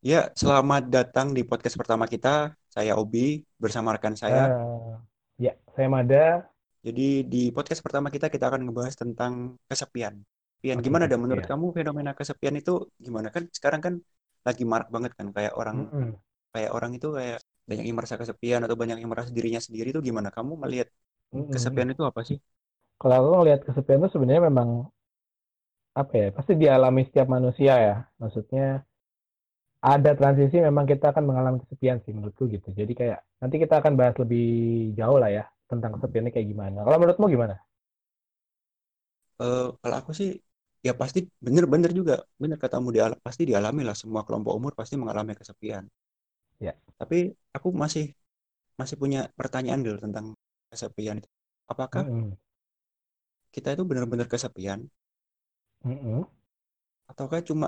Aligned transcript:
Ya, 0.00 0.32
selamat 0.32 0.88
datang 0.88 1.36
di 1.36 1.44
podcast 1.44 1.76
pertama 1.76 2.08
kita. 2.08 2.56
Saya 2.72 2.96
Obi 2.96 3.44
bersama 3.60 3.92
rekan 3.92 4.16
saya. 4.16 4.48
Eh, 4.48 4.96
ya, 5.36 5.52
saya 5.76 5.92
Mada. 5.92 6.48
Jadi 6.80 7.28
di 7.28 7.52
podcast 7.52 7.84
pertama 7.84 8.08
kita 8.08 8.32
kita 8.32 8.48
akan 8.48 8.64
ngebahas 8.64 8.96
tentang 8.96 9.60
kesepian. 9.68 10.16
Oke, 10.56 10.72
gimana 10.80 11.04
dah 11.04 11.20
menurut 11.20 11.44
kamu 11.44 11.76
fenomena 11.76 12.16
kesepian 12.16 12.56
itu 12.56 12.88
gimana 12.96 13.28
kan 13.28 13.44
sekarang 13.52 13.80
kan 13.84 13.94
lagi 14.40 14.64
marak 14.64 14.88
banget 14.88 15.12
kan 15.20 15.28
kayak 15.36 15.52
orang 15.52 15.84
Mm-mm, 15.92 16.16
kayak 16.56 16.70
orang 16.72 16.96
itu 16.96 17.08
kayak 17.12 17.38
banyak 17.68 17.84
yang 17.84 17.96
merasa 18.00 18.16
kesepian 18.16 18.60
atau 18.64 18.76
banyak 18.80 19.04
yang 19.04 19.10
merasa 19.12 19.28
dirinya 19.28 19.60
sendiri 19.60 19.92
itu 19.92 20.00
gimana? 20.00 20.32
Kamu 20.32 20.56
melihat 20.64 20.88
mm-mm. 21.36 21.52
kesepian 21.52 21.92
itu 21.92 22.08
apa 22.08 22.24
sih? 22.24 22.40
Kalau 22.96 23.14
aku 23.20 23.28
ngelihat 23.44 23.60
kesepian 23.68 24.00
itu 24.00 24.16
sebenarnya 24.16 24.48
memang 24.48 24.88
apa 25.92 26.12
ya? 26.16 26.28
Pasti 26.32 26.56
dialami 26.56 27.04
setiap 27.04 27.28
manusia 27.28 27.72
ya. 27.76 27.96
Maksudnya 28.16 28.88
ada 29.80 30.10
transisi 30.18 30.56
memang 30.60 30.84
kita 30.84 31.12
akan 31.12 31.24
mengalami 31.24 31.58
kesepian 31.64 31.98
sih 32.04 32.12
menurutku 32.12 32.44
gitu. 32.52 32.68
Jadi 32.76 32.92
kayak 32.92 33.18
nanti 33.40 33.56
kita 33.62 33.80
akan 33.80 33.92
bahas 33.96 34.16
lebih 34.20 34.44
jauh 34.98 35.16
lah 35.22 35.30
ya 35.32 35.44
tentang 35.70 35.96
kesepiannya 35.96 36.32
kayak 36.34 36.48
gimana. 36.52 36.78
Kalau 36.84 36.98
menurutmu 37.00 37.26
gimana? 37.32 37.56
Eh, 39.44 39.64
kalau 39.80 39.96
aku 40.00 40.12
sih 40.20 40.28
ya 40.86 40.92
pasti 41.00 41.18
bener-bener 41.44 41.90
juga 41.98 42.14
bener 42.42 42.56
katamu 42.64 42.88
dial 42.94 43.12
pasti 43.26 43.42
dialami 43.50 43.80
lah 43.88 43.96
semua 44.02 44.22
kelompok 44.26 44.52
umur 44.58 44.72
pasti 44.80 44.94
mengalami 45.00 45.32
kesepian. 45.40 45.84
Ya. 46.60 46.74
Tapi 47.00 47.16
aku 47.56 47.68
masih 47.82 48.04
masih 48.80 48.96
punya 49.02 49.20
pertanyaan 49.38 49.82
dulu 49.86 49.98
tentang 50.06 50.26
kesepian 50.72 51.16
itu. 51.22 51.30
Apakah 51.72 52.04
Mm-mm, 52.04 52.36
kita 53.54 53.68
itu 53.74 53.82
benar-benar 53.90 54.26
kesepian 54.32 54.80
mm-mm. 55.84 56.26
ataukah 57.10 57.40
cuma 57.48 57.66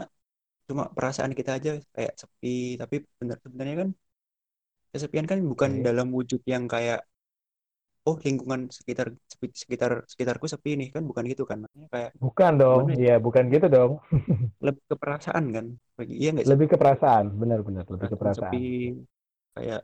cuma 0.72 0.84
perasaan 0.96 1.32
kita 1.38 1.50
aja 1.58 1.70
kayak 1.96 2.12
sepi. 2.22 2.48
Tapi 2.80 2.96
benar 3.20 3.36
sebenarnya 3.44 3.76
kan 3.82 3.90
kesepian 4.92 5.26
kan 5.30 5.38
bukan 5.50 5.70
Oke. 5.70 5.86
dalam 5.86 6.06
wujud 6.16 6.40
yang 6.52 6.64
kayak 6.72 7.00
oh 8.08 8.16
lingkungan 8.26 8.60
sekitar 8.78 9.06
sekitar 9.62 9.90
sekitarku 10.12 10.46
sepi 10.52 10.70
nih. 10.80 10.88
Kan 10.94 11.02
bukan 11.10 11.24
gitu 11.32 11.42
kan 11.50 11.58
Maksudnya 11.62 11.88
kayak 11.94 12.10
Bukan 12.22 12.52
dong. 12.62 12.82
ya? 12.90 12.96
Iya, 13.00 13.14
bukan 13.24 13.44
gitu 13.54 13.66
dong. 13.74 13.92
lebih 14.66 14.84
ke 14.90 14.94
perasaan 15.02 15.44
kan? 15.56 15.66
Bagi 15.98 16.14
iya 16.20 16.28
nggak 16.34 16.48
sih? 16.50 16.58
Lebih 16.58 16.66
ke 16.72 16.76
perasaan, 16.82 17.26
benar-benar 17.40 17.84
lebih 17.94 18.08
ke 18.14 18.16
perasaan 18.22 18.62
sepi 18.62 18.96
kayak 19.54 19.82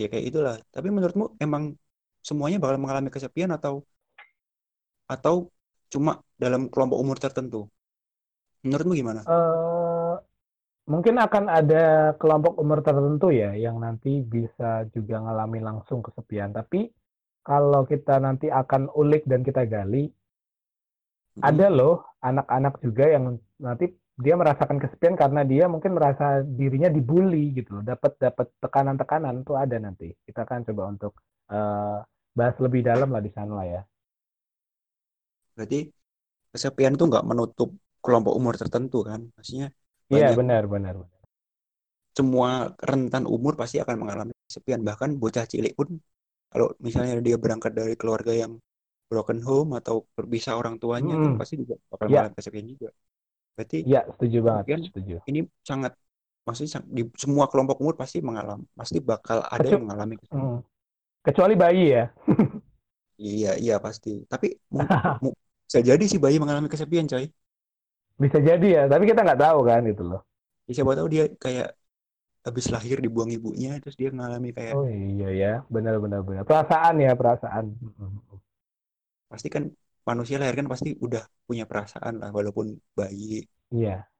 ya 0.00 0.04
kayak 0.10 0.24
itulah. 0.30 0.54
Tapi 0.74 0.88
menurutmu 0.94 1.24
emang 1.44 1.62
semuanya 2.28 2.56
bakal 2.62 2.76
mengalami 2.82 3.08
kesepian 3.14 3.50
atau 3.56 3.74
atau 5.14 5.36
cuma 5.92 6.12
dalam 6.42 6.62
kelompok 6.72 6.98
umur 7.04 7.16
tertentu 7.24 7.60
menurutmu 8.64 8.94
gimana 9.00 9.22
Eh, 9.34 10.12
mungkin 10.92 11.16
akan 11.26 11.44
ada 11.58 11.84
kelompok 12.20 12.54
umur 12.62 12.78
tertentu 12.86 13.26
ya 13.42 13.50
yang 13.64 13.76
nanti 13.84 14.10
bisa 14.34 14.70
juga 14.94 15.16
ngalamin 15.24 15.62
langsung 15.68 16.00
kesepian. 16.06 16.50
Tapi 16.58 16.80
kalau 17.48 17.82
kita 17.92 18.14
nanti 18.26 18.46
akan 18.62 18.82
ulik 19.00 19.22
dan 19.30 19.40
kita 19.48 19.62
gali, 19.74 20.04
Mm-mm. 21.36 21.50
ada 21.50 21.66
loh 21.72 22.04
anak-anak 22.20 22.74
juga 22.84 23.04
yang 23.14 23.24
nanti 23.60 23.84
dia 24.20 24.34
merasakan 24.36 24.76
kesepian 24.82 25.16
karena 25.16 25.40
dia 25.48 25.64
mungkin 25.72 25.96
merasa 25.96 26.44
dirinya 26.44 26.92
dibully 26.92 27.56
gitu 27.56 27.80
loh. 27.80 27.82
Dapat 27.84 28.12
dapat 28.20 28.46
tekanan-tekanan 28.60 29.34
tuh 29.48 29.56
ada 29.56 29.76
nanti. 29.80 30.12
Kita 30.28 30.44
akan 30.44 30.60
coba 30.68 30.82
untuk 30.92 31.12
eh, 31.52 31.96
bahas 32.36 32.56
lebih 32.60 32.80
dalam 32.84 33.08
lah 33.14 33.22
di 33.24 33.30
sana 33.32 33.52
lah 33.60 33.66
ya. 33.68 33.80
berarti 35.54 35.78
kesepian 36.52 36.94
itu 36.96 37.04
nggak 37.10 37.26
menutup 37.30 37.70
kelompok 38.04 38.32
umur 38.40 38.54
tertentu 38.60 38.96
kan 39.10 39.20
maksudnya 39.36 39.66
Iya 40.14 40.28
benar 40.38 40.64
benar. 40.72 40.96
semua 42.16 42.50
rentan 42.90 43.24
umur 43.34 43.52
pasti 43.60 43.76
akan 43.84 43.96
mengalami 44.02 44.32
kesepian 44.48 44.80
bahkan 44.88 45.10
bocah 45.22 45.44
cilik 45.52 45.72
pun 45.78 45.88
kalau 46.52 46.68
misalnya 46.86 47.14
dia 47.26 47.36
berangkat 47.44 47.72
dari 47.80 47.94
keluarga 48.00 48.32
yang 48.42 48.52
broken 49.10 49.40
home 49.48 49.70
atau 49.80 49.96
berpisah 50.16 50.54
orang 50.60 50.76
tuanya 50.82 51.14
kan 51.22 51.30
Mm-mm. 51.30 51.40
pasti 51.40 51.54
juga 51.62 51.74
bakal 51.92 52.06
Ya, 52.08 52.12
mengalami 52.12 52.34
kesepian 52.38 52.66
juga 52.74 52.88
berarti 53.56 53.78
ya 53.92 54.00
setuju 54.12 54.38
banget, 54.48 54.66
kesepian 54.66 54.80
setuju. 54.88 55.16
ini 55.30 55.40
sangat 55.70 55.92
maksudnya 56.46 56.80
di 56.96 57.02
semua 57.22 57.46
kelompok 57.52 57.76
umur 57.82 57.94
pasti 58.02 58.18
mengalami 58.28 58.64
pasti 58.80 58.98
bakal 59.10 59.38
ada 59.54 59.66
Kecu- 59.66 59.72
yang 59.72 59.82
mengalami 59.86 60.14
kesepian 60.20 60.50
mm. 60.54 60.58
Kecuali 61.26 61.54
bayi 61.56 61.84
ya. 61.94 62.04
iya 63.24 63.48
iya 63.62 63.74
pasti 63.84 64.08
tapi 64.32 64.46
bisa 65.68 65.80
jadi 65.90 66.04
sih 66.10 66.20
bayi 66.24 66.36
mengalami 66.42 66.68
kesepian 66.72 67.06
coy 67.12 67.24
Bisa 68.22 68.38
jadi 68.48 68.66
ya, 68.76 68.82
tapi 68.92 69.04
kita 69.10 69.20
nggak 69.26 69.40
tahu 69.44 69.58
kan 69.70 69.80
gitu 69.90 70.02
loh. 70.10 70.20
ya, 70.68 70.72
siapa 70.76 70.92
tahu 70.98 71.08
dia 71.14 71.24
kayak 71.44 71.68
habis 72.46 72.66
lahir 72.74 72.96
dibuang 73.04 73.30
ibunya 73.36 73.70
terus 73.82 73.96
dia 74.00 74.08
mengalami 74.14 74.50
kayak 74.58 74.76
Oh 74.76 74.84
iya 74.86 75.26
ya, 75.40 75.48
benar 75.74 75.94
benar 76.04 76.20
benar. 76.28 76.42
Perasaan 76.48 76.94
ya, 77.04 77.10
perasaan. 77.20 77.64
Pasti 79.30 79.48
kan 79.54 79.64
manusia 80.08 80.36
lahir 80.40 80.54
kan 80.60 80.68
pasti 80.72 80.88
udah 81.06 81.22
punya 81.46 81.64
perasaan 81.70 82.14
lah 82.22 82.30
walaupun 82.36 82.66
bayi 82.98 83.44
Iya, 83.70 84.10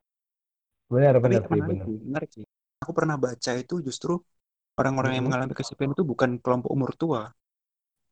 benar 0.92 1.14
tapi 1.22 1.36
benar 1.42 1.42
sih, 1.48 1.60
benar. 1.68 1.88
menarik 2.08 2.30
sih 2.36 2.44
aku 2.82 2.92
pernah 2.98 3.16
baca 3.20 3.50
itu 3.62 3.74
justru 3.86 4.12
orang-orang 4.80 5.12
yang 5.18 5.24
mengalami 5.28 5.54
kesepian 5.58 5.92
itu 5.96 6.04
bukan 6.12 6.30
kelompok 6.44 6.70
umur 6.76 6.92
tua 7.00 7.22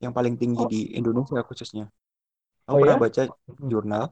yang 0.05 0.13
paling 0.17 0.35
tinggi 0.41 0.63
Oh, 0.63 0.73
di 0.73 0.81
Indonesia 0.99 1.41
khususnya 1.49 1.87
aku 2.69 2.77
oh 2.77 2.81
pernah 2.83 2.97
ya? 2.97 3.05
baca 3.05 3.23
jurnal 3.73 4.05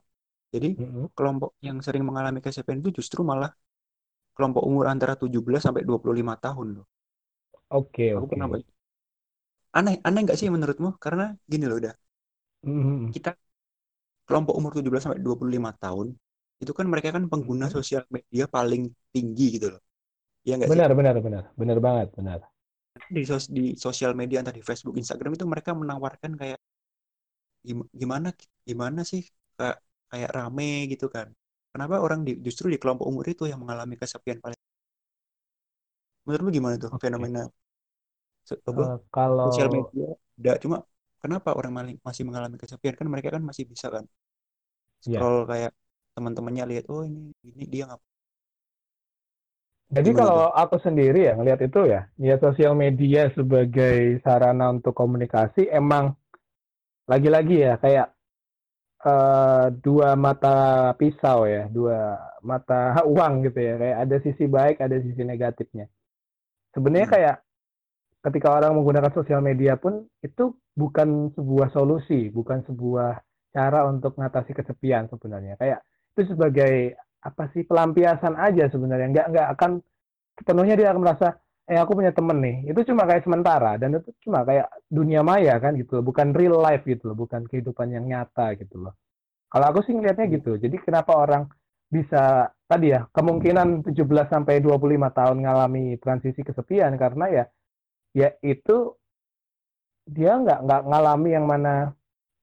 jadi 0.55 0.69
Mm-mm. 0.79 1.09
kelompok 1.17 1.51
yang 1.67 1.79
sering 1.87 2.05
mengalami 2.09 2.41
kesepian 2.45 2.79
itu 2.83 2.91
justru 2.99 3.21
malah 3.31 3.51
kelompok 4.37 4.63
umur 4.71 4.85
antara 4.95 5.15
17 5.23 5.63
sampai 5.67 5.83
25 5.89 6.35
tahun 6.45 6.69
loh. 6.81 6.87
Oke 7.79 8.07
aku 8.17 8.27
pernah 8.31 8.47
oke. 8.47 8.53
baca 8.53 8.67
aneh 9.79 9.95
aneh 10.07 10.21
nggak 10.25 10.39
sih 10.41 10.49
menurutmu? 10.55 10.89
Karena 11.05 11.25
gini 11.53 11.65
loh 11.71 11.77
udah 11.81 11.95
Mm-mm. 12.67 13.15
kita 13.15 13.31
kelompok 14.29 14.55
umur 14.61 14.73
17 14.77 15.03
sampai 15.05 15.21
25 15.27 15.73
tahun 15.85 16.09
itu 16.63 16.73
kan 16.79 16.87
mereka 16.93 17.09
kan 17.17 17.25
pengguna 17.33 17.67
sosial 17.77 18.03
media 18.17 18.45
paling 18.57 18.83
tinggi 19.15 19.45
gitu 19.57 19.67
loh. 19.75 19.83
Iya 20.47 20.55
nggak 20.61 20.73
sih? 20.77 20.83
Benar 20.83 20.91
benar 20.99 21.17
benar, 21.27 21.45
benar 21.61 21.79
banget 21.87 22.09
benar. 22.19 22.41
di, 23.15 23.23
sos- 23.31 23.51
di 23.57 23.65
sosial 23.85 24.13
media 24.21 24.39
entah 24.41 24.55
di 24.59 24.63
Facebook 24.69 24.97
Instagram 25.03 25.33
itu 25.37 25.45
mereka 25.53 25.71
menawarkan 25.81 26.33
kayak 26.41 26.59
gim- 27.67 27.89
gimana 28.01 28.29
gimana 28.69 29.01
sih 29.11 29.23
kayak 29.57 29.77
kayak 30.11 30.31
rame 30.37 30.69
gitu 30.93 31.07
kan. 31.15 31.29
Kenapa 31.73 31.95
orang 32.07 32.21
di, 32.27 32.33
justru 32.47 32.67
di 32.73 32.79
kelompok 32.83 33.07
umur 33.13 33.25
itu 33.33 33.45
yang 33.51 33.61
mengalami 33.63 33.95
kesepian 34.01 34.39
paling? 34.45 34.59
Menurutmu 36.25 36.51
gimana 36.57 36.77
tuh 36.83 36.91
Oke. 36.91 37.03
fenomena 37.03 37.41
so- 38.49 38.61
apa? 38.71 38.85
Eh, 38.85 38.97
sosial 39.45 39.69
kalau 39.71 39.77
media? 39.77 40.07
Tidak 40.37 40.57
cuma 40.65 40.77
kenapa 41.23 41.51
orang 41.59 41.73
masih 42.07 42.25
mengalami 42.29 42.57
kesepian? 42.63 42.95
Kan 42.99 43.09
mereka 43.13 43.29
kan 43.37 43.43
masih 43.51 43.65
bisa 43.73 43.87
kan? 43.95 44.05
Ya, 45.07 45.27
scroll 45.27 45.39
kayak 45.51 45.73
teman-temannya 46.15 46.65
lihat 46.71 46.85
oh 46.93 47.03
ini 47.09 47.21
ini 47.51 47.65
dia 47.73 47.85
jadi 49.97 50.11
gimana 50.11 50.21
kalau 50.21 50.51
aku 50.63 50.77
sendiri 50.87 51.19
ya 51.31 51.33
ngelihat 51.39 51.61
itu 51.69 51.81
ya, 51.95 52.01
ya 52.19 52.35
sosial 52.45 52.73
media 52.75 53.31
sebagai 53.39 54.19
sarana 54.25 54.65
untuk 54.75 54.93
komunikasi 55.01 55.71
emang 55.71 56.05
lagi-lagi 57.11 57.57
ya 57.67 57.73
kayak 57.83 58.07
eh, 59.05 59.67
dua 59.85 60.17
mata 60.17 60.93
pisau 60.97 61.45
ya, 61.49 61.69
dua 61.69 62.17
mata 62.45 63.01
uang 63.13 63.47
gitu 63.51 63.59
ya. 63.61 63.75
Kayak 63.81 63.99
ada 64.09 64.17
sisi 64.25 64.45
baik, 64.49 64.77
ada 64.81 64.97
sisi 65.01 65.23
negatifnya. 65.25 65.87
Sebenarnya 66.75 67.09
Hmm. 67.09 67.15
kayak 67.17 67.37
ketika 68.27 68.49
orang 68.53 68.75
menggunakan 68.75 69.13
sosial 69.15 69.41
media 69.41 69.79
pun 69.79 70.05
itu 70.21 70.55
bukan 70.75 71.31
sebuah 71.37 71.71
solusi, 71.73 72.29
bukan 72.35 72.67
sebuah 72.67 73.23
cara 73.55 73.87
untuk 73.89 74.19
mengatasi 74.19 74.53
kesepian 74.53 75.09
sebenarnya. 75.09 75.57
Kayak 75.57 75.81
itu 76.17 76.35
sebagai 76.35 76.97
apa 77.23 77.51
sih 77.55 77.63
pelampiasan 77.65 78.35
aja 78.37 78.69
sebenarnya. 78.71 79.09
Nggak 79.13 79.27
nggak 79.33 79.49
akan 79.59 79.71
sepenuhnya 80.39 80.75
dia 80.77 80.89
akan 80.93 81.01
merasa 81.03 81.29
eh 81.67 81.79
aku 81.83 81.93
punya 81.99 82.13
temen 82.15 82.39
nih. 82.43 82.57
Itu 82.71 82.81
cuma 82.91 83.03
kayak 83.09 83.23
sementara 83.27 83.75
dan 83.81 83.99
itu 83.99 84.11
cuma 84.25 84.47
kayak 84.49 84.67
dunia 84.87 85.21
maya 85.27 85.59
kan 85.59 85.75
gitu 85.75 85.99
loh, 85.99 86.05
bukan 86.11 86.31
real 86.35 86.59
life 86.63 86.83
gitu 86.87 87.11
loh, 87.13 87.17
bukan 87.19 87.43
kehidupan 87.51 87.91
yang 87.91 88.05
nyata 88.07 88.55
gitu 88.61 88.87
loh. 88.87 88.95
Kalau 89.51 89.67
aku 89.71 89.81
sih 89.87 89.95
ngelihatnya 89.95 90.27
Iya. 90.27 90.35
gitu. 90.39 90.51
Jadi 90.59 90.77
kenapa 90.83 91.13
orang 91.15 91.43
bisa 91.87 92.51
tadi 92.67 92.91
ya 92.91 93.07
kemungkinan 93.15 93.87
17 93.87 94.27
sampai 94.27 94.59
25 94.59 95.11
tahun 95.15 95.39
ngalami 95.47 95.95
transisi 96.03 96.43
kesepian 96.43 96.99
karena 96.99 97.25
ya 97.31 97.45
ya 98.11 98.29
itu 98.43 98.99
dia 100.07 100.39
nggak 100.39 100.59
nggak 100.67 100.83
ngalami 100.87 101.29
yang 101.35 101.47
mana 101.47 101.95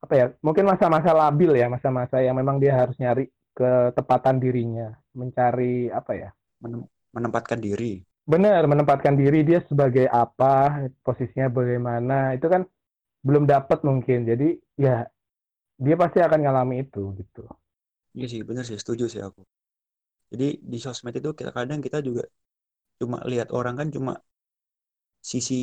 apa 0.03 0.13
ya 0.15 0.25
mungkin 0.43 0.67
masa-masa 0.67 1.11
labil 1.15 1.51
ya 1.55 1.67
masa-masa 1.71 2.19
yang 2.19 2.35
memang 2.35 2.59
dia 2.59 2.75
harus 2.75 2.95
nyari 2.99 3.27
ketepatan 3.55 4.39
dirinya 4.43 4.91
mencari 5.15 5.87
apa 5.87 6.11
ya 6.11 6.29
Menem- 6.59 6.87
menempatkan 7.15 7.59
diri 7.59 8.03
benar 8.31 8.61
menempatkan 8.71 9.15
diri 9.19 9.43
dia 9.49 9.59
sebagai 9.69 10.07
apa 10.07 10.79
posisinya 11.05 11.47
bagaimana 11.51 12.31
itu 12.35 12.47
kan 12.53 12.61
belum 13.27 13.43
dapat 13.53 13.79
mungkin 13.89 14.19
jadi 14.29 14.47
ya 14.85 14.95
dia 15.85 15.95
pasti 16.01 16.19
akan 16.27 16.39
ngalami 16.45 16.75
itu 16.85 17.01
gitu 17.21 17.43
iya 18.17 18.25
sih 18.31 18.41
bener 18.49 18.63
sih 18.69 18.77
setuju 18.83 19.03
sih 19.13 19.21
aku 19.27 19.41
Jadi 20.31 20.45
di 20.71 20.77
sosmed 20.85 21.15
itu 21.21 21.29
kita 21.39 21.51
kadang 21.57 21.79
kita 21.85 21.97
juga 22.07 22.23
cuma 23.01 23.17
lihat 23.31 23.49
orang 23.59 23.75
kan 23.79 23.87
cuma 23.95 24.13
sisi 25.31 25.55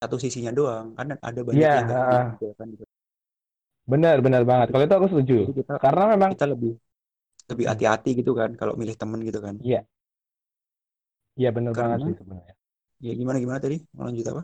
satu 0.00 0.16
sisinya 0.24 0.52
doang 0.58 0.86
kan 0.98 1.06
ada 1.28 1.40
banyak 1.50 1.68
Iya, 1.68 1.70
yang 1.78 1.88
nggak 1.88 2.02
heeh. 2.10 2.26
gitu 2.32 2.44
kan 2.58 2.66
gitu. 2.74 2.84
benar 3.92 4.16
benar 4.26 4.42
banget. 4.50 4.66
Kalau 4.72 4.84
itu 4.86 4.94
aku 4.98 5.08
setuju. 5.12 5.34
Jadi 5.36 5.50
kita 5.58 5.74
Karena 5.82 6.02
memang 6.12 6.30
kita 6.34 6.46
lebih 6.52 6.72
lebih 7.50 7.66
hati-hati 7.72 8.10
gitu 8.20 8.32
kan 8.40 8.50
kalau 8.60 8.74
milih 8.80 8.96
temen 9.02 9.20
gitu 9.28 9.40
kan. 9.46 9.56
iya. 9.64 9.86
Iya 11.38 11.50
benar 11.54 11.72
banget 11.72 11.98
sih 12.10 12.14
sebenarnya. 12.18 12.54
ya 12.98 13.12
gimana 13.14 13.38
gimana 13.38 13.58
tadi 13.62 13.78
mau 13.94 14.10
lanjut 14.10 14.26
apa? 14.34 14.42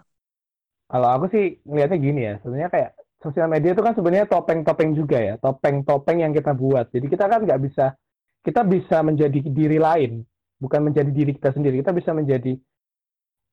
Kalau 0.86 1.08
aku 1.10 1.26
sih 1.34 1.44
ngelihatnya 1.66 1.98
gini 1.98 2.20
ya, 2.22 2.34
sebenarnya 2.38 2.70
kayak 2.70 2.90
sosial 3.18 3.48
media 3.50 3.72
itu 3.74 3.82
kan 3.82 3.94
sebenarnya 3.98 4.26
topeng-topeng 4.30 4.90
juga 4.94 5.18
ya, 5.18 5.34
topeng-topeng 5.42 6.22
yang 6.22 6.32
kita 6.36 6.52
buat. 6.54 6.86
Jadi 6.94 7.06
kita 7.10 7.24
kan 7.26 7.40
nggak 7.42 7.60
bisa, 7.66 7.96
kita 8.46 8.62
bisa 8.62 9.00
menjadi 9.02 9.38
diri 9.42 9.78
lain, 9.80 10.22
bukan 10.60 10.80
menjadi 10.92 11.10
diri 11.10 11.34
kita 11.34 11.50
sendiri. 11.56 11.82
Kita 11.82 11.90
bisa 11.90 12.14
menjadi 12.14 12.54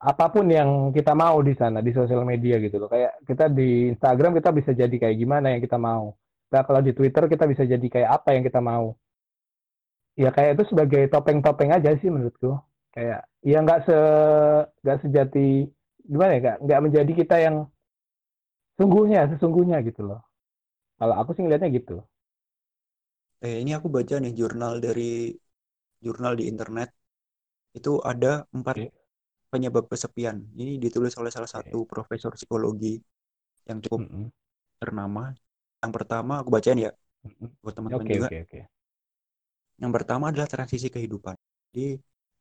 apa 0.01 0.25
pun 0.33 0.45
yang 0.49 0.89
kita 0.93 1.13
mau 1.13 1.39
di 1.45 1.53
sana 1.57 1.79
di 1.81 1.93
sosial 1.97 2.21
media 2.27 2.61
gitu 2.61 2.77
loh. 2.77 2.89
Kayak 2.91 3.25
kita 3.25 3.49
di 3.49 3.89
Instagram 3.95 4.37
kita 4.37 4.49
bisa 4.53 4.71
jadi 4.75 4.95
kayak 5.01 5.17
gimana 5.17 5.55
yang 5.55 5.61
kita 5.63 5.81
mau. 5.81 6.13
Nah, 6.51 6.61
kalau 6.67 6.81
di 6.83 6.91
Twitter 6.91 7.31
kita 7.31 7.47
bisa 7.47 7.63
jadi 7.63 7.87
kayak 7.87 8.09
apa 8.21 8.35
yang 8.35 8.43
kita 8.43 8.59
mau. 8.59 8.93
Ya 10.19 10.29
kayak 10.35 10.59
itu 10.59 10.75
sebagai 10.75 11.07
topeng-topeng 11.07 11.71
aja 11.71 11.95
sih 11.95 12.11
menurutku. 12.11 12.59
Kayak 12.95 13.21
ya 13.51 13.57
nggak 13.63 13.79
se 13.87 13.95
nggak 14.83 14.97
sejati 15.03 15.39
gimana 16.11 16.31
ya 16.35 16.39
nggak 16.43 16.57
nggak 16.65 16.81
menjadi 16.85 17.11
kita 17.21 17.35
yang 17.45 17.55
sungguhnya 18.77 19.19
sesungguhnya 19.31 19.77
gitu 19.87 20.01
loh. 20.09 20.19
Kalau 20.99 21.15
aku 21.21 21.31
sih 21.35 21.43
ngelihatnya 21.43 21.71
gitu. 21.79 21.95
Eh 23.47 23.55
ini 23.61 23.71
aku 23.77 23.87
baca 23.95 24.15
nih 24.23 24.31
jurnal 24.39 24.73
dari 24.85 25.01
jurnal 26.05 26.33
di 26.39 26.43
internet 26.51 26.89
itu 27.79 27.91
ada 28.11 28.31
empat 28.57 28.77
Oke. 28.77 28.91
penyebab 29.51 29.85
kesepian. 29.91 30.37
Ini 30.61 30.71
ditulis 30.85 31.13
oleh 31.21 31.31
salah 31.35 31.51
satu 31.55 31.79
profesor 31.91 32.31
psikologi 32.37 32.95
yang 33.69 33.79
cukup 33.85 34.01
Mm-mm. 34.01 34.31
ternama. 34.81 35.23
Yang 35.83 35.93
pertama 35.97 36.33
aku 36.41 36.49
bacain 36.55 36.79
ya 36.87 36.91
buat 37.63 37.75
teman-teman 37.77 38.07
Oke 38.07 38.13
juga. 38.15 38.27
oke 38.27 38.35
oke. 38.43 38.59
Yang 39.81 39.91
pertama 39.97 40.25
adalah 40.31 40.47
transisi 40.53 40.87
kehidupan. 40.93 41.35
Jadi 41.73 41.97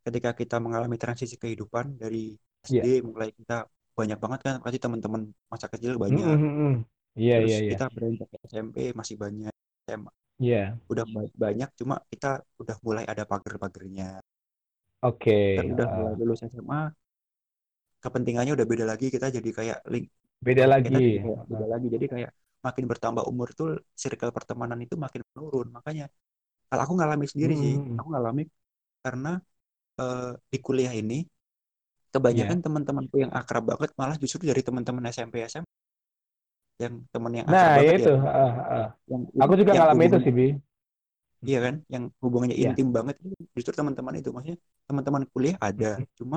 ketika 0.06 0.31
kita 0.41 0.56
mengalami 0.64 0.97
transisi 1.02 1.37
kehidupan 1.43 1.87
dari 2.02 2.35
SD 2.67 2.87
mulai 3.11 3.31
kita 3.38 3.55
banyak 3.99 4.19
banget 4.25 4.41
kan 4.47 4.55
pasti 4.64 4.79
teman-teman 4.85 5.23
masa 5.52 5.67
kecil 5.73 5.94
banyak. 6.05 6.38
Mm-mm. 6.43 6.85
Iya 7.20 7.35
Terus 7.37 7.47
iya 7.47 7.58
iya. 7.67 7.73
kita 7.73 7.85
beranjak 7.94 8.26
ke 8.32 8.37
SMP 8.50 8.76
masih 9.00 9.17
banyak. 9.25 9.52
SMA 9.87 10.12
Iya. 10.41 10.79
udah 10.93 11.05
ba- 11.14 11.35
banyak 11.44 11.70
cuma 11.81 11.94
kita 12.12 12.29
udah 12.62 12.76
mulai 12.87 13.05
ada 13.12 13.25
pagar-pagernya. 13.31 14.08
Oke. 15.02 15.32
Kita 15.55 15.61
udah 15.75 15.87
ah. 15.87 15.94
mulai 15.97 16.12
lulus 16.20 16.41
SMA 16.52 16.81
kepentingannya 18.05 18.52
udah 18.56 18.67
beda 18.73 18.85
lagi 18.93 19.06
kita 19.14 19.26
jadi 19.37 19.50
kayak 19.58 19.79
link 19.93 20.06
Beda 20.47 20.64
kita 20.85 20.99
lagi. 20.99 21.00
jadi 21.05 21.19
kayak 21.25 21.41
beda 21.50 21.67
lagi 21.73 21.87
jadi 21.94 22.06
kayak 22.14 22.31
makin 22.67 22.85
bertambah 22.91 23.25
umur 23.31 23.49
tuh 23.58 23.69
circle 24.02 24.32
pertemanan 24.37 24.79
itu 24.85 24.94
makin 25.05 25.20
menurun 25.32 25.69
makanya 25.76 26.05
kalau 26.70 26.82
aku 26.87 26.94
ngalami 27.00 27.26
sendiri 27.32 27.55
sih 27.62 27.75
Hmm. 27.82 27.97
aku 27.99 28.08
ngalami 28.14 28.43
karena 29.05 29.31
eh, 30.00 30.31
di 30.52 30.58
kuliah 30.67 30.93
ini 31.00 31.14
kebanyakan 32.14 32.58
Iya. 32.58 32.64
teman-temanku 32.67 33.17
yang 33.25 33.32
akrab 33.41 33.64
banget 33.70 33.91
malah 34.00 34.17
justru 34.23 34.43
dari 34.50 34.62
teman-teman 34.67 35.05
SMP 35.14 35.35
SMA 35.52 35.70
yang 36.82 36.94
teman 37.12 37.32
yang 37.38 37.47
akrab 37.52 37.73
Nah 37.73 37.76
banget 37.79 37.94
itu. 38.00 38.11
ya 38.11 38.11
ah, 38.43 38.52
ah. 38.75 38.87
yang 39.11 39.23
Aku 39.43 39.52
juga 39.61 39.73
yang 39.75 39.85
ngalamin 39.85 40.08
itu 40.08 40.19
sih 40.25 40.32
bi. 40.38 40.47
iya 41.49 41.58
kan 41.67 41.75
yang 41.94 42.05
hubungannya 42.25 42.56
Iya. 42.61 42.70
intim 42.70 42.87
banget 42.97 43.17
justru 43.56 43.73
teman-teman 43.79 44.14
itu 44.20 44.29
maksudnya 44.35 44.58
teman-teman 44.88 45.23
kuliah 45.32 45.56
ada 45.69 45.87
cuma 46.19 46.37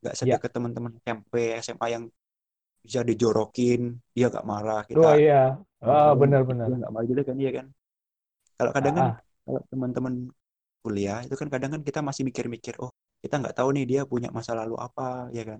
nggak 0.00 0.14
Iya. 0.22 0.36
sedekat 0.36 0.50
teman-teman 0.56 0.92
SMP 1.04 1.34
SMA 1.64 1.86
yang 1.94 2.04
bisa 2.86 3.00
dijorokin 3.08 3.80
dia 4.16 4.26
nggak 4.32 4.46
marah 4.52 4.80
kita 4.90 5.06
Oh 5.06 5.14
iya. 5.22 5.34
Oh 5.82 6.08
ngobrolin 6.10 6.20
benar-benar. 6.20 6.68
nggak 6.80 6.92
marah 6.94 7.06
juga 7.10 7.22
kan 7.28 7.36
iya 7.42 7.50
kan 7.58 7.66
kalau 8.58 8.72
kadang 8.76 8.94
Ah, 8.94 8.98
kan 8.98 9.06
ah. 9.06 9.12
kalau 9.44 9.60
teman-teman 9.72 10.14
kuliah 10.84 11.18
itu 11.26 11.34
kan 11.40 11.48
kadang 11.54 11.70
kan 11.74 11.82
kita 11.88 12.00
masih 12.08 12.22
mikir-mikir 12.28 12.74
oh 12.84 12.90
kita 13.22 13.34
nggak 13.40 13.54
tahu 13.58 13.68
nih 13.76 13.84
dia 13.90 14.00
punya 14.12 14.28
masa 14.36 14.52
lalu 14.60 14.74
apa 14.86 15.02
ya 15.36 15.42
kan 15.50 15.58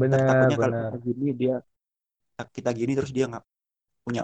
Benar 0.00 0.20
takutnya 0.28 0.56
kalau 0.62 0.74
benar. 0.74 0.74
kita 0.80 0.94
gini 1.06 1.26
dia 1.40 1.54
kita 2.56 2.70
gini 2.78 2.92
terus 2.98 3.12
dia 3.16 3.24
nggak 3.30 3.44
punya 4.06 4.22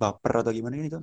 baper 0.00 0.32
atau 0.42 0.52
gimana 0.58 0.74
ini 0.80 0.88
tuh 0.96 1.02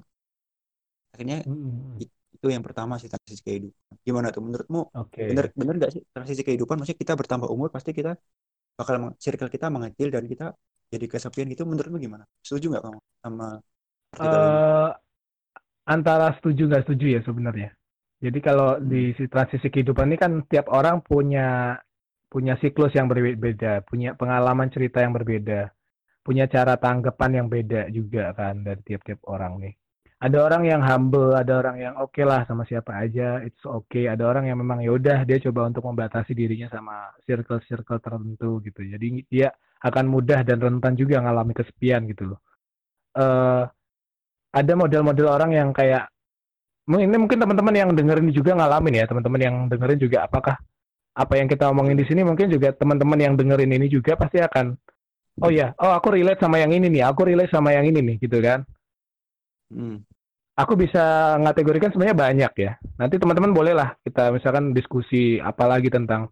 akhirnya 1.14 1.38
Mm-mm. 1.48 2.04
it- 2.04 2.14
itu 2.36 2.48
yang 2.56 2.64
pertama 2.68 2.94
sih 3.02 3.10
transisi 3.14 3.42
kehidupan 3.48 3.94
gimana 4.08 4.28
tuh 4.36 4.42
menurutmu 4.48 4.80
Oke. 4.94 5.28
bener 5.30 5.46
bener 5.60 5.74
nggak 5.80 5.92
sih 5.96 6.02
transisi 6.14 6.42
kehidupan 6.48 6.76
maksudnya 6.80 7.00
kita 7.04 7.14
bertambah 7.20 7.50
umur 7.56 7.70
pasti 7.76 7.92
kita 8.00 8.12
bakal 8.80 8.96
circle 9.24 9.50
kita 9.56 9.68
mengecil 9.76 10.10
dan 10.16 10.26
kita 10.32 10.46
jadi 10.94 11.06
kesepian 11.14 11.48
gitu 11.54 11.64
menurutmu 11.72 11.98
gimana 12.06 12.26
setuju 12.48 12.66
nggak 12.74 12.84
kamu 12.88 13.00
sama 13.24 13.48
ini 14.26 14.28
eh 14.28 14.90
antara 15.96 16.28
setuju 16.38 16.64
nggak 16.70 16.84
setuju 16.86 17.06
ya 17.16 17.22
sebenarnya. 17.28 17.70
Jadi 18.18 18.40
kalau 18.42 18.82
Hmm. 18.82 18.86
di 18.92 19.14
si- 19.18 19.30
transisi 19.30 19.68
kehidupan 19.70 20.10
ini 20.10 20.18
kan 20.18 20.32
tiap 20.50 20.68
orang 20.74 21.02
punya 21.06 21.78
punya 22.34 22.54
siklus 22.62 22.94
yang 22.98 23.08
berbeda, 23.12 23.86
punya 23.90 24.14
pengalaman 24.20 24.68
cerita 24.74 25.00
yang 25.06 25.14
berbeda, 25.16 25.72
punya 26.26 26.46
cara 26.52 26.76
tanggapan 26.78 27.32
yang 27.44 27.48
beda 27.48 27.88
juga 27.94 28.34
kan 28.40 28.62
dari 28.68 28.82
tiap-tiap 28.86 29.22
orang 29.30 29.54
nih. 29.64 29.74
Ada 30.18 30.38
orang 30.50 30.64
yang 30.66 30.82
humble, 30.82 31.38
ada 31.38 31.54
orang 31.62 31.78
yang 31.78 31.94
oke 32.02 32.22
lah 32.26 32.42
sama 32.50 32.66
siapa 32.66 32.92
aja, 33.06 33.42
it's 33.46 33.62
okay. 33.66 34.10
Ada 34.10 34.26
orang 34.26 34.50
yang 34.50 34.58
memang 34.58 34.82
ya 34.82 34.92
udah 34.98 35.24
dia 35.30 35.38
coba 35.46 35.70
untuk 35.70 35.86
membatasi 35.86 36.34
dirinya 36.34 36.68
sama 36.74 37.14
circle-circle 37.30 38.02
tertentu 38.02 38.60
gitu. 38.66 38.82
Jadi 38.82 39.24
dia 39.30 39.54
akan 39.86 40.06
mudah 40.10 40.42
dan 40.42 40.58
rentan 40.58 40.98
juga 40.98 41.22
ngalami 41.22 41.54
kesepian 41.54 42.10
gitu 42.10 42.34
loh. 42.34 42.40
Eh 43.18 43.64
ada 44.54 44.74
model-model 44.74 45.28
orang 45.30 45.52
yang 45.54 45.70
kayak 45.76 46.10
ini 46.88 47.18
mungkin 47.20 47.40
teman-teman 47.44 47.76
yang 47.76 47.90
dengerin 47.92 48.32
juga 48.32 48.56
ngalamin 48.56 49.04
ya 49.04 49.06
teman-teman 49.12 49.42
yang 49.44 49.56
dengerin 49.68 50.00
juga 50.00 50.18
apakah 50.24 50.56
apa 51.18 51.34
yang 51.36 51.52
kita 51.52 51.68
omongin 51.68 52.00
di 52.00 52.08
sini 52.08 52.24
mungkin 52.24 52.48
juga 52.48 52.72
teman-teman 52.72 53.20
yang 53.20 53.34
dengerin 53.36 53.76
ini 53.76 53.92
juga 53.92 54.16
pasti 54.16 54.40
akan 54.40 54.78
oh 55.44 55.52
ya 55.52 55.76
oh 55.84 55.92
aku 55.92 56.16
relate 56.16 56.40
sama 56.40 56.64
yang 56.64 56.72
ini 56.72 56.88
nih 56.88 57.04
aku 57.04 57.28
relate 57.28 57.52
sama 57.52 57.76
yang 57.76 57.86
ini 57.92 58.00
nih 58.00 58.16
gitu 58.24 58.40
kan? 58.40 58.64
Hmm. 59.68 60.00
aku 60.56 60.80
bisa 60.80 61.36
ngategorikan 61.44 61.92
sebenarnya 61.92 62.18
banyak 62.18 62.54
ya. 62.56 62.72
Nanti 62.98 63.20
teman-teman 63.20 63.52
boleh 63.52 63.76
lah 63.76 63.94
kita 64.02 64.32
misalkan 64.32 64.72
diskusi 64.72 65.44
apalagi 65.44 65.92
tentang 65.92 66.32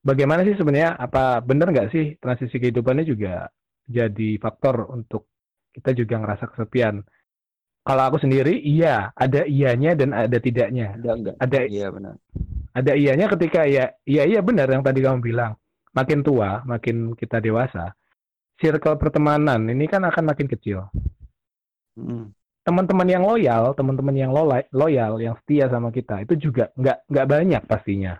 bagaimana 0.00 0.46
sih 0.46 0.56
sebenarnya 0.56 0.96
apa 0.96 1.44
benar 1.44 1.68
nggak 1.68 1.90
sih 1.92 2.16
transisi 2.16 2.56
kehidupannya 2.56 3.04
juga 3.04 3.50
jadi 3.84 4.38
faktor 4.40 4.88
untuk 4.88 5.28
kita 5.76 5.92
juga 5.92 6.18
ngerasa 6.22 6.44
kesepian 6.54 7.04
kalau 7.80 8.02
aku 8.12 8.18
sendiri 8.20 8.60
iya. 8.60 9.10
Ada 9.16 9.48
iyanya 9.48 9.96
dan 9.96 10.12
ada 10.12 10.36
tidaknya. 10.36 10.96
Ada 11.00 11.10
enggak 11.16 11.34
ada 11.40 11.58
iya 11.64 11.86
benar. 11.88 12.14
ada 12.70 12.92
iyanya 12.94 13.26
ketika 13.34 13.66
ya 13.66 13.90
iya 14.06 14.22
iya 14.28 14.40
benar 14.44 14.70
yang 14.70 14.84
tadi 14.84 15.00
kamu 15.02 15.24
bilang. 15.24 15.56
Makin 15.90 16.22
tua 16.22 16.62
makin 16.68 17.18
kita 17.18 17.42
dewasa 17.42 17.96
circle 18.60 19.00
pertemanan 19.00 19.66
ini 19.66 19.88
kan 19.88 20.04
akan 20.04 20.24
makin 20.30 20.46
kecil. 20.46 20.86
Hmm. 21.98 22.30
teman-teman 22.60 23.08
yang 23.08 23.24
loyal 23.26 23.74
teman-teman 23.74 24.14
yang 24.14 24.30
loyal, 24.30 24.62
loyal 24.70 25.18
yang 25.18 25.34
setia 25.42 25.66
sama 25.66 25.90
kita 25.90 26.22
itu 26.22 26.38
juga 26.38 26.70
nggak 26.78 27.08
nggak 27.10 27.26
banyak 27.26 27.62
pastinya. 27.66 28.14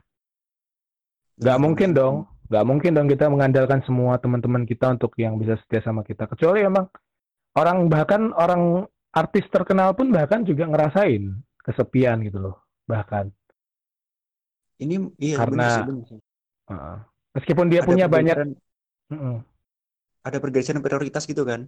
Nggak 1.38 1.56
Iya, 1.60 1.62
mungkin 1.62 1.90
dong 1.94 2.16
nggak 2.50 2.64
mungkin 2.66 2.90
dong 2.98 3.06
kita 3.06 3.30
mengandalkan 3.30 3.80
semua 3.86 4.18
teman-teman 4.18 4.66
kita 4.66 4.90
untuk 4.90 5.14
yang 5.20 5.38
bisa 5.38 5.54
setia 5.62 5.84
sama 5.86 6.02
kita. 6.02 6.26
Kecuali 6.26 6.66
emang 6.66 6.90
orang 7.54 7.86
bahkan 7.86 8.34
orang 8.34 8.89
artis 9.10 9.44
terkenal 9.50 9.92
pun 9.92 10.10
bahkan 10.10 10.42
juga 10.42 10.66
ngerasain 10.66 11.34
kesepian 11.60 12.22
gitu 12.22 12.38
loh 12.40 12.56
bahkan. 12.86 13.30
Ini 14.80 14.96
iya 15.20 15.36
Karena- 15.36 15.84
benar 15.84 16.06
sih. 16.08 16.16
Sih 16.16 16.20
Heeh. 16.70 16.96
meskipun 17.36 17.66
dia 17.68 17.82
Ada 17.84 17.88
punya 17.90 18.06
banyak 18.06 18.36
pergeseran- 18.38 19.12
Mm-mm. 19.12 19.36
ada 20.22 20.38
pergeseran 20.40 20.82
prioritas 20.82 21.22
gitu 21.26 21.42
kan? 21.44 21.66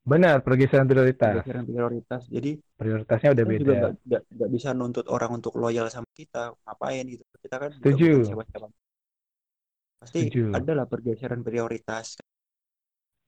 Benar 0.00 0.40
pergeseran 0.42 0.88
prioritas. 0.88 1.40
Pergeseran 1.40 1.64
prioritas. 1.68 2.22
Jadi 2.26 2.50
prioritasnya 2.74 3.30
udah 3.32 3.44
beda. 3.46 3.64
juga 4.00 4.18
nggak 4.26 4.50
bisa 4.50 4.68
nuntut 4.72 5.06
orang 5.08 5.38
untuk 5.38 5.54
loyal 5.56 5.86
sama 5.88 6.08
kita 6.12 6.52
ngapain 6.66 7.04
gitu. 7.06 7.24
Kita 7.40 7.56
kan 7.56 7.70
Setuju. 7.76 8.12
pasti 10.00 10.18
Setuju. 10.26 10.56
adalah 10.56 10.88
pergeseran 10.88 11.44
prioritas 11.44 12.16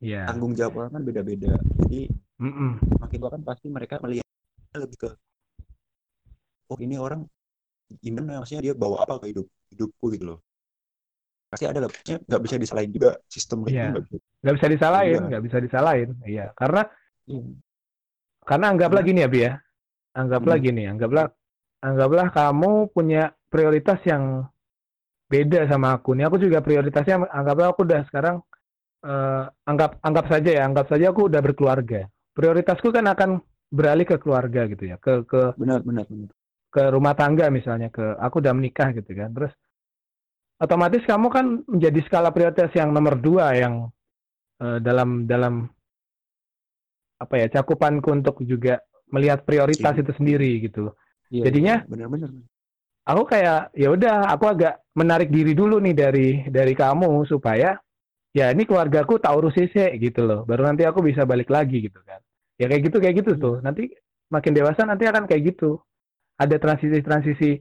ya 0.03 0.27
tanggung 0.27 0.53
jawab 0.53 0.75
orang 0.83 0.91
kan 0.99 1.03
beda-beda 1.07 1.55
jadi 1.87 2.11
Mm-mm. 2.43 2.71
makin 2.99 3.19
tua 3.23 3.31
kan 3.31 3.43
pasti 3.47 3.71
mereka 3.71 4.03
melihat 4.03 4.27
lebih 4.75 4.99
ke 4.99 5.11
oh 6.71 6.79
ini 6.83 6.99
orang 6.99 7.23
gimana 8.03 8.43
maksudnya 8.43 8.63
dia 8.67 8.75
bawa 8.75 9.05
apa 9.05 9.21
ke 9.23 9.31
hidup 9.31 9.47
hidupku 9.71 10.05
gitu 10.17 10.25
loh 10.35 10.39
pasti 11.53 11.69
ada 11.69 11.85
lah 11.85 11.91
nggak 11.93 12.43
bisa 12.43 12.57
disalahin 12.57 12.91
juga 12.91 13.11
sistem 13.29 13.63
Iya. 13.69 13.93
gitu 14.01 14.17
nggak 14.43 14.55
bisa 14.57 14.67
disalahin 14.73 15.13
Iya. 15.21 15.29
nggak 15.29 15.43
bisa 15.45 15.59
disalahin 15.61 16.09
iya 16.25 16.45
karena 16.57 16.83
Iya. 17.29 17.45
karena 18.43 18.67
anggaplah 18.73 19.05
Karena- 19.05 19.11
gini 19.15 19.21
ya 19.23 19.29
bi 19.31 19.41
ya 19.47 19.53
anggaplah 20.17 20.57
Hmm. 20.59 20.65
gini 20.67 20.83
anggaplah 20.89 21.27
anggaplah 21.85 22.27
kamu 22.33 22.73
punya 22.91 23.23
prioritas 23.53 24.01
yang 24.09 24.49
beda 25.29 25.65
sama 25.65 25.97
aku 25.97 26.13
nih. 26.13 26.29
Aku 26.29 26.37
juga 26.37 26.61
prioritasnya 26.61 27.25
anggaplah 27.33 27.73
aku 27.73 27.85
udah 27.89 28.05
sekarang 28.09 28.45
uh, 29.03 29.45
anggap 29.67 29.99
anggap 30.03 30.27
saja 30.31 30.51
ya, 30.51 30.63
anggap 30.67 30.87
saja 30.89 31.11
aku 31.11 31.29
udah 31.29 31.41
berkeluarga. 31.43 32.09
Prioritasku 32.33 32.89
kan 32.95 33.07
akan 33.11 33.43
beralih 33.69 34.09
ke 34.09 34.17
keluarga 34.23 34.65
gitu 34.71 34.89
ya, 34.89 34.97
ke 34.97 35.27
ke 35.29 35.55
benar 35.61 35.85
benar 35.85 36.07
benar 36.09 36.31
ke 36.73 36.83
rumah 36.89 37.13
tangga 37.13 37.53
misalnya, 37.53 37.93
ke 37.93 38.17
aku 38.17 38.41
udah 38.41 38.57
menikah 38.57 38.97
gitu 38.97 39.13
kan. 39.13 39.29
Terus 39.37 39.53
otomatis 40.57 41.05
kamu 41.05 41.27
kan 41.29 41.47
menjadi 41.69 42.01
skala 42.09 42.33
prioritas 42.33 42.73
yang 42.73 42.97
nomor 42.97 43.21
dua 43.21 43.53
yang 43.53 43.93
uh, 44.65 44.79
dalam 44.81 45.29
dalam 45.29 45.69
apa 47.21 47.35
ya 47.39 47.47
cakupanku 47.61 48.09
untuk 48.11 48.41
juga 48.43 48.81
melihat 49.13 49.45
prioritas 49.45 49.95
itu 50.01 50.11
sendiri 50.17 50.65
gitu. 50.65 50.97
Iya, 51.29 51.53
Jadinya 51.53 51.85
benar-benar 51.85 52.33
aku 53.05 53.23
kayak 53.29 53.75
ya 53.75 53.89
udah 53.93 54.33
aku 54.33 54.45
agak 54.49 54.75
menarik 54.95 55.29
diri 55.29 55.53
dulu 55.53 55.79
nih 55.83 55.95
dari 55.95 56.29
dari 56.49 56.73
kamu 56.73 57.27
supaya 57.29 57.77
ya 58.33 58.49
ini 58.51 58.65
keluargaku 58.65 59.21
tak 59.21 59.33
urus 59.37 59.57
sih 59.57 59.69
gitu 60.01 60.25
loh. 60.25 60.43
Baru 60.49 60.65
nanti 60.65 60.83
aku 60.89 61.05
bisa 61.05 61.29
balik 61.29 61.53
lagi 61.53 61.85
gitu 61.85 62.01
kan. 62.03 62.21
Ya 62.57 62.69
kayak 62.69 62.83
gitu 62.89 62.97
kayak 62.99 63.15
gitu 63.25 63.33
tuh. 63.37 63.55
Hmm. 63.61 63.65
nanti 63.69 63.93
makin 64.33 64.53
dewasa 64.57 64.89
nanti 64.89 65.05
akan 65.05 65.29
kayak 65.29 65.55
gitu. 65.55 65.81
Ada 66.41 66.57
transisi-transisi 66.59 67.61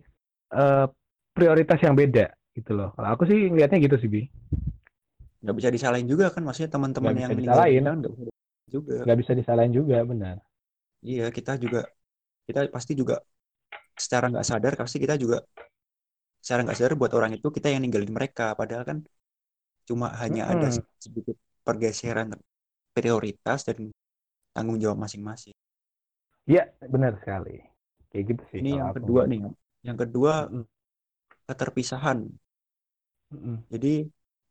uh, 0.56 0.88
prioritas 1.36 1.80
yang 1.84 1.94
beda 1.94 2.32
gitu 2.56 2.72
loh. 2.74 2.96
Kalau 2.96 3.10
aku 3.12 3.28
sih 3.28 3.52
ngelihatnya 3.52 3.84
gitu 3.84 3.96
sih 4.00 4.10
bi. 4.10 4.24
Nggak 5.44 5.56
bisa 5.60 5.70
disalahin 5.70 6.08
juga 6.08 6.32
kan 6.32 6.42
maksudnya 6.48 6.72
teman-teman 6.72 7.14
yang 7.20 7.32
disalahin. 7.36 7.84
kan 7.84 7.98
nggak 8.00 8.14
bisa 8.16 8.32
juga. 8.72 8.96
Nggak 9.04 9.20
bisa 9.20 9.32
disalahin 9.36 9.74
juga 9.76 9.98
benar. 10.08 10.36
Iya 11.04 11.28
kita 11.34 11.60
juga 11.60 11.84
kita 12.48 12.72
pasti 12.72 12.94
juga 12.96 13.20
secara 13.98 14.32
nggak 14.32 14.48
sadar 14.48 14.74
pasti 14.80 14.98
kita 14.98 15.20
juga 15.20 15.44
secara 16.42 16.66
nggak 16.66 16.78
sadar 16.78 16.94
buat 16.98 17.12
orang 17.14 17.38
itu 17.38 17.48
kita 17.52 17.68
yang 17.70 17.84
ninggalin 17.84 18.14
mereka. 18.14 18.56
Padahal 18.56 18.88
kan 18.88 18.98
cuma 19.88 20.14
hanya 20.22 20.48
hmm. 20.48 20.54
ada 20.58 20.68
sedikit 21.02 21.38
pergeseran 21.62 22.36
prioritas 22.92 23.66
dan 23.68 23.92
tanggung 24.52 24.78
jawab 24.78 25.00
masing-masing. 25.02 25.56
Iya 26.50 26.74
benar 26.90 27.16
sekali 27.22 27.62
kayak 28.12 28.26
gitu 28.36 28.44
sih. 28.52 28.60
Ini 28.60 28.82
yang 28.82 28.92
kedua 28.92 29.22
nih, 29.26 29.40
yang 29.88 29.98
kedua 29.98 30.34
hmm. 30.52 30.66
keterpisahan. 31.48 32.28
Hmm. 33.32 33.64
Jadi 33.72 34.06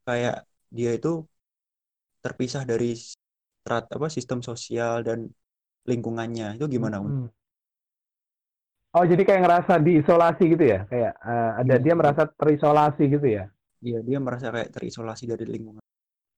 kayak 0.09 0.49
dia 0.73 0.91
itu 0.97 1.27
terpisah 2.25 2.65
dari 2.65 2.97
strat 2.97 3.89
apa 3.93 4.09
sistem 4.09 4.41
sosial 4.41 5.05
dan 5.05 5.29
lingkungannya 5.85 6.57
itu 6.57 6.67
gimana? 6.69 7.01
Hmm. 7.05 7.29
Oh, 8.91 9.07
jadi 9.07 9.23
kayak 9.23 9.43
ngerasa 9.47 9.79
diisolasi 9.79 10.45
gitu 10.51 10.65
ya? 10.67 10.83
Kayak 10.91 11.15
uh, 11.23 11.63
ada 11.63 11.75
iya, 11.79 11.85
dia 11.85 11.95
merasa 11.95 12.27
terisolasi 12.27 13.07
gitu 13.07 13.27
ya? 13.29 13.47
Iya, 13.81 13.99
dia 14.05 14.19
merasa 14.21 14.53
kayak 14.53 14.71
terisolasi 14.77 15.25
dari 15.25 15.45
lingkungan. 15.49 15.85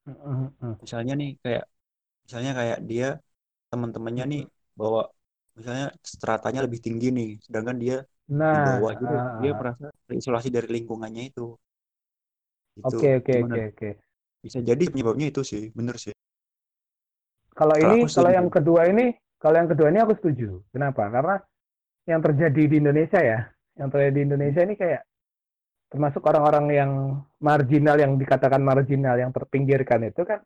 Uh, 0.03 0.51
uh, 0.63 0.73
Misalnya 0.83 1.13
nih 1.15 1.39
kayak 1.39 1.63
misalnya 2.23 2.51
kayak 2.55 2.79
dia 2.87 3.07
teman-temannya 3.71 4.25
nih 4.31 4.43
bawa 4.75 5.07
misalnya 5.55 5.87
stratanya 6.03 6.61
lebih 6.65 6.79
tinggi 6.79 7.11
nih, 7.11 7.29
sedangkan 7.43 7.77
dia 7.77 7.97
nah, 8.31 8.51
di 8.51 8.59
bawah 8.67 8.91
gitu, 8.95 9.15
uh, 9.15 9.37
dia 9.43 9.51
merasa 9.53 9.85
terisolasi 10.07 10.49
dari 10.49 10.67
lingkungannya 10.71 11.23
itu. 11.29 11.55
Oke, 12.81 13.21
oke, 13.21 13.33
oke, 13.45 13.61
oke. 13.75 13.89
Bisa 14.43 14.59
jadi 14.59 14.83
penyebabnya 14.89 15.29
itu 15.29 15.45
sih, 15.45 15.69
bener 15.71 15.95
sih. 16.01 16.15
Kalau 17.53 17.77
ini, 17.77 18.09
kalau 18.09 18.31
yang 18.33 18.49
kedua 18.49 18.89
ini, 18.89 19.13
kalau 19.37 19.55
yang 19.61 19.69
kedua 19.69 19.87
ini 19.93 19.99
aku 20.01 20.17
setuju. 20.17 20.57
Kenapa? 20.73 21.05
Karena 21.11 21.37
yang 22.09 22.19
terjadi 22.19 22.63
di 22.65 22.75
Indonesia 22.81 23.19
ya, 23.21 23.39
yang 23.77 23.93
terjadi 23.93 24.15
di 24.17 24.23
Indonesia 24.25 24.61
ini 24.65 24.73
kayak 24.73 25.01
termasuk 25.93 26.25
orang-orang 26.25 26.65
yang 26.73 26.91
marginal 27.37 27.93
yang 28.01 28.17
dikatakan 28.17 28.65
marginal 28.65 29.13
yang 29.13 29.29
terpinggirkan 29.29 30.09
itu 30.09 30.25
kan 30.25 30.41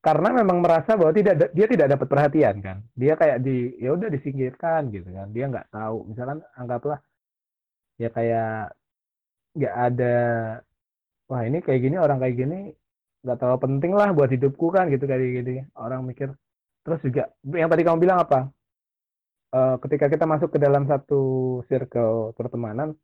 karena 0.00 0.28
memang 0.32 0.64
merasa 0.64 0.96
bahwa 0.96 1.12
tidak 1.12 1.52
dia 1.52 1.66
tidak 1.68 1.92
dapat 1.96 2.06
perhatian 2.08 2.56
kan. 2.64 2.76
Dia 2.96 3.20
kayak 3.20 3.44
di 3.44 3.76
ya 3.76 3.92
udah 3.92 4.08
disingkirkan 4.08 4.88
gitu 4.96 5.12
kan. 5.12 5.28
Dia 5.32 5.44
nggak 5.52 5.68
tahu. 5.68 6.08
Misalkan 6.08 6.40
anggaplah 6.56 7.00
ya 8.00 8.08
kayak 8.08 8.72
nggak 9.56 9.74
ada 9.76 10.16
wah 11.28 11.42
ini 11.44 11.60
kayak 11.60 11.80
gini 11.84 11.96
orang 12.00 12.16
kayak 12.16 12.36
gini 12.36 12.72
nggak 13.20 13.36
terlalu 13.36 13.60
penting 13.60 13.92
lah 13.92 14.08
buat 14.16 14.32
hidupku 14.32 14.72
kan 14.72 14.88
gitu 14.88 15.04
kayak 15.04 15.44
gini. 15.44 15.68
Orang 15.76 16.08
mikir. 16.08 16.32
Terus 16.80 17.00
juga 17.04 17.28
yang 17.44 17.68
tadi 17.68 17.82
kamu 17.84 18.00
bilang 18.00 18.24
apa? 18.24 18.48
Uh, 19.52 19.76
ketika 19.84 20.08
kita 20.08 20.24
masuk 20.24 20.48
ke 20.54 20.58
dalam 20.62 20.88
satu 20.88 21.60
circle 21.68 22.32
pertemanan 22.38 22.96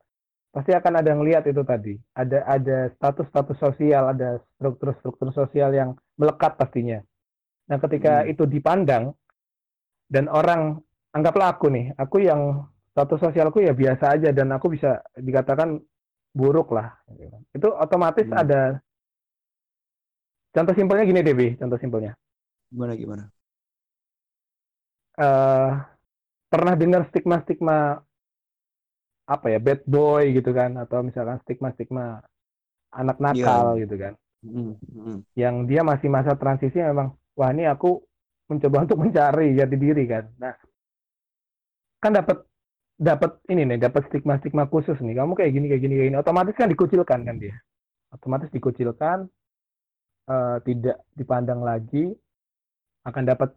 pasti 0.57 0.73
akan 0.73 1.05
ada 1.05 1.13
yang 1.13 1.21
lihat 1.21 1.45
itu 1.45 1.61
tadi. 1.69 2.01
Ada 2.17 2.49
ada 2.49 2.89
status-status 2.97 3.61
sosial 3.61 4.17
ada 4.17 4.41
struktur-struktur 4.57 5.29
sosial 5.37 5.77
yang 5.77 5.93
melekat 6.17 6.57
pastinya. 6.57 7.05
Nah 7.69 7.77
ketika 7.77 8.25
hmm. 8.25 8.33
itu 8.33 8.49
dipandang 8.49 9.13
dan 10.09 10.33
orang 10.33 10.81
anggaplah 11.13 11.53
aku 11.53 11.69
nih 11.69 11.93
aku 12.01 12.25
yang 12.25 12.65
status 12.97 13.21
sosialku 13.21 13.61
ya 13.61 13.77
biasa 13.77 14.17
aja 14.17 14.33
dan 14.33 14.49
aku 14.57 14.73
bisa 14.73 15.05
dikatakan 15.13 15.77
buruk 16.33 16.73
lah 16.73 16.97
itu 17.53 17.69
otomatis 17.73 18.29
hmm. 18.29 18.37
ada 18.37 18.61
contoh 20.53 20.73
simpelnya 20.73 21.05
gini 21.05 21.21
Debbie 21.21 21.61
contoh 21.61 21.77
simpelnya. 21.77 22.17
Gimana 22.73 22.97
gimana? 22.97 23.25
Uh, 25.17 25.71
pernah 26.49 26.75
dengar 26.77 27.05
stigma-stigma 27.13 28.06
apa 29.27 29.47
ya 29.51 29.59
bad 29.59 29.83
boy 29.87 30.31
gitu 30.31 30.55
kan 30.55 30.79
atau 30.79 31.03
misalkan 31.03 31.43
stigma-stigma 31.43 32.23
anak 32.95 33.19
nakal 33.19 33.75
yeah. 33.75 33.83
gitu 33.83 33.97
kan. 33.99 34.15
Mm 34.47 34.79
-hmm. 34.79 35.17
yang 35.35 35.67
dia 35.67 35.83
masih 35.83 36.07
masa 36.07 36.39
transisi 36.39 36.79
memang 36.79 37.19
wah 37.35 37.51
ini 37.51 37.67
aku 37.67 37.99
mencoba 38.47 38.77
untuk 38.87 38.99
mencari 39.03 39.59
jati 39.59 39.77
diri 39.77 40.05
kan. 40.07 40.25
Nah 40.39 40.55
kan 41.99 42.15
dapat 42.15 42.47
dapat 42.97 43.43
ini 43.53 43.67
nih 43.67 43.79
dapat 43.91 44.07
stigma-stigma 44.09 44.71
khusus 44.71 44.97
nih. 45.03 45.19
Kamu 45.19 45.35
kayak 45.35 45.53
gini 45.53 45.67
kayak 45.69 45.83
gini 45.83 45.95
kayak 45.99 46.09
gini. 46.15 46.19
Otomatis 46.23 46.55
kan 46.55 46.71
dikucilkan 46.71 47.21
kan 47.27 47.37
dia. 47.37 47.57
Otomatis 48.15 48.49
dikucilkan 48.55 49.27
uh, 50.31 50.57
tidak 50.63 51.03
dipandang 51.13 51.61
lagi 51.61 52.15
akan 53.07 53.23
dapat 53.23 53.51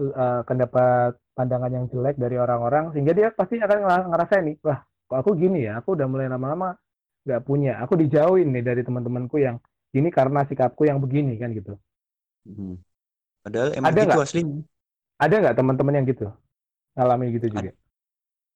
uh, 0.00 0.42
akan 0.42 0.56
dapat 0.56 1.12
pandangan 1.34 1.70
yang 1.70 1.84
jelek 1.90 2.16
dari 2.18 2.38
orang-orang 2.38 2.94
sehingga 2.94 3.12
dia 3.14 3.28
pasti 3.34 3.58
akan 3.58 4.10
ngerasa 4.10 4.42
nih 4.42 4.56
wah 4.62 4.82
kok 4.82 5.18
aku 5.20 5.30
gini 5.36 5.68
ya? 5.68 5.78
Aku 5.82 5.94
udah 5.94 6.06
mulai 6.08 6.26
lama-lama 6.26 6.74
nggak 7.24 7.42
punya. 7.44 7.78
Aku 7.84 7.94
dijauhin 7.94 8.50
nih 8.52 8.64
dari 8.64 8.82
teman-temanku 8.82 9.38
yang 9.40 9.60
ini 9.94 10.08
karena 10.10 10.42
sikapku 10.48 10.88
yang 10.88 10.98
begini 10.98 11.38
kan 11.38 11.54
gitu. 11.54 11.78
Hmm. 12.44 12.76
padahal 13.40 13.72
emang 13.72 13.88
ada 13.88 14.00
gitu 14.04 14.12
gak? 14.12 14.26
aslinya. 14.28 14.60
Ada 15.16 15.34
nggak 15.40 15.56
teman-teman 15.56 15.94
yang 15.96 16.06
gitu? 16.08 16.26
Ngalami 16.92 17.24
gitu 17.40 17.46
juga? 17.48 17.72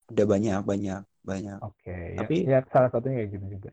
Ada 0.09 0.23
banyak 0.25 0.59
banyak 0.65 1.01
banyak. 1.25 1.57
Oke 1.61 1.89
okay. 1.89 2.05
Ya, 2.13 2.19
tapi 2.21 2.35
ya, 2.45 2.59
ya 2.61 2.69
salah 2.69 2.89
satunya 2.93 3.15
kayak 3.23 3.29
gitu 3.33 3.45
juga. 3.49 3.71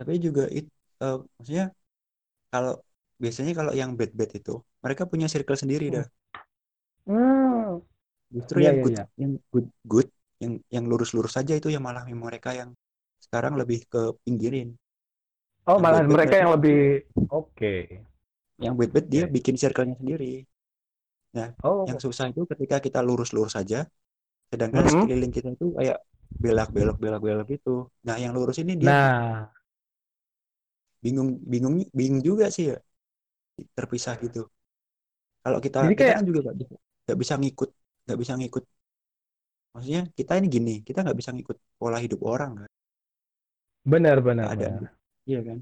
Tapi 0.00 0.12
juga 0.20 0.44
itu 0.48 0.70
uh, 1.04 1.18
maksudnya 1.36 1.66
kalau 2.48 2.74
biasanya 3.20 3.52
kalau 3.52 3.72
yang 3.72 3.96
bad 3.96 4.12
bad 4.12 4.30
itu 4.32 4.60
mereka 4.84 5.08
punya 5.08 5.26
circle 5.28 5.56
sendiri 5.56 5.88
hmm. 5.88 5.94
dah 6.00 6.06
hmm 7.08 7.82
justru 8.34 8.56
yeah, 8.60 8.72
yang 8.72 8.76
yeah, 8.76 8.84
good 8.84 8.94
yeah. 8.96 9.08
yang 9.20 9.32
good 9.52 9.68
good 9.86 10.08
yang 10.42 10.52
yang 10.68 10.84
lurus-lurus 10.90 11.38
saja 11.38 11.54
itu 11.54 11.70
yang 11.70 11.84
malah 11.84 12.02
mereka 12.10 12.50
yang 12.50 12.74
sekarang 13.22 13.54
lebih 13.54 13.86
ke 13.86 14.12
pinggirin 14.26 14.74
oh 15.70 15.78
malah 15.78 16.02
mereka 16.02 16.42
yang 16.42 16.52
lebih 16.52 17.06
oke 17.30 17.54
okay. 17.54 18.02
yang 18.58 18.74
bad 18.74 18.90
bad 18.90 19.06
dia 19.06 19.24
bikin 19.30 19.54
circle-nya 19.54 19.96
sendiri 19.96 20.42
nah 21.34 21.54
oh. 21.62 21.86
yang 21.86 21.98
susah 21.98 22.30
itu 22.30 22.46
ketika 22.46 22.82
kita 22.82 23.00
lurus-lurus 23.02 23.54
saja 23.54 23.86
sedangkan 24.50 24.82
mm 24.82 24.90
-hmm. 24.90 25.02
sekeliling 25.06 25.32
kita 25.34 25.48
itu 25.54 25.66
kayak 25.74 25.98
belak-belok 26.34 26.98
belak-belok 26.98 27.48
itu 27.54 27.86
nah 28.02 28.18
yang 28.18 28.34
lurus 28.34 28.58
ini 28.58 28.74
dia 28.78 28.90
nah 28.90 29.46
bingung 31.04 31.36
bingung 31.44 31.84
bingung 31.92 32.22
juga 32.24 32.48
sih 32.48 32.72
ya 32.72 32.78
terpisah 33.76 34.16
gitu 34.18 34.48
kalau 35.44 35.60
kita 35.60 35.84
Jadi 35.84 35.92
kita 35.92 36.00
kayak... 36.00 36.16
kan 36.16 36.24
juga 36.24 36.40
nggak 37.04 37.18
bisa 37.20 37.34
ngikut 37.40 37.70
nggak 38.04 38.18
bisa 38.20 38.32
ngikut. 38.36 38.64
Maksudnya 39.74 40.02
kita 40.14 40.32
ini 40.38 40.46
gini 40.46 40.74
kita 40.84 41.02
nggak 41.02 41.18
bisa 41.18 41.30
ngikut 41.34 41.56
pola 41.76 41.98
hidup 41.98 42.20
orang 42.24 42.64
kan? 42.64 42.70
Benar 43.84 44.16
benar 44.24 44.46
ada. 44.52 44.68
benar. 44.80 44.92
iya 45.28 45.40
kan? 45.44 45.58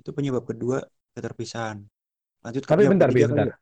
Itu 0.00 0.10
penyebab 0.12 0.44
kedua 0.44 0.84
keterpisahan. 1.16 1.80
Lanjut 2.44 2.62
tapi 2.68 2.84
bentar 2.84 3.08
bentar. 3.08 3.48
ya. 3.48 3.56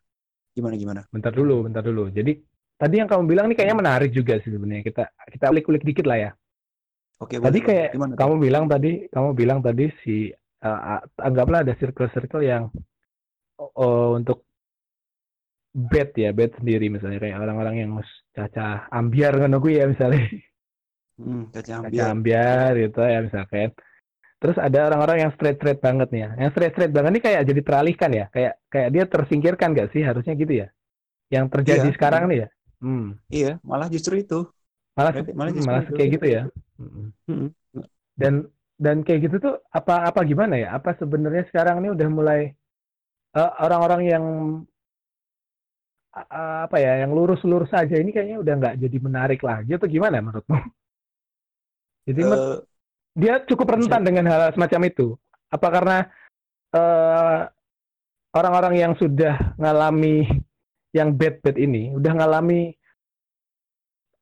gimana 0.55 0.75
gimana? 0.79 1.01
Bentar 1.11 1.33
dulu 1.35 1.67
bentar 1.67 1.83
dulu. 1.83 2.11
Jadi 2.11 2.43
tadi 2.75 2.95
yang 2.99 3.09
kamu 3.11 3.23
bilang 3.31 3.45
ini 3.51 3.55
kayaknya 3.55 3.79
menarik 3.79 4.11
juga 4.11 4.39
sih 4.43 4.51
sebenarnya. 4.51 4.83
Kita 4.83 5.05
kita 5.31 5.45
ulik-ulik 5.55 5.83
dikit 5.87 6.07
lah 6.07 6.19
ya. 6.19 6.31
Oke, 7.23 7.39
tadi 7.39 7.63
boleh, 7.63 7.69
kayak 7.71 7.89
gimana, 7.95 8.13
kamu 8.19 8.35
bilang 8.43 8.65
tadi, 8.67 9.07
kamu 9.07 9.29
bilang 9.39 9.59
tadi 9.63 9.87
si 10.03 10.35
uh, 10.67 10.99
anggaplah 11.23 11.63
ada 11.63 11.79
circle-circle 11.79 12.43
yang 12.43 12.67
uh, 13.61 14.11
untuk 14.19 14.43
bed 15.75 16.09
ya 16.25 16.31
bed 16.39 16.51
sendiri 16.59 16.87
misalnya 16.95 17.19
kayak 17.23 17.39
orang-orang 17.43 17.75
yang 17.83 17.91
caca 18.37 18.87
ambiar 18.95 19.33
kan 19.43 19.51
aku 19.59 19.69
ya 19.75 19.85
misalnya 19.91 20.21
Hmm, 21.19 21.43
kaca 21.53 21.73
ambiar. 21.81 22.15
ambiar 22.15 22.71
gitu 22.83 22.99
ya 23.03 23.19
misalkan. 23.27 23.71
Terus 24.43 24.59
ada 24.61 24.79
orang-orang 24.93 25.19
yang 25.29 25.33
straight 25.37 25.57
straight 25.61 25.81
banget 25.83 26.09
nih 26.15 26.21
ya. 26.27 26.31
Yang 26.43 26.51
straight 26.55 26.73
straight 26.77 26.95
banget 26.97 27.11
ini 27.17 27.23
kayak 27.27 27.43
jadi 27.51 27.61
teralihkan 27.69 28.11
ya, 28.21 28.27
kayak 28.35 28.53
kayak 28.73 28.89
dia 28.95 29.05
tersingkirkan 29.09 29.69
gak 29.79 29.89
sih 29.95 30.03
harusnya 30.05 30.35
gitu 30.37 30.55
ya? 30.65 30.69
Yang 31.35 31.47
terjadi 31.55 31.89
Iya, 31.89 31.97
sekarang 31.97 32.23
iya. 32.25 32.31
nih 32.31 32.39
ya. 32.45 32.49
Hmm. 32.83 33.07
Iya, 33.37 33.49
malah 33.71 33.89
justru 33.95 34.15
itu. 34.23 34.35
Malah 34.97 35.13
Malah 35.15 35.35
malah, 35.39 35.53
justru 35.57 35.75
malah 35.75 35.83
itu. 35.85 35.95
kayak 35.97 36.11
gitu 36.19 36.27
ya. 36.37 36.43
Mm-mm. 36.81 37.07
Mm-mm. 37.31 37.49
Dan 38.15 38.35
dan 38.79 38.97
kayak 39.07 39.21
gitu 39.31 39.37
tuh 39.43 39.55
apa 39.71 40.11
apa 40.11 40.21
gimana 40.27 40.55
ya? 40.59 40.69
Apa 40.79 40.95
sebenarnya 40.99 41.47
sekarang 41.51 41.83
ini 41.83 41.89
udah 41.95 42.09
mulai 42.11 42.41
eh, 43.39 43.51
orang-orang 43.65 44.03
yang 44.13 44.25
eh, 44.65 44.74
apa 46.15 46.79
ya, 46.79 47.03
yang 47.03 47.11
lurus-lurus 47.11 47.75
saja 47.75 47.99
ini 47.99 48.15
kayaknya 48.15 48.39
udah 48.39 48.55
nggak 48.55 48.77
jadi 48.79 48.99
menarik 49.03 49.41
lagi 49.43 49.75
atau 49.75 49.91
gimana 49.91 50.23
menurutmu? 50.23 50.55
Jadi 52.07 52.21
Eh, 52.21 52.57
dia 53.17 53.41
cukup 53.49 53.75
rentan 53.75 54.05
dengan 54.05 54.29
hal 54.29 54.53
semacam 54.53 54.81
itu. 54.87 55.17
Apa 55.51 55.69
karena 55.73 55.99
eh, 56.75 57.39
orang-orang 58.35 58.75
yang 58.79 58.93
sudah 58.99 59.57
ngalami 59.59 60.27
yang 60.95 61.11
bad-bad 61.15 61.59
ini, 61.59 61.91
udah 61.97 62.13
ngalami 62.15 62.71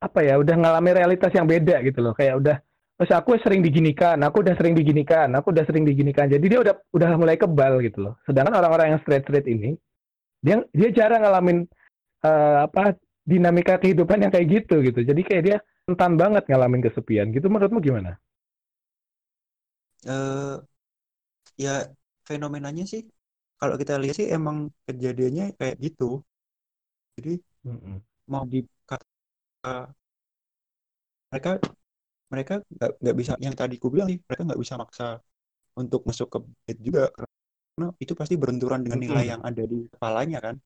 apa 0.01 0.21
ya, 0.25 0.41
udah 0.41 0.57
ngalami 0.57 0.91
realitas 0.97 1.33
yang 1.37 1.45
beda 1.45 1.85
gitu 1.85 2.01
loh. 2.01 2.17
Kayak 2.17 2.35
udah, 2.41 2.57
terus 2.97 3.13
aku 3.13 3.37
sering 3.45 3.61
diginikan, 3.61 4.17
aku 4.25 4.41
udah 4.41 4.55
sering 4.57 4.73
diginikan, 4.73 5.29
aku 5.37 5.53
udah 5.53 5.65
sering 5.69 5.85
diginikan. 5.85 6.31
Jadi 6.33 6.45
dia 6.49 6.61
udah 6.65 6.75
udah 6.97 7.11
mulai 7.21 7.37
kebal 7.37 7.85
gitu 7.85 8.09
loh. 8.09 8.15
Sedangkan 8.25 8.57
orang-orang 8.57 8.97
yang 8.97 9.01
straight-straight 9.05 9.45
ini, 9.49 9.77
dia 10.41 10.65
dia 10.73 10.89
jarang 10.93 11.23
ngalamin 11.25 11.69
eh, 12.27 12.57
apa 12.67 12.83
dinamika 13.23 13.75
kehidupan 13.83 14.19
yang 14.27 14.33
kayak 14.35 14.49
gitu 14.51 14.75
gitu. 14.87 15.01
Jadi 15.07 15.21
kayak 15.29 15.43
dia 15.47 15.57
rentan 15.89 16.13
banget 16.21 16.43
ngalamin 16.51 16.83
kesepian 16.87 17.31
gitu. 17.37 17.47
Menurutmu 17.53 17.79
gimana? 17.83 18.19
eh, 20.07 20.63
ya 21.65 21.71
fenomenanya 22.29 22.85
sih 22.93 23.03
kalau 23.61 23.75
kita 23.81 23.93
lihat 24.03 24.17
sih 24.21 24.29
emang 24.37 24.57
kejadiannya 24.87 25.45
kayak 25.59 25.77
gitu. 25.87 26.05
Jadi 27.17 27.33
Mm-mm. 27.67 28.03
mau 28.31 28.45
dikata 28.53 29.95
mereka 31.31 31.51
mereka 32.33 32.55
nggak 33.03 33.17
bisa 33.21 33.33
yang 33.47 33.55
tadi 33.61 33.75
ku 33.83 33.89
bilang 33.95 34.09
sih 34.13 34.19
mereka 34.29 34.43
nggak 34.49 34.63
bisa 34.65 34.75
maksa 34.83 35.07
untuk 35.81 36.03
masuk 36.09 36.29
ke 36.35 36.39
bed 36.67 36.79
juga 36.87 37.03
karena 37.63 37.89
itu 38.05 38.13
pasti 38.21 38.35
berbenturan 38.43 38.81
dengan 38.87 39.01
nilai 39.05 39.25
Mm-mm. 39.25 39.33
yang 39.33 39.43
ada 39.49 39.63
di 39.73 39.79
kepalanya 39.95 40.39
kan 40.47 40.57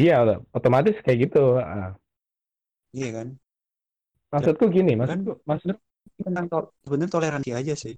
Iya, 0.00 0.14
otomatis 0.56 0.94
kayak 1.04 1.18
gitu. 1.24 1.38
Ah. 1.62 1.88
iya 2.96 3.08
kan 3.16 3.28
Maksudku 4.32 4.64
gini, 4.76 4.92
kan 5.06 5.18
maksudku, 5.24 5.30
maksud 5.48 5.68
tentang 6.26 6.46
to- 6.52 6.70
sebenarnya 6.84 7.12
toleransi 7.14 7.50
aja 7.60 7.74
sih 7.82 7.94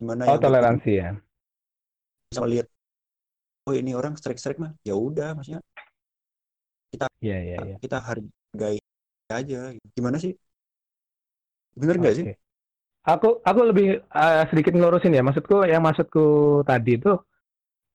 gimana 0.00 0.24
oh 0.26 0.38
toleransi 0.38 0.90
ya. 0.98 1.08
bisa 2.30 2.42
lihat 2.52 2.66
oh 3.68 3.74
ini 3.80 3.92
orang 4.00 4.14
strike-strike 4.20 4.60
mah 4.62 4.72
ya 4.88 4.94
udah 5.06 5.28
maksudnya 5.36 5.60
Iya, 7.22 7.36
iya, 7.46 7.56
iya. 7.66 7.76
kita 7.82 7.96
hargai 8.06 8.76
aja 9.32 9.56
gimana 9.96 10.16
sih 10.24 10.32
bener 11.76 11.96
nggak 12.00 12.14
sih 12.18 12.26
Oke. 12.26 12.36
Aku 13.06 13.42
aku 13.42 13.60
lebih 13.70 13.86
eh, 14.02 14.44
sedikit 14.50 14.72
ngelurusin 14.76 15.14
ya. 15.16 15.22
Maksudku 15.26 15.64
yang 15.66 15.82
maksudku 15.86 16.24
tadi 16.68 16.98
itu 17.00 17.10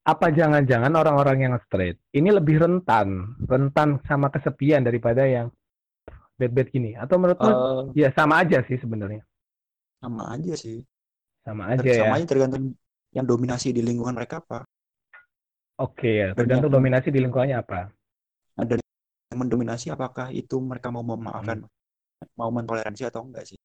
apa 0.07 0.27
jangan-jangan 0.39 0.93
orang-orang 1.01 1.37
yang 1.45 1.53
straight 1.67 1.97
ini 2.15 2.29
lebih 2.37 2.55
rentan, 2.63 3.07
rentan 3.51 3.89
sama 4.09 4.27
kesepian 4.33 4.81
daripada 4.87 5.23
yang 5.27 5.47
bad-bad 6.39 6.67
gini? 6.75 6.91
Atau 6.97 7.17
menurutmu 7.21 7.49
Eh, 7.49 7.95
ya 7.97 8.09
sama 8.17 8.35
aja 8.43 8.59
sih 8.67 8.77
sebenarnya. 8.83 9.23
sama 10.01 10.23
aja 10.35 10.53
sih 10.63 10.77
Sama 11.45 11.63
Ter- 11.77 11.89
aja 11.89 11.93
ya. 11.93 11.97
sama 11.97 12.13
aja 12.17 12.27
tergantung 12.31 12.63
yang 13.15 13.25
dominasi 13.31 13.67
di 13.77 13.81
lingkungan 13.87 14.15
mereka 14.19 14.35
apa 14.43 14.59
Oke 15.85 16.09
ya, 16.21 16.27
dan 16.35 16.47
yang 16.55 16.67
tergantung 16.67 16.71
dominasi 16.75 17.07
di 17.09 17.19
lingkungannya 17.23 17.57
apa. 17.63 17.79
ada 18.61 18.75
yang 19.31 19.39
mendominasi 19.41 19.87
apakah 19.95 20.27
itu 20.41 20.55
mereka 20.61 20.87
mau 20.93 21.03
memaafkan 21.05 21.57
mau 22.39 22.49
mentoleransi 22.57 23.03
atau 23.09 23.21
enggak 23.27 23.45
sih 23.49 23.59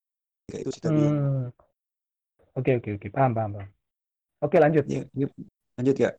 kayak 0.50 0.62
itu 0.66 0.70
sih 0.76 0.84
tadi 0.86 1.02
Hmm. 1.04 1.50
Oke, 2.58 2.70
oke, 2.78 2.90
oke. 2.96 3.08
Paham, 3.12 3.32
paham, 3.36 3.50
paham. 3.56 3.68
Oke, 4.44 4.58
lanjut. 4.60 4.86
Ya, 4.86 5.04
ya, 5.14 5.26
lanjut 5.78 5.96
ya 6.02 6.10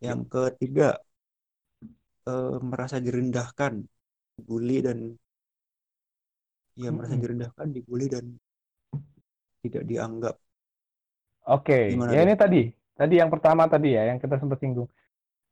yang 0.00 0.20
ketiga 0.32 0.96
eh, 2.30 2.56
merasa 2.70 2.96
direndahkan 3.06 3.72
dibully 4.36 4.78
dan 4.86 4.98
ya 6.82 6.88
merasa 6.96 7.14
Mm-mm. 7.14 7.22
direndahkan 7.22 7.68
dibully 7.76 8.06
dan 8.14 8.24
tidak 9.62 9.84
dianggap 9.90 10.36
Oke, 11.46 11.74
Gimana 11.88 12.14
ya 12.14 12.20
tuh? 12.20 12.26
ini 12.26 12.34
tadi, 12.34 12.60
tadi 12.98 13.14
yang 13.22 13.30
pertama 13.30 13.70
tadi 13.70 13.94
ya, 13.94 14.02
yang 14.10 14.18
kita 14.22 14.36
sempat 14.42 14.58
singgung. 14.58 14.88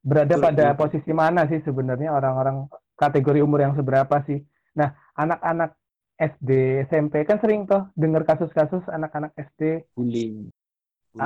Berada 0.03 0.37
Betul, 0.37 0.43
pada 0.43 0.67
betul. 0.69 0.75
posisi 0.81 1.11
mana 1.15 1.47
sih 1.51 1.61
sebenarnya 1.65 2.11
orang-orang 2.19 2.57
kategori 3.01 3.41
umur 3.47 3.61
yang 3.67 3.75
seberapa 3.79 4.17
sih? 4.29 4.41
Nah, 4.79 4.91
anak-anak 5.19 5.71
SD, 6.19 6.51
SMP 6.91 7.15
kan 7.29 7.39
sering 7.43 7.67
toh 7.71 7.89
dengar 7.99 8.23
kasus-kasus 8.29 8.85
anak-anak 8.91 9.33
SD 9.39 9.85
bullying 9.97 10.51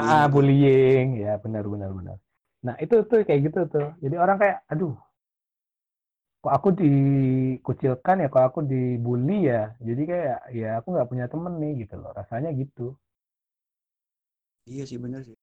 ah 0.01 0.25
gitu. 0.25 0.33
bullying, 0.33 1.07
ya 1.25 1.33
benar 1.45 1.65
benar 1.73 1.91
benar. 1.99 2.17
Nah, 2.67 2.75
itu 2.85 2.95
tuh 3.11 3.19
kayak 3.27 3.41
gitu 3.47 3.61
tuh. 3.75 3.87
Jadi 4.03 4.15
orang 4.25 4.37
kayak 4.43 4.57
aduh, 4.73 4.95
kok 6.43 6.53
aku 6.59 6.69
dikucilkan 6.81 8.17
ya, 8.23 8.27
kok 8.35 8.45
aku 8.49 8.59
dibully 8.71 9.37
ya. 9.51 9.61
Jadi 9.89 10.03
kayak 10.11 10.39
ya 10.61 10.69
aku 10.79 10.89
nggak 10.95 11.09
punya 11.11 11.25
temen 11.33 11.53
nih 11.63 11.73
gitu 11.83 11.95
loh. 12.03 12.11
Rasanya 12.19 12.51
gitu. 12.61 12.85
iya 14.71 14.85
sih 14.91 14.99
benar 15.05 15.21
sih 15.29 15.37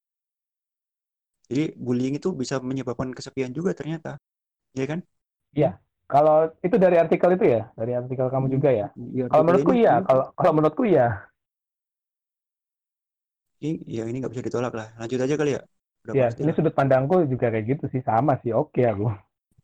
jadi 1.49 1.63
bullying 1.85 2.15
itu 2.19 2.29
bisa 2.41 2.55
menyebabkan 2.69 3.09
kesepian 3.17 3.51
juga 3.57 3.71
ternyata 3.77 4.17
ya 4.79 4.85
kan 4.89 4.99
Kalau 6.05 6.53
itu 6.61 6.75
dari 6.77 7.01
artikel 7.01 7.33
itu 7.33 7.45
ya, 7.57 7.61
dari 7.73 7.91
artikel 7.97 8.27
kamu 8.29 8.47
juga 8.55 8.69
ya. 8.69 8.87
Iya, 8.93 9.25
Kalau 9.29 9.43
menurutku 9.45 9.71
ini- 9.73 9.81
iya, 9.81 9.93
kalau 10.05 10.23
kalau 10.37 10.53
menurutku 10.53 10.83
iya. 10.85 11.25
ini 13.63 13.69
ya 13.97 14.01
ini 14.09 14.15
nggak 14.19 14.31
bisa 14.33 14.45
ditolak 14.47 14.73
lah 14.79 14.87
lanjut 14.99 15.19
aja 15.25 15.35
kali 15.39 15.51
ya 15.57 15.61
udah 16.05 16.15
Ya, 16.17 16.23
pasti 16.23 16.41
ini 16.41 16.51
lah. 16.51 16.57
sudut 16.57 16.73
pandangku 16.79 17.15
juga 17.33 17.45
kayak 17.53 17.65
gitu 17.71 17.85
sih, 17.93 18.01
sama 18.09 18.33
sih. 18.41 18.51
Oke 18.61 18.81
aku. 18.91 19.05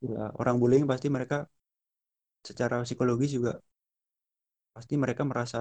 Ya, 0.09 0.23
orang 0.41 0.55
bullying 0.61 0.85
pasti 0.91 1.07
mereka 1.15 1.37
secara 2.47 2.75
psikologis 2.85 3.31
juga 3.37 3.51
pasti 4.75 4.93
mereka 5.03 5.23
merasa 5.31 5.59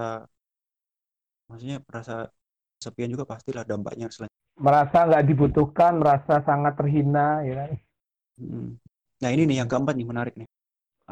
maksudnya 1.49 1.77
merasa 1.89 2.15
kesepian 2.79 3.11
juga 3.13 3.25
pastilah 3.31 3.63
dampaknya 3.71 4.07
selain 4.13 4.33
Merasa 4.65 4.99
nggak 5.07 5.25
dibutuhkan, 5.29 5.91
merasa 6.01 6.35
sangat 6.47 6.73
terhina, 6.79 7.27
ya 7.47 7.53
kan? 7.59 7.71
Mm. 8.41 8.67
nah 9.23 9.29
ini 9.35 9.43
nih 9.49 9.57
yang 9.63 9.69
keempat 9.71 9.93
nih 9.95 10.07
menarik 10.11 10.33
nih 10.39 10.47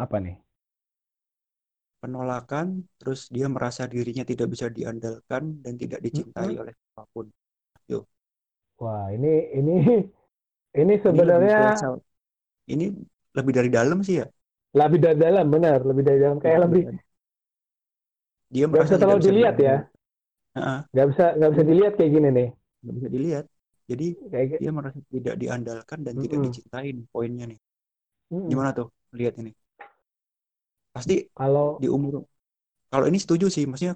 Apa 0.03 0.17
nih? 0.23 0.35
penolakan 2.03 2.67
terus 2.99 3.19
dia 3.35 3.47
merasa 3.55 3.83
dirinya 3.93 4.23
tidak 4.31 4.47
bisa 4.53 4.67
diandalkan 4.77 5.43
dan 5.63 5.73
tidak 5.81 5.99
dicintai 6.05 6.51
oleh 6.61 6.73
siapa 6.79 7.03
pun 7.13 7.25
Wah, 8.81 9.05
ini 9.15 9.27
ini 9.59 9.73
ini 10.81 10.93
sebenarnya 11.05 11.59
ini 12.73 12.85
lebih 13.37 13.53
dari 13.57 13.69
dalam 13.77 13.99
sih 14.05 14.15
ya? 14.23 14.25
Lebih 14.79 14.99
dari 15.05 15.17
dalam, 15.25 15.45
benar, 15.53 15.79
lebih 15.89 16.03
dari 16.07 16.19
dalam. 16.25 16.37
Kayak 16.43 16.59
lebih 16.65 16.83
dia 18.53 18.65
nggak 18.69 18.83
bisa 18.85 18.97
tidak 19.01 19.01
terlalu 19.01 19.21
dilihat 19.25 19.55
ya, 19.67 19.75
nggak 20.93 21.07
bisa 21.11 21.23
nggak 21.37 21.51
bisa 21.53 21.63
dilihat 21.69 21.93
kayak 21.97 22.11
gini 22.15 22.27
nih, 22.37 22.47
nggak 22.81 22.93
bisa 22.97 23.09
dilihat. 23.15 23.45
Jadi 23.89 24.05
kayak 24.31 24.59
dia 24.59 24.69
merasa 24.77 24.99
tidak 25.13 25.35
diandalkan 25.41 25.99
dan 26.07 26.15
tidak 26.23 26.39
Mm-mm. 26.39 26.45
dicintai 26.45 26.87
nih 26.97 27.05
poinnya 27.13 27.45
nih. 27.51 27.59
Mm-mm. 28.31 28.51
gimana 28.51 28.71
tuh? 28.77 28.87
Lihat 29.19 29.35
ini. 29.41 29.51
Pasti 30.95 31.13
Kalau 31.37 31.69
di 31.81 31.87
umur 31.95 32.13
kalau 32.91 33.05
ini 33.11 33.19
setuju 33.23 33.45
sih 33.55 33.63
maksudnya 33.69 33.95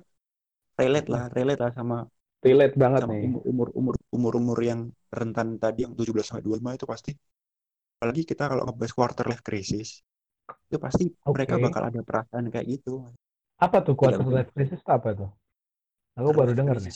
relate 0.82 1.08
lah 1.14 1.24
relate 1.38 1.62
lah 1.64 1.72
sama 1.80 1.96
relate 2.46 2.76
banget 2.84 3.04
sama 3.04 3.14
nih, 3.14 3.26
umur 3.26 3.68
umur 3.80 3.96
umur 4.16 4.34
umur 4.42 4.58
yang 4.70 4.82
rentan 5.20 5.48
tadi 5.64 5.80
yang 5.86 5.94
17 5.98 6.26
sampai 6.30 6.44
25 6.46 6.72
itu 6.78 6.86
pasti 6.94 7.12
apalagi 7.98 8.24
kita 8.32 8.44
kalau 8.52 8.64
ngebahas 8.68 8.94
quarter 8.98 9.26
life 9.32 9.44
crisis 9.48 9.90
itu 10.70 10.78
pasti 10.86 11.06
Oke. 11.26 11.34
mereka 11.36 11.56
bakal 11.66 11.84
ada 11.90 12.02
perasaan 12.08 12.46
kayak 12.54 12.68
gitu 12.74 12.92
apa 13.66 13.78
tuh 13.86 13.96
quarter 14.02 14.26
Tidak 14.26 14.36
life 14.36 14.52
crisis 14.54 14.80
itu 14.84 14.92
apa 14.98 15.10
tuh? 15.20 15.30
Aku 16.20 16.32
baru 16.40 16.54
dengar 16.60 16.78
nih. 16.86 16.96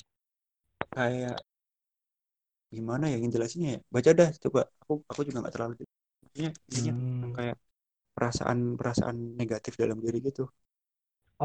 kayak 0.94 1.42
gimana 2.76 3.04
ya 3.12 3.16
yang 3.22 3.32
jelasinnya 3.36 3.70
ya 3.76 3.80
baca 3.96 4.12
dah 4.20 4.30
coba 4.44 4.60
aku 4.82 4.94
aku 5.12 5.22
juga 5.28 5.38
nggak 5.42 5.54
terlalu 5.56 5.74
maksudnya 6.24 6.50
Hmm. 6.72 7.38
kayak 7.38 7.56
perasaan 8.16 8.60
perasaan 8.80 9.18
negatif 9.42 9.74
dalam 9.82 10.00
diri 10.06 10.20
gitu 10.28 10.44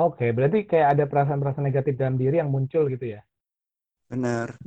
Oke, 0.07 0.27
berarti 0.37 0.59
kayak 0.71 0.89
ada 0.97 1.05
perasaan-perasaan 1.13 1.65
negatif 1.69 1.95
dalam 2.01 2.17
diri 2.23 2.37
yang 2.41 2.51
muncul 2.55 2.83
gitu 2.95 3.07
ya. 3.17 3.21
Benar 4.13 4.59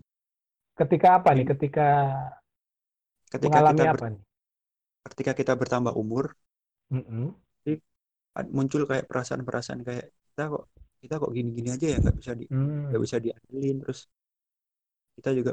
Ketika 0.80 1.08
apa 1.20 1.30
nih? 1.36 1.46
Ketika 1.52 1.84
ketika 3.34 3.44
mengalami 3.44 3.68
kita 3.68 3.84
apa 3.94 4.06
nih? 4.14 4.22
ketika 5.08 5.32
kita 5.40 5.54
bertambah 5.62 5.94
umur 6.04 6.26
Mm-mm. 6.92 7.36
ad- 8.40 8.52
muncul 8.58 8.82
kayak 8.90 9.06
perasaan-perasaan 9.10 9.82
kayak 9.88 10.06
kita 10.30 10.44
kok 10.54 10.64
kita 11.04 11.14
kok 11.22 11.32
gini-gini 11.38 11.70
aja 11.76 11.86
ya 11.94 11.98
nggak 12.04 12.16
bisa 12.20 12.32
di 12.40 12.46
Hmm. 12.50 12.86
nggak 12.90 13.02
bisa 13.06 13.18
diadilin 13.24 13.78
terus 13.84 14.00
kita 15.16 15.30
juga 15.38 15.52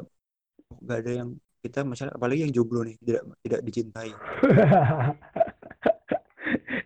nggak 0.85 0.99
ada 1.03 1.13
yang 1.21 1.31
kita 1.65 1.79
misalnya 1.91 2.15
apalagi 2.19 2.41
yang 2.45 2.55
jomblo 2.57 2.81
nih 2.89 2.97
tidak 3.07 3.23
tidak 3.45 3.61
dicintai 3.69 4.13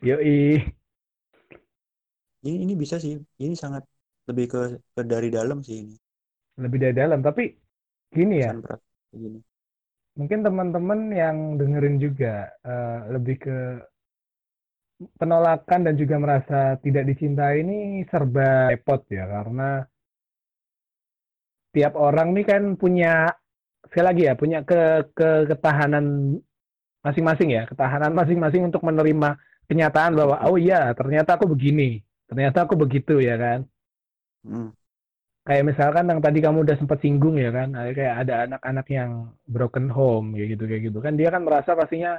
Yoi. 0.03 0.73
ini 2.47 2.57
ini 2.64 2.75
bisa 2.83 2.97
sih 3.05 3.12
ini 3.45 3.55
sangat 3.62 3.83
lebih 4.29 4.47
ke, 4.53 4.59
ke 4.95 5.03
dari 5.12 5.29
dalam 5.37 5.59
sih 5.66 5.77
ini 5.83 5.95
Lebih 6.57 6.79
dari 6.83 6.95
dalam. 6.97 7.21
Tapi 7.21 7.42
gini 8.12 8.37
ya, 8.40 8.53
gini 9.12 9.40
mungkin 10.16 10.40
teman-teman 10.40 11.01
yang 11.12 11.37
dengerin 11.61 11.97
juga 12.01 12.49
eh, 12.64 13.01
lebih 13.12 13.37
ke 13.37 13.57
penolakan 15.21 15.81
dan 15.87 15.95
juga 16.01 16.16
merasa 16.16 16.81
tidak 16.81 17.05
dicintai 17.12 17.61
ini 17.61 18.01
serba 18.09 18.73
repot 18.73 19.05
ya 19.12 19.29
karena 19.29 19.85
tiap 21.77 21.92
orang 22.01 22.33
nih 22.33 22.45
kan 22.49 22.62
punya 22.81 23.29
sekali 23.88 24.05
lagi 24.09 24.23
ya 24.29 24.35
punya 24.40 24.59
ke, 24.64 25.12
ke 25.12 25.29
ketahanan 25.53 26.05
masing-masing 27.05 27.49
ya 27.53 27.62
ketahanan 27.69 28.12
masing-masing 28.16 28.62
untuk 28.69 28.83
menerima 28.88 29.37
kenyataan 29.69 30.12
bahwa 30.16 30.37
oh 30.49 30.57
iya 30.57 30.97
ternyata 30.97 31.37
aku 31.37 31.47
begini 31.53 32.01
ternyata 32.29 32.64
aku 32.64 32.75
begitu 32.81 33.21
ya 33.21 33.37
kan 33.37 33.61
Hmm. 34.47 34.71
Kayak 35.47 35.65
misalkan 35.65 36.11
yang 36.11 36.19
tadi 36.19 36.43
kamu 36.43 36.67
udah 36.67 36.77
sempat 36.77 36.99
singgung 36.99 37.39
ya 37.39 37.55
kan 37.55 37.71
kayak 37.73 38.27
ada 38.27 38.51
anak-anak 38.51 38.87
yang 38.91 39.11
broken 39.47 39.87
home 39.87 40.35
kayak 40.35 40.59
gitu 40.59 40.65
kayak 40.67 40.83
gitu. 40.91 40.99
Kan 40.99 41.15
dia 41.15 41.31
kan 41.31 41.47
merasa 41.47 41.79
pastinya 41.79 42.19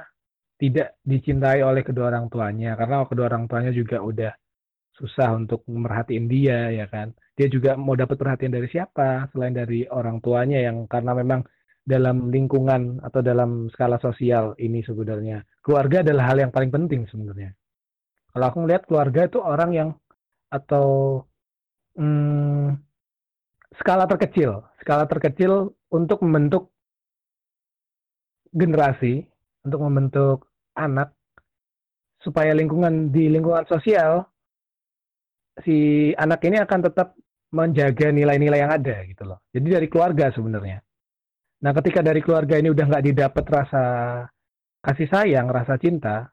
tidak 0.56 0.96
dicintai 1.04 1.60
oleh 1.62 1.84
kedua 1.84 2.08
orang 2.10 2.32
tuanya 2.32 2.74
karena 2.74 3.04
kedua 3.04 3.28
orang 3.28 3.44
tuanya 3.46 3.70
juga 3.70 4.00
udah 4.00 4.32
susah 4.96 5.30
untuk 5.36 5.62
merhatiin 5.68 6.26
dia 6.26 6.72
ya 6.72 6.88
kan. 6.88 7.12
Dia 7.36 7.46
juga 7.52 7.76
mau 7.78 7.94
dapat 7.94 8.18
perhatian 8.18 8.50
dari 8.50 8.66
siapa 8.66 9.28
selain 9.30 9.54
dari 9.54 9.86
orang 9.86 10.18
tuanya 10.24 10.58
yang 10.64 10.88
karena 10.88 11.12
memang 11.14 11.44
dalam 11.84 12.32
lingkungan 12.32 13.04
atau 13.04 13.20
dalam 13.20 13.68
skala 13.70 14.00
sosial 14.00 14.56
ini 14.56 14.80
sebenarnya. 14.82 15.44
Keluarga 15.60 16.00
adalah 16.00 16.32
hal 16.32 16.48
yang 16.48 16.52
paling 16.52 16.72
penting 16.72 17.04
sebenarnya. 17.12 17.52
Kalau 18.32 18.44
aku 18.48 18.58
melihat 18.64 18.82
keluarga 18.88 19.20
itu 19.28 19.38
orang 19.40 19.70
yang 19.76 19.90
atau 20.48 21.20
hmm, 21.96 22.87
skala 23.78 24.04
terkecil, 24.10 24.62
skala 24.82 25.06
terkecil 25.06 25.72
untuk 25.88 26.20
membentuk 26.26 26.74
generasi, 28.52 29.24
untuk 29.64 29.80
membentuk 29.86 30.38
anak 30.74 31.14
supaya 32.18 32.50
lingkungan 32.54 33.14
di 33.14 33.30
lingkungan 33.30 33.62
sosial 33.70 34.26
si 35.62 36.10
anak 36.18 36.42
ini 36.46 36.58
akan 36.62 36.80
tetap 36.90 37.14
menjaga 37.54 38.12
nilai-nilai 38.12 38.60
yang 38.60 38.72
ada 38.74 38.96
gitu 39.08 39.24
loh. 39.24 39.38
Jadi 39.50 39.68
dari 39.72 39.86
keluarga 39.88 40.28
sebenarnya. 40.34 40.78
Nah, 41.58 41.72
ketika 41.74 42.04
dari 42.04 42.22
keluarga 42.22 42.54
ini 42.54 42.70
udah 42.70 42.84
nggak 42.86 43.06
didapat 43.10 43.44
rasa 43.50 43.84
kasih 44.78 45.08
sayang, 45.10 45.50
rasa 45.50 45.74
cinta, 45.74 46.30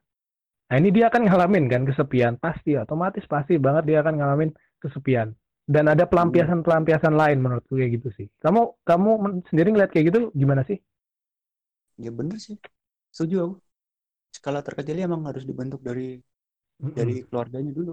nah 0.69 0.75
ini 0.77 0.93
dia 0.93 1.09
akan 1.09 1.25
ngalamin 1.25 1.65
kan 1.65 1.81
kesepian 1.81 2.37
pasti, 2.37 2.77
otomatis 2.77 3.25
pasti 3.25 3.57
banget 3.57 3.89
dia 3.89 4.05
akan 4.05 4.21
ngalamin 4.21 4.51
kesepian. 4.77 5.33
Dan 5.65 5.85
ada 5.93 6.05
pelampiasan-pelampiasan 6.11 7.13
lain 7.21 7.37
menurutku 7.41 7.73
kayak 7.79 7.91
gitu 7.97 8.09
sih. 8.17 8.27
Kamu 8.43 8.61
kamu 8.85 9.09
sendiri 9.49 9.69
ngeliat 9.73 9.91
kayak 9.93 10.05
gitu 10.13 10.19
gimana 10.37 10.61
sih? 10.69 10.77
ya 12.05 12.09
bener 12.19 12.37
sih 12.45 12.55
setuju 13.15 13.35
aku 13.45 13.55
skala 14.37 14.59
terkecilnya 14.67 15.03
emang 15.09 15.23
harus 15.29 15.43
dibentuk 15.49 15.81
dari 15.89 16.03
Mm-mm. 16.83 16.97
dari 16.97 17.15
keluarganya 17.29 17.71
dulu 17.79 17.91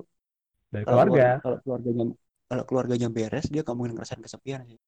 dari 0.73 0.85
kalau 0.85 0.99
keluarga. 0.99 1.27
keluarga- 1.27 1.37
kalau 1.45 1.59
keluarganya 1.65 2.05
kalau 2.51 2.65
keluarganya 2.69 3.09
beres 3.17 3.47
dia 3.53 3.63
nggak 3.65 3.77
mungkin 3.79 3.95
ngerasain 3.97 4.23
kesepian 4.27 4.63
sih 4.71 4.79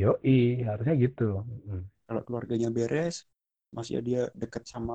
Yoi, 0.00 0.36
harusnya 0.68 0.94
gitu. 1.04 1.28
Kalau 2.06 2.22
keluarganya 2.26 2.68
beres 2.76 3.16
masih 3.76 3.96
dia 4.08 4.22
deket 4.42 4.62
sama 4.72 4.94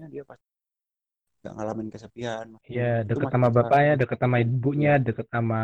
ya 0.00 0.06
dia 0.14 0.24
pasti 0.30 0.49
nggak 1.40 1.54
ngalamin 1.56 1.88
kesepian 1.94 2.48
Iya, 2.70 2.82
deket 3.08 3.28
sama 3.34 3.48
bapaknya, 3.56 3.92
deket 4.00 4.18
sama 4.24 4.36
ibunya, 4.44 4.90
deket 5.06 5.26
sama 5.34 5.56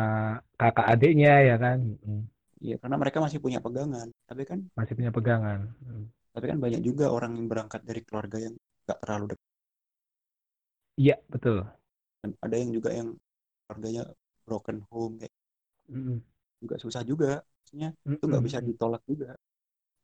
kakak 0.59 0.85
adiknya 0.93 1.29
ya 1.49 1.55
kan. 1.63 1.77
Mm-mm. 1.89 2.17
Iya, 2.65 2.75
karena 2.81 2.97
mereka 3.01 3.19
masih 3.25 3.39
punya 3.45 3.59
pegangan. 3.65 4.07
Tapi 4.29 4.43
kan, 4.49 4.59
Masih 4.77 4.93
punya 4.97 5.11
pegangan. 5.17 5.59
Mm. 5.83 6.05
tapi 6.33 6.45
kan 6.51 6.59
banyak 6.63 6.81
juga 6.87 7.05
orang 7.17 7.31
yang 7.37 7.47
berangkat 7.51 7.81
dari 7.89 8.01
keluarga 8.07 8.37
yang 8.45 8.55
nggak 8.87 8.99
terlalu 9.03 9.25
dekat. 9.35 9.47
Iya, 10.97 11.15
betul. 11.29 11.65
Dan 12.21 12.31
ada 12.45 12.55
yang 12.61 12.71
juga 12.77 12.89
yang 12.99 13.09
keluarganya 13.65 14.03
broken 14.45 14.77
home, 14.91 15.15
kayak 15.21 15.33
Mm-mm. 15.91 16.21
juga 16.61 16.75
susah 16.83 17.03
juga. 17.05 17.29
Maksudnya 17.61 17.89
itu 18.15 18.23
nggak 18.29 18.43
bisa 18.47 18.57
ditolak 18.63 19.01
juga. 19.11 19.29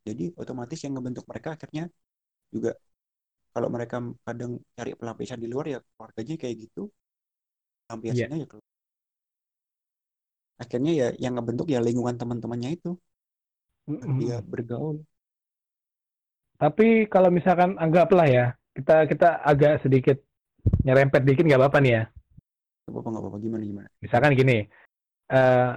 Jadi 0.07 0.23
otomatis 0.41 0.79
yang 0.85 0.93
ngebentuk 0.97 1.25
mereka 1.31 1.49
akhirnya 1.57 1.83
juga 2.53 2.71
kalau 3.53 3.69
mereka 3.69 4.01
kadang 4.25 4.57
cari 4.73 4.91
pelampiasan 4.97 5.37
di 5.37 5.47
luar 5.47 5.65
ya 5.69 5.79
keluarganya 5.93 6.35
kayak 6.41 6.55
gitu. 6.67 6.89
Pelampiasannya 7.85 8.37
ya 8.41 8.47
keluar. 8.49 8.67
Akhirnya 10.57 10.91
ya 10.93 11.07
yang 11.21 11.33
ngebentuk 11.37 11.69
ya 11.69 11.79
lingkungan 11.79 12.17
teman-temannya 12.17 12.69
itu. 12.73 12.97
Mm-mm. 13.85 14.17
Dia 14.17 14.41
bergaul. 14.41 15.05
Tapi 16.57 17.11
kalau 17.11 17.29
misalkan 17.29 17.75
anggaplah 17.77 18.25
ya, 18.25 18.45
kita 18.73 19.05
kita 19.05 19.43
agak 19.43 19.83
sedikit 19.83 20.17
nyerempet 20.81 21.21
dikit 21.27 21.43
nggak 21.43 21.59
apa-apa 21.59 21.79
nih 21.83 21.91
ya. 21.91 22.03
Nggak 22.87 22.89
apa-apa, 22.89 23.07
nggak 23.11 23.21
apa-apa. 23.21 23.37
Gimana, 23.43 23.63
gimana. 23.67 23.89
Misalkan 23.99 24.31
gini, 24.33 24.57
eh 25.29 25.71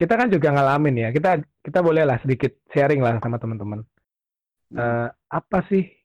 kita 0.00 0.14
kan 0.16 0.28
juga 0.32 0.48
ngalamin 0.54 0.96
ya. 1.04 1.08
Kita 1.12 1.42
kita 1.60 1.78
boleh 1.84 2.08
lah 2.08 2.16
sedikit 2.22 2.54
sharing 2.72 3.04
lah 3.04 3.20
sama 3.20 3.36
teman-teman. 3.36 3.84
Hmm. 4.70 4.78
Eh, 4.78 5.08
apa 5.28 5.58
sih? 5.66 5.99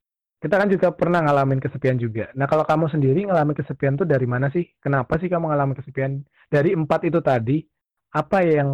Kita 0.45 0.55
kan 0.61 0.69
juga 0.69 0.93
pernah 0.93 1.19
ngalamin 1.25 1.57
kesepian 1.57 1.97
juga. 1.97 2.29
Nah, 2.37 2.45
kalau 2.45 2.61
kamu 2.69 2.85
sendiri 2.93 3.25
ngalamin 3.25 3.57
kesepian 3.57 3.97
tuh 3.97 4.05
dari 4.13 4.27
mana 4.29 4.47
sih? 4.53 4.65
Kenapa 4.83 5.17
sih 5.17 5.25
kamu 5.33 5.49
ngalamin 5.49 5.75
kesepian? 5.81 6.11
Dari 6.53 6.69
empat 6.77 7.01
itu 7.09 7.17
tadi, 7.25 7.65
apa 8.13 8.45
yang 8.45 8.69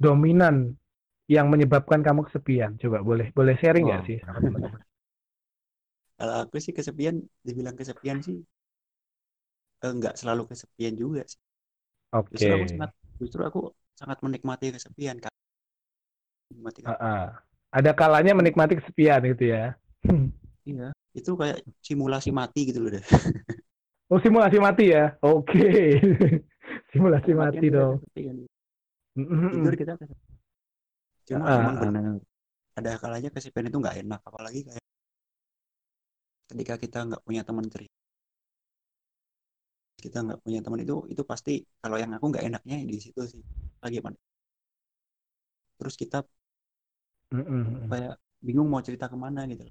dominan 0.00 0.72
yang 1.28 1.48
menyebabkan 1.52 2.00
kamu 2.06 2.28
kesepian? 2.28 2.76
Coba 2.80 3.04
boleh 3.04 3.28
boleh 3.36 3.54
sharing 3.60 3.88
nggak 3.92 4.02
Wow. 4.02 4.08
sih 4.08 4.18
sama 4.24 4.40
teman-teman? 4.46 4.80
Kalau 6.18 6.34
aku 6.42 6.56
sih 6.64 6.74
kesepian, 6.78 7.16
dibilang 7.46 7.76
kesepian 7.80 8.18
sih 8.26 8.36
eh, 9.84 9.92
nggak 9.98 10.14
selalu 10.20 10.42
kesepian 10.50 10.94
juga 11.02 11.22
sih. 11.32 11.40
Oke. 12.12 12.34
Justru 12.34 12.50
aku 12.56 12.66
sangat, 12.72 12.90
justru 13.22 13.42
aku 13.48 13.60
sangat 14.00 14.18
menikmati 14.26 14.66
kesepian. 14.76 15.18
Menikmati 16.50 16.82
Ah, 16.86 16.98
ah. 17.00 17.22
Ada 17.72 17.90
kalanya 17.96 18.32
menikmati 18.36 18.76
kesepian 18.78 19.20
gitu 19.32 19.44
ya. 19.54 19.62
Iya, 20.68 20.92
itu 21.18 21.30
kayak 21.40 21.58
simulasi 21.86 22.30
mati 22.38 22.60
gitu 22.68 22.78
loh 22.84 22.90
deh. 22.96 23.04
Oh, 24.10 24.18
simulasi 24.22 24.58
mati 24.60 24.84
ya? 24.94 25.16
Oke. 25.24 25.58
simulasi 26.92 27.32
Kematian 27.32 27.66
mati 27.66 27.70
dong. 27.74 27.96
Mm-mm. 29.16 29.52
Tidur 29.52 29.74
kita 29.80 29.92
kesepian. 30.00 30.42
Cuma 31.28 31.46
Ah, 31.50 31.58
emang 31.58 31.74
ah. 31.82 31.82
benar 31.82 32.20
ada 32.78 32.92
kalanya 33.02 33.30
kesepian 33.34 33.68
itu 33.70 33.78
nggak 33.82 33.96
enak, 34.02 34.20
apalagi 34.28 34.60
kayak 34.68 34.84
ketika 36.50 36.74
kita 36.82 36.98
nggak 37.06 37.22
punya 37.26 37.42
teman 37.48 37.66
cerita. 37.72 37.96
Kita 40.02 40.18
nggak 40.24 40.40
punya 40.44 40.60
teman 40.64 40.80
itu, 40.84 40.94
itu 41.12 41.22
pasti 41.30 41.52
kalau 41.82 41.96
yang 42.02 42.10
aku 42.16 42.26
nggak 42.30 42.44
enaknya 42.48 42.76
di 42.92 42.98
situ 43.04 43.20
sih. 43.32 43.40
Lagi 43.82 43.98
mana? 44.04 44.18
Terus 45.78 45.94
kita 46.00 46.18
Mm-mm. 47.32 47.90
kayak 47.90 48.14
bingung 48.46 48.68
mau 48.72 48.82
cerita 48.86 49.06
ke 49.12 49.16
mana 49.24 49.40
gitu. 49.50 49.64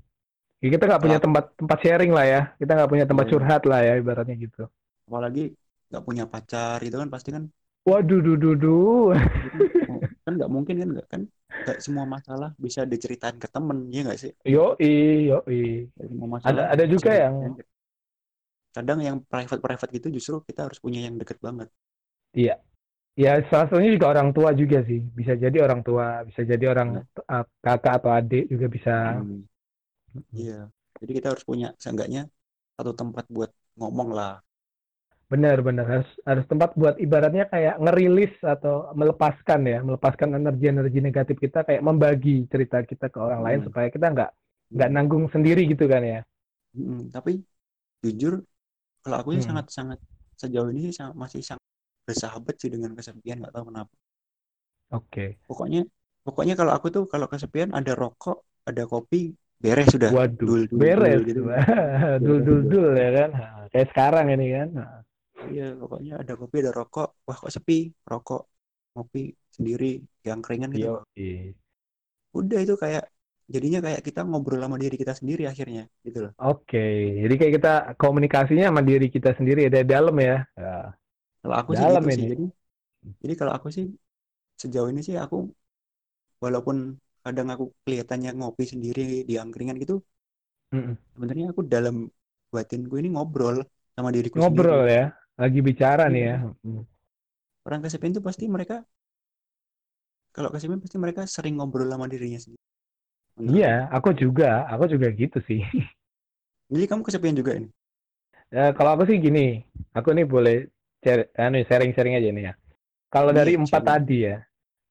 Ya, 0.62 0.68
kita 0.74 0.84
nggak 0.90 1.04
punya 1.06 1.18
tempat 1.24 1.44
tempat 1.60 1.78
sharing 1.84 2.12
lah 2.18 2.26
ya. 2.34 2.42
Kita 2.62 2.72
nggak 2.78 2.90
punya 2.94 3.06
tempat 3.10 3.26
Iya. 3.26 3.32
curhat 3.32 3.62
lah 3.70 3.80
ya 3.88 3.94
ibaratnya 4.02 4.36
gitu. 4.46 4.62
Apalagi 5.08 5.42
nggak 5.90 6.04
punya 6.08 6.24
pacar 6.34 6.78
itu 6.88 6.96
kan 7.02 7.10
pasti 7.14 7.30
kan 7.36 7.44
Waduh, 7.90 8.22
duh, 8.26 8.38
duh, 8.42 8.56
duh. 8.62 9.14
kan 10.26 10.32
nggak 10.38 10.52
mungkin 10.56 10.76
kan 10.82 10.90
nggak 10.94 11.08
kan 11.14 11.22
nggak 11.64 11.78
semua 11.86 12.06
masalah 12.16 12.50
bisa 12.66 12.82
diceritain 12.92 13.38
ke 13.44 13.48
temen 13.54 13.78
ya 13.96 14.00
nggak 14.06 14.20
sih 14.24 14.32
Yoi, 14.46 14.92
yoi. 15.30 15.90
Nggak 15.96 16.08
semua 16.12 16.38
Ada 16.42 16.62
ada 16.74 16.84
juga 16.90 17.12
yang 17.14 17.36
kadang 18.76 19.00
yang 19.08 19.18
private 19.32 19.62
private 19.66 19.92
gitu 19.98 20.08
justru 20.18 20.36
kita 20.50 20.62
harus 20.68 20.80
punya 20.84 21.00
yang 21.08 21.16
deket 21.22 21.38
banget 21.46 21.68
iya. 22.40 22.54
Ya, 23.24 23.32
salah 23.52 23.68
satunya 23.70 23.92
juga 23.98 24.08
orang 24.14 24.30
tua 24.36 24.50
juga 24.62 24.78
sih. 24.90 25.00
Bisa 25.20 25.34
jadi 25.44 25.58
orang 25.66 25.82
tua, 25.88 26.06
bisa 26.30 26.42
jadi 26.52 26.66
orang 26.74 26.90
uh, 27.34 27.46
kakak 27.66 27.94
atau 28.00 28.12
adik 28.20 28.44
juga 28.54 28.68
bisa. 28.76 28.92
Hmm, 29.04 29.44
iya 30.40 30.54
jadi 31.00 31.12
kita 31.18 31.28
harus 31.32 31.46
punya 31.50 31.68
seenggaknya 31.84 32.22
satu 32.78 32.92
tempat 33.00 33.26
buat 33.36 33.52
ngomong 33.80 34.10
lah 34.18 34.34
Benar, 35.32 35.58
benar. 35.68 35.86
Harus 35.94 36.10
harus 36.28 36.46
tempat 36.52 36.70
buat 36.76 36.96
ibaratnya 37.00 37.48
kayak 37.48 37.80
ngerilis 37.80 38.34
atau 38.44 38.92
melepaskan 39.00 39.62
ya, 39.64 39.80
melepaskan 39.88 40.30
energi-energi 40.36 41.00
negatif 41.00 41.36
kita 41.40 41.64
kayak 41.64 41.80
membagi 41.88 42.44
cerita 42.52 42.84
kita 42.84 43.08
ke 43.08 43.16
orang 43.28 43.40
lain 43.46 43.60
Hmm. 43.60 43.66
supaya 43.66 43.88
kita 43.88 44.12
nggak 44.12 44.30
nggak 44.76 44.90
nanggung 44.92 45.26
sendiri 45.32 45.64
gitu 45.72 45.88
kan 45.88 46.04
ya. 46.04 46.20
Mm, 46.76 47.12
tapi 47.16 47.32
jujur 48.04 48.34
kalau 49.04 49.18
aku 49.22 49.32
Hmm. 49.32 49.42
sangat 49.42 49.68
sangat 49.78 50.00
sejauh 50.42 50.70
ini 50.74 50.92
sangat- 50.94 51.18
masih 51.24 51.42
sangat 51.50 51.66
bersahabat 52.08 52.56
sih 52.62 52.70
dengan 52.74 52.92
kesepian 52.98 53.38
nggak 53.42 53.54
tahu 53.56 53.66
kenapa 53.72 53.94
Oke. 54.92 55.38
pokoknya 55.50 55.80
pokoknya 56.26 56.54
kalau 56.60 56.72
aku 56.78 56.88
tuh 56.96 57.04
kalau 57.14 57.28
kesepian 57.32 57.70
ada 57.80 57.92
rokok 58.02 58.38
ada 58.70 58.84
kopi 58.92 59.18
beres 59.64 59.88
sudah 59.96 60.14
Waduh, 60.14 60.38
dul 60.40 60.62
dul 60.72 60.88
beres. 60.98 61.22
dul 61.22 61.22
gitu 61.30 61.42
dul 62.26 62.40
dul 62.48 62.62
dul 62.72 62.90
ya 63.04 63.10
kan. 63.18 63.30
Nah, 63.38 63.52
Kayak 63.72 63.88
sekarang 63.92 64.26
ini 64.36 64.46
kan. 64.56 64.68
Nah, 64.78 64.94
iya 65.52 65.62
pokoknya 65.82 66.12
ada 66.22 66.34
kopi 66.40 66.56
ada 66.62 66.72
rokok 66.80 67.08
wah 67.28 67.38
kok 67.42 67.52
sepi 67.56 67.74
rokok 68.12 68.42
kopi 68.96 69.20
sendiri 69.56 69.86
yang 70.28 70.40
keringan 70.46 70.70
gitu 70.78 70.88
Yo, 70.88 71.04
udah 72.40 72.60
itu 72.66 72.74
kayak 72.84 73.04
jadinya 73.54 73.80
kayak 73.86 74.02
kita 74.08 74.20
ngobrol 74.30 74.60
sama 74.64 74.78
diri 74.84 74.96
kita 75.02 75.14
sendiri 75.20 75.42
akhirnya 75.52 75.82
gitu 76.06 76.18
loh 76.26 76.34
Oke, 76.42 76.78
jadi 77.22 77.34
kayak 77.38 77.54
kita 77.58 77.70
komunikasinya 78.02 78.66
sama 78.74 78.82
diri 78.90 79.06
kita 79.16 79.30
sendiri 79.38 79.70
dari 79.70 79.86
dalam 79.86 80.16
ya. 80.18 80.42
Ya. 80.58 80.74
kalau 81.42 81.56
aku 81.62 81.72
sih 81.80 81.86
Dalam 81.86 82.04
gitu 82.04 82.08
sih 82.16 82.26
jadi 82.32 82.44
jadi 83.24 83.34
kalau 83.40 83.54
aku 83.58 83.68
sih 83.78 83.86
sejauh 84.62 84.90
ini 84.94 85.02
sih 85.08 85.16
aku 85.26 85.38
walaupun 86.44 86.78
kadang 87.26 87.48
aku 87.54 87.64
kelihatannya 87.84 88.30
ngopi 88.40 88.64
sendiri 88.74 89.02
di 89.30 89.34
angkringan 89.44 89.78
gitu 89.84 89.96
Mm-mm. 90.74 90.98
sebenarnya 91.14 91.46
aku 91.52 91.62
dalam 91.74 91.96
batinku 92.54 92.94
ini 93.00 93.10
ngobrol 93.16 93.56
sama 93.96 94.10
diriku 94.16 94.40
Ngobrol 94.40 94.44
sendiri 94.48 94.78
ya, 94.96 95.04
lagi 95.42 95.60
bicara 95.68 96.06
nih 96.14 96.24
ya. 96.30 96.36
Iya. 96.36 96.52
Mm. 96.68 96.82
orang 97.68 97.82
kesepian 97.84 98.14
itu 98.14 98.22
pasti 98.28 98.44
mereka 98.56 98.76
kalau 100.36 100.50
kesepian 100.54 100.82
pasti 100.84 100.98
mereka 101.04 101.22
sering 101.36 101.54
ngobrol 101.58 101.88
sama 101.92 102.06
dirinya 102.12 102.40
sendiri 102.44 102.64
Menurut 103.40 103.64
Iya, 103.64 103.72
aku 103.96 104.10
juga, 104.22 104.46
aku 104.74 104.84
juga 104.94 105.08
gitu 105.20 105.38
sih. 105.48 105.60
jadi 106.74 106.86
kamu 106.90 107.02
kesepian 107.06 107.38
juga 107.40 107.52
ini 107.60 107.68
Ya, 108.52 108.76
kalau 108.76 108.92
aku 108.96 109.04
sih 109.10 109.18
gini, 109.26 109.64
aku 109.96 110.10
nih 110.18 110.26
boleh 110.28 110.56
share- 111.04 111.30
anu, 111.40 111.64
sharing-sharing 111.68 112.16
aja 112.20 112.30
nih 112.36 112.44
ya. 112.52 112.54
Kalau 113.14 113.32
Iya, 113.32 113.40
dari 113.40 113.54
empat 113.60 113.84
tadi 113.86 114.18
ya, 114.30 114.38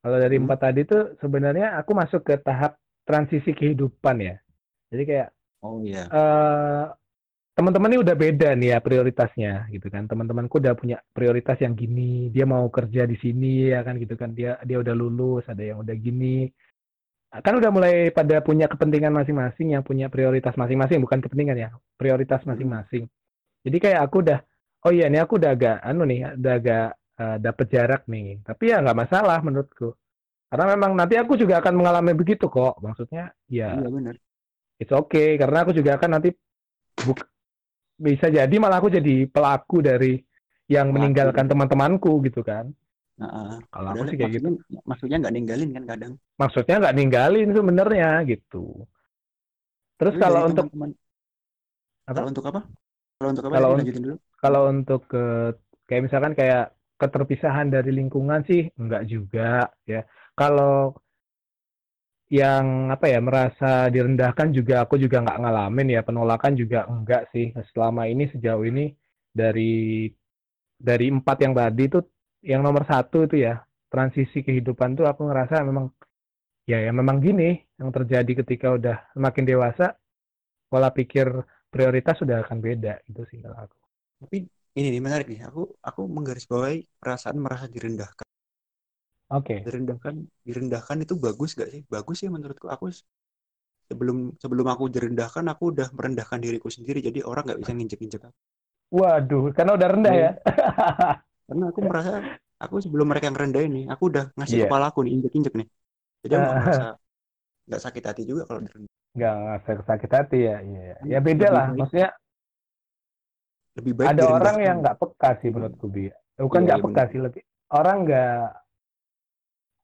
kalau 0.00 0.16
dari 0.20 0.36
Hmm. 0.36 0.44
empat 0.48 0.58
tadi 0.60 0.80
tuh 0.88 1.02
sebenarnya 1.22 1.76
aku 1.80 1.92
masuk 1.96 2.22
ke 2.24 2.34
tahap 2.40 2.76
transisi 3.08 3.50
kehidupan 3.52 4.16
ya. 4.20 4.36
Jadi 4.92 5.02
kayak 5.08 5.28
oh 5.64 5.80
iya 5.84 6.04
eh 6.08 6.84
teman-teman 7.56 7.92
ini 7.92 7.98
udah 8.00 8.16
beda 8.16 8.48
nih 8.56 8.68
ya 8.72 8.78
prioritasnya 8.80 9.68
gitu 9.74 9.86
kan. 9.92 10.08
Teman-temanku 10.08 10.56
udah 10.62 10.72
punya 10.78 10.96
prioritas 11.12 11.60
yang 11.60 11.76
gini, 11.76 12.32
dia 12.32 12.48
mau 12.48 12.64
kerja 12.72 13.04
di 13.04 13.16
sini 13.20 13.68
ya 13.74 13.84
kan 13.84 14.00
gitu 14.00 14.14
kan. 14.16 14.32
Dia 14.32 14.56
dia 14.64 14.80
udah 14.80 14.94
lulus, 14.96 15.44
ada 15.52 15.60
yang 15.60 15.78
udah 15.84 15.96
gini. 15.96 16.48
Kan 17.30 17.54
udah 17.62 17.70
mulai 17.70 18.10
pada 18.10 18.42
punya 18.42 18.66
kepentingan 18.66 19.14
masing-masing 19.14 19.78
yang 19.78 19.82
punya 19.86 20.10
prioritas 20.10 20.54
masing-masing, 20.58 20.98
bukan 20.98 21.22
kepentingan 21.22 21.56
ya, 21.62 21.68
prioritas 21.94 22.42
Hmm. 22.42 22.54
masing-masing. 22.54 23.06
Jadi 23.66 23.76
kayak 23.78 24.00
aku 24.08 24.16
udah 24.26 24.40
oh 24.86 24.92
iya 24.94 25.06
ini 25.12 25.18
aku 25.22 25.38
udah 25.38 25.50
agak 25.54 25.76
anu 25.84 26.02
nih, 26.08 26.34
udah 26.40 26.52
agak 26.58 26.86
eh, 27.20 27.36
dapet 27.44 27.66
jarak 27.74 28.02
nih. 28.12 28.26
Tapi 28.48 28.64
ya 28.72 28.76
nggak 28.82 28.98
masalah 29.02 29.38
menurutku. 29.46 29.88
Karena 30.50 30.66
memang 30.74 30.92
nanti 31.00 31.14
aku 31.22 31.34
juga 31.42 31.54
akan 31.62 31.74
mengalami 31.78 32.12
begitu 32.20 32.46
kok. 32.52 32.74
Maksudnya 32.86 33.24
ya 33.50 33.70
iya 33.72 33.86
benar 33.94 34.16
it's 34.82 34.92
okay 34.92 35.36
karena 35.40 35.62
aku 35.64 35.72
juga 35.76 35.96
akan 35.98 36.10
nanti 36.18 36.28
buk- 37.06 37.28
bisa 38.00 38.26
jadi 38.32 38.54
malah 38.62 38.78
aku 38.82 38.90
jadi 38.92 39.28
pelaku 39.30 39.78
dari 39.84 40.20
yang 40.70 40.90
Pelaku. 40.92 40.94
meninggalkan 40.94 41.46
teman-temanku 41.50 42.12
gitu 42.26 42.40
kan 42.46 42.72
Nah, 43.20 43.30
ah. 43.38 43.56
kalau 43.74 43.88
aku 43.92 44.02
sih 44.08 44.16
kayak 44.18 44.32
gitu 44.36 44.48
maksudnya, 44.50 44.80
maksudnya 44.90 45.16
nggak 45.20 45.34
ninggalin 45.36 45.70
kan 45.76 45.84
kadang 45.90 46.12
maksudnya 46.40 46.74
nggak 46.80 46.96
ninggalin 46.98 47.48
sebenarnya 47.56 48.08
gitu 48.30 48.56
terus 49.98 50.14
Tapi 50.14 50.22
kalau 50.22 50.40
untuk 50.50 50.66
teman-teman 50.70 50.90
Apa? 52.06 52.20
kalau 52.20 52.28
untuk 52.32 52.44
apa 52.50 52.60
kalau 53.18 53.28
untuk 53.32 53.46
apa 53.48 53.56
Kalau 53.56 53.68
un- 53.76 53.88
dulu 53.98 54.14
kalau 54.42 54.62
untuk 54.72 55.00
ke 55.12 55.18
kayak 55.88 56.02
misalkan 56.06 56.32
kayak 56.38 56.62
keterpisahan 57.00 57.72
dari 57.72 57.90
lingkungan 57.96 58.40
sih 58.44 58.68
enggak 58.76 59.02
juga 59.08 59.66
ya. 59.88 60.04
Kalau 60.36 60.94
yang 62.30 62.94
apa 62.94 63.10
ya 63.10 63.18
merasa 63.18 63.90
direndahkan 63.90 64.54
juga 64.54 64.86
aku 64.86 64.94
juga 65.02 65.18
nggak 65.24 65.40
ngalamin 65.42 65.88
ya 65.96 66.00
penolakan 66.06 66.52
juga 66.60 66.86
enggak 66.86 67.22
sih. 67.32 67.50
Selama 67.72 68.06
ini 68.06 68.30
sejauh 68.30 68.64
ini 68.68 68.92
dari 69.32 70.06
dari 70.80 71.06
empat 71.12 71.36
yang 71.44 71.52
tadi 71.56 71.82
itu 71.90 71.98
yang 72.44 72.60
nomor 72.64 72.84
satu 72.88 73.28
itu 73.28 73.36
ya 73.46 73.60
transisi 73.92 74.40
kehidupan 74.46 74.96
tuh 74.96 75.04
aku 75.10 75.28
ngerasa 75.28 75.60
memang 75.66 75.92
ya 76.64 76.78
ya 76.86 76.92
memang 76.94 77.18
gini 77.20 77.58
yang 77.76 77.90
terjadi 77.90 78.32
ketika 78.44 78.66
udah 78.78 78.96
semakin 79.12 79.44
dewasa 79.44 79.98
pola 80.70 80.94
pikir 80.94 81.26
prioritas 81.68 82.16
sudah 82.22 82.46
akan 82.46 82.58
beda 82.62 83.02
gitu 83.10 83.22
sih 83.30 83.38
kalau 83.42 83.58
aku. 83.66 83.76
Tapi 84.24 84.38
ini 84.78 84.88
nih 84.94 85.02
menarik 85.06 85.26
nih 85.32 85.40
aku 85.48 85.60
aku 85.88 86.00
menggarisbawahi 86.16 86.78
perasaan 87.00 87.38
merasa 87.44 87.66
direndahkan 87.74 88.26
oke 89.30 89.56
direndahkan 89.64 90.14
direndahkan 90.48 90.98
itu 91.04 91.14
bagus 91.24 91.50
gak 91.58 91.70
sih 91.74 91.82
bagus 91.94 92.16
sih 92.20 92.28
menurutku 92.34 92.66
aku 92.74 92.86
sebelum 93.88 94.18
sebelum 94.42 94.66
aku 94.74 94.84
direndahkan 94.94 95.44
aku 95.52 95.62
udah 95.72 95.88
merendahkan 95.96 96.38
diriku 96.44 96.68
sendiri 96.76 96.98
jadi 97.08 97.20
orang 97.30 97.44
nggak 97.46 97.60
bisa 97.62 97.72
nginjek-injek 97.76 98.22
aku 98.28 98.38
Waduh, 98.98 99.44
karena 99.56 99.70
udah 99.78 99.88
rendah 99.94 100.14
Iya. 100.14 100.22
ya. 100.22 100.30
karena 101.48 101.64
aku 101.70 101.80
merasa 101.88 102.12
aku 102.64 102.74
sebelum 102.84 103.06
mereka 103.10 103.24
yang 103.28 103.38
rendahin 103.42 103.70
nih 103.76 103.84
aku 103.92 104.02
udah 104.10 104.24
ngasih 104.38 104.58
Iya. 104.58 104.64
kepala 104.64 104.84
aku 104.90 104.98
nih 105.04 105.12
injek-injek 105.16 105.54
nih 105.60 105.68
jadi 106.24 106.34
aku 106.40 106.48
merasa 106.60 106.84
nggak 107.68 107.82
sakit 107.86 108.04
hati 108.08 108.22
juga 108.30 108.42
kalau 108.48 108.60
direndah 108.66 108.92
Nggak 109.16 109.32
nggak 109.66 109.84
sakit 109.90 110.10
hati 110.16 110.36
ya. 110.48 110.54
Iya. 110.68 110.80
Ya 111.12 111.18
Iya, 111.18 111.18
beda 111.26 111.48
lah. 111.56 111.66
Maksudnya 111.78 112.08
lebih 113.78 113.94
baik 114.00 114.12
ada 114.12 114.24
orang 114.36 114.56
yang 114.66 114.76
nggak 114.82 114.96
peka 115.00 115.30
sih 115.40 115.50
menurutku 115.54 115.86
bi. 115.94 116.04
Eh, 116.10 116.42
Bukan 116.46 116.60
Iya, 116.60 116.66
nggak 116.66 116.80
iya, 116.80 116.82
peka 116.84 117.02
sih 117.12 117.20
lebih 117.24 117.42
orang 117.78 117.96
nggak 118.06 118.34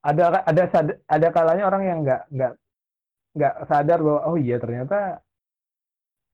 ada 0.09 0.23
ada 0.49 0.63
ada 1.15 1.27
kalanya 1.35 1.63
orang 1.69 1.83
yang 1.89 1.97
nggak 2.05 2.21
nggak 2.33 2.51
nggak 3.37 3.53
sadar 3.69 3.99
bahwa 4.05 4.21
oh 4.29 4.37
iya 4.39 4.57
ternyata 4.63 4.97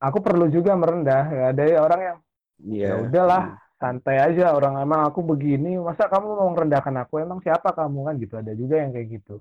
aku 0.02 0.18
perlu 0.26 0.46
juga 0.56 0.72
merendah. 0.78 1.24
Ya, 1.32 1.44
ada 1.54 1.63
orang 1.86 2.02
yang 2.08 2.18
Iya. 2.63 2.88
ya 2.88 2.94
udahlah 3.06 3.44
santai 3.82 4.18
aja 4.20 4.46
orang 4.58 4.76
emang 4.86 5.02
aku 5.10 5.22
begini 5.32 5.76
masa 5.82 6.06
kamu 6.12 6.28
mau 6.39 6.50
merendahkan 6.56 6.96
aku 7.04 7.13
emang 7.26 7.39
siapa 7.46 7.70
kamu 7.76 8.00
kan 8.08 8.16
gitu 8.24 8.36
ada 8.42 8.54
juga 8.56 8.76
yang 8.82 8.92
kayak 8.96 9.10
gitu 9.22 9.36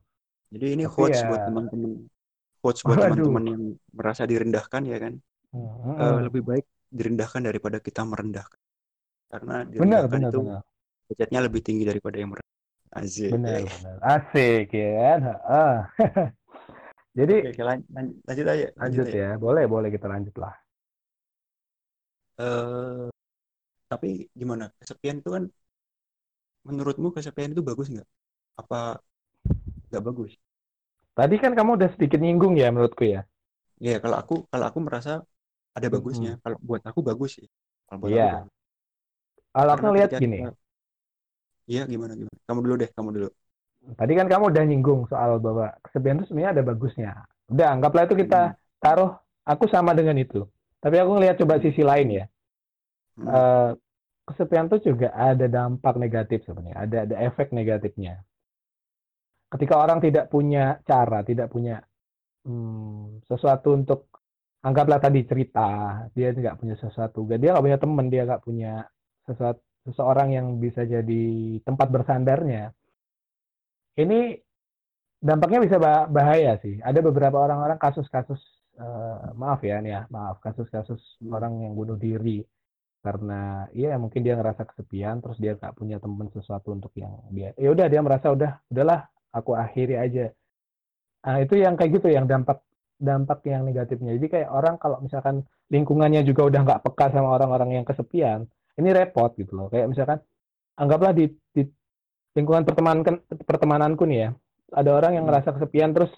Jadi 0.53 0.67
ini 0.75 0.85
Tapi 0.85 0.95
quotes 0.95 1.21
ya- 1.21 1.27
buat 1.29 1.41
teman-teman 1.47 1.93
quotes 2.63 2.83
buat 2.89 2.99
teman-teman 3.03 3.45
yang 3.53 3.63
merasa 3.99 4.23
direndahkan 4.33 4.83
ya 4.93 4.99
kan. 5.05 5.15
Hmm, 5.53 6.01
Eh, 6.03 6.19
lebih 6.27 6.43
baik 6.51 6.65
direndahkan 6.99 7.43
daripada 7.49 7.79
kita 7.87 8.03
merendahkan. 8.13 8.61
Karena 9.33 9.55
direndahkan 9.73 10.19
benar 10.19 10.31
itu 10.31 10.39
benar 10.39 10.63
derajatnya 11.09 11.41
lebih 11.47 11.63
tinggi 11.67 11.85
daripada 11.91 12.17
yang 12.23 12.31
merendah. 12.33 12.51
Asik. 13.01 13.33
benar 13.33 13.61
benar 13.73 13.97
asik 14.15 14.67
ya 14.81 14.89
kan 15.01 15.21
Ah. 15.49 15.77
jadi 17.19 17.37
Oke, 17.37 17.49
oke, 17.53 17.63
lan- 17.69 17.87
lan- 17.95 18.17
lanjut 18.29 18.47
aja. 18.53 18.67
lanjut 18.81 19.07
aja. 19.09 19.19
ya 19.21 19.29
boleh 19.45 19.65
boleh 19.75 19.89
kita 19.95 20.07
lanjut 20.13 20.35
lah 20.43 20.55
Eh, 22.41 23.09
tapi 23.91 24.09
gimana? 24.41 24.65
Kesepian 24.81 25.17
itu 25.21 25.31
kan 25.37 25.45
menurutmu 26.69 27.09
kesepian 27.17 27.51
itu 27.55 27.63
bagus 27.69 27.87
nggak? 27.93 28.09
Apa 28.61 28.77
nggak 29.91 30.05
bagus? 30.09 30.33
tadi 31.19 31.37
kan 31.43 31.53
kamu 31.59 31.71
udah 31.81 31.89
sedikit 31.97 32.19
nyinggung 32.21 32.55
ya 32.61 32.69
menurutku 32.75 33.05
ya 33.15 33.21
Ya 33.87 33.95
kalau 34.03 34.17
aku 34.23 34.35
kalau 34.53 34.65
aku 34.71 34.79
merasa 34.87 35.11
ada 35.79 35.89
bagusnya. 35.95 36.31
Kalau 36.43 36.57
buat 36.69 36.83
aku 36.91 37.01
bagus 37.09 37.31
sih. 37.39 37.47
Kalau 37.87 37.99
buat 38.03 38.13
Iya. 38.13 38.23
aku 38.23 38.37
kalau 39.55 39.73
aku 39.77 39.87
lihat 39.97 40.13
gini 40.21 40.37
Iya 41.71 41.83
gimana 41.93 42.13
gimana? 42.19 42.39
Kamu 42.47 42.61
dulu 42.65 42.75
deh, 42.83 42.91
kamu 42.97 43.09
dulu. 43.17 43.29
tadi 43.99 44.13
kan 44.19 44.27
kamu 44.31 44.45
udah 44.53 44.65
nyinggung 44.69 45.01
soal 45.11 45.39
bahwa 45.43 45.75
kesepian 45.85 46.17
itu 46.23 46.27
sebenarnya 46.31 46.51
ada 46.55 46.63
bagusnya 46.65 47.11
udah 47.53 47.67
anggaplah 47.75 48.03
itu 48.09 48.15
kita 48.25 48.41
Hmm. 48.41 48.55
taruh 48.83 49.11
aku 49.45 49.65
sama 49.69 49.93
dengan 49.99 50.17
itu 50.19 50.47
tapi 50.83 50.97
aku 51.03 51.11
ngelihat 51.19 51.37
coba 51.43 51.61
sisi 51.63 51.83
lain 51.83 52.09
ya 52.23 52.25
Hmm. 53.17 53.39
Eh, 53.39 53.71
kesepian 54.29 54.67
itu 54.71 54.79
juga 54.95 55.09
ada 55.31 55.47
dampak 55.57 55.95
negatif 56.05 56.39
sebenarnya, 56.47 56.77
ada 56.85 56.97
ada 57.07 57.17
efek 57.29 57.49
negatifnya. 57.59 58.15
Ketika 59.53 59.75
orang 59.77 60.01
tidak 60.01 60.33
punya 60.33 60.81
cara, 60.89 61.21
tidak 61.23 61.53
punya 61.53 61.85
hmm, 62.47 63.25
sesuatu 63.29 63.75
untuk 63.77 64.12
anggaplah 64.63 64.99
tadi 65.03 65.27
cerita, 65.27 65.69
dia 66.15 66.31
nggak 66.33 66.59
punya 66.61 66.77
sesuatu, 66.79 67.27
dia 67.27 67.51
nggak 67.53 67.65
punya 67.67 67.79
teman, 67.83 68.07
dia 68.13 68.23
nggak 68.27 68.43
punya 68.47 68.87
sesuatu 69.27 69.61
seseorang 69.83 70.29
yang 70.31 70.47
bisa 70.63 70.87
jadi 70.87 71.25
tempat 71.67 71.89
bersandarnya. 71.91 72.71
Ini 73.99 74.39
dampaknya 75.21 75.61
bisa 75.67 75.77
bah- 75.83 76.07
bahaya 76.09 76.57
sih. 76.63 76.79
Ada 76.81 77.03
beberapa 77.03 77.43
orang-orang 77.43 77.79
kasus-kasus 77.83 78.41
eh, 78.79 79.19
maaf 79.37 79.61
ya, 79.67 79.83
nih 79.83 79.93
ya, 79.93 80.01
maaf 80.09 80.39
kasus-kasus 80.41 81.01
orang 81.29 81.67
yang 81.67 81.75
bunuh 81.77 81.99
diri 81.99 82.41
karena 83.03 83.67
ya 83.75 83.99
mungkin 83.99 84.23
dia 84.23 84.39
ngerasa 84.39 84.63
kesepian 84.63 85.19
terus 85.19 85.35
dia 85.43 85.59
nggak 85.59 85.75
punya 85.75 85.99
teman 85.99 86.31
sesuatu 86.31 86.71
untuk 86.71 86.95
yang 86.95 87.11
dia 87.35 87.51
ya 87.59 87.75
udah 87.75 87.91
dia 87.91 87.99
merasa 87.99 88.31
udah 88.31 88.63
udahlah 88.71 89.11
aku 89.35 89.59
akhiri 89.59 89.99
aja 89.99 90.31
nah 91.27 91.43
itu 91.43 91.59
yang 91.59 91.75
kayak 91.75 91.99
gitu 91.99 92.15
yang 92.15 92.31
dampak 92.31 92.63
dampak 92.99 93.45
yang 93.49 93.63
negatifnya 93.69 94.17
jadi 94.19 94.27
kayak 94.29 94.51
orang 94.51 94.75
kalau 94.81 94.99
misalkan 95.05 95.45
lingkungannya 95.73 96.23
juga 96.27 96.49
udah 96.49 96.61
nggak 96.65 96.81
peka 96.85 97.13
sama 97.15 97.35
orang-orang 97.37 97.81
yang 97.81 97.85
kesepian 97.87 98.45
ini 98.79 98.89
repot 98.93 99.33
gitu 99.37 99.53
loh 99.55 99.69
kayak 99.73 99.89
misalkan 99.93 100.19
anggaplah 100.79 101.13
di, 101.13 101.29
di 101.53 101.63
lingkungan 102.33 102.65
pertemanan 102.65 103.05
pertemananku 103.45 104.09
nih 104.09 104.19
ya, 104.25 104.31
ada 104.73 104.91
orang 104.97 105.21
yang 105.21 105.25
Hmm. 105.29 105.37
ngerasa 105.37 105.53
kesepian 105.57 105.93
terus 105.93 106.13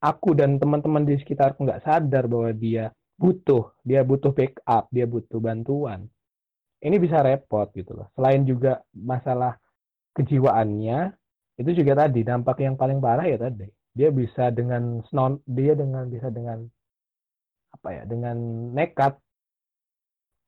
aku 0.00 0.32
dan 0.32 0.56
teman-teman 0.56 1.04
di 1.04 1.20
sekitarku 1.20 1.64
nggak 1.68 1.84
sadar 1.84 2.24
bahwa 2.24 2.50
dia 2.56 2.88
butuh, 3.20 3.76
dia 3.84 4.00
butuh 4.00 4.32
backup, 4.32 4.88
dia 4.88 5.04
butuh 5.04 5.36
bantuan. 5.36 6.08
Ini 6.80 6.96
bisa 6.96 7.20
repot 7.20 7.68
gitu 7.76 7.92
loh. 7.92 8.08
Selain 8.16 8.40
juga 8.48 8.80
masalah 8.96 9.60
kejiwaannya, 10.16 11.12
itu 11.60 11.70
juga 11.76 12.08
tadi 12.08 12.24
dampak 12.24 12.64
yang 12.64 12.80
paling 12.80 13.04
parah 13.04 13.28
ya 13.28 13.36
tadi. 13.36 13.68
Dia 13.90 14.08
bisa 14.10 14.48
dengan 14.50 15.02
snon, 15.06 15.42
dia 15.44 15.74
dengan 15.74 16.06
bisa 16.06 16.30
dengan 16.30 16.62
apa 17.70 17.88
ya, 17.90 18.02
dengan 18.04 18.36
nekat 18.72 19.18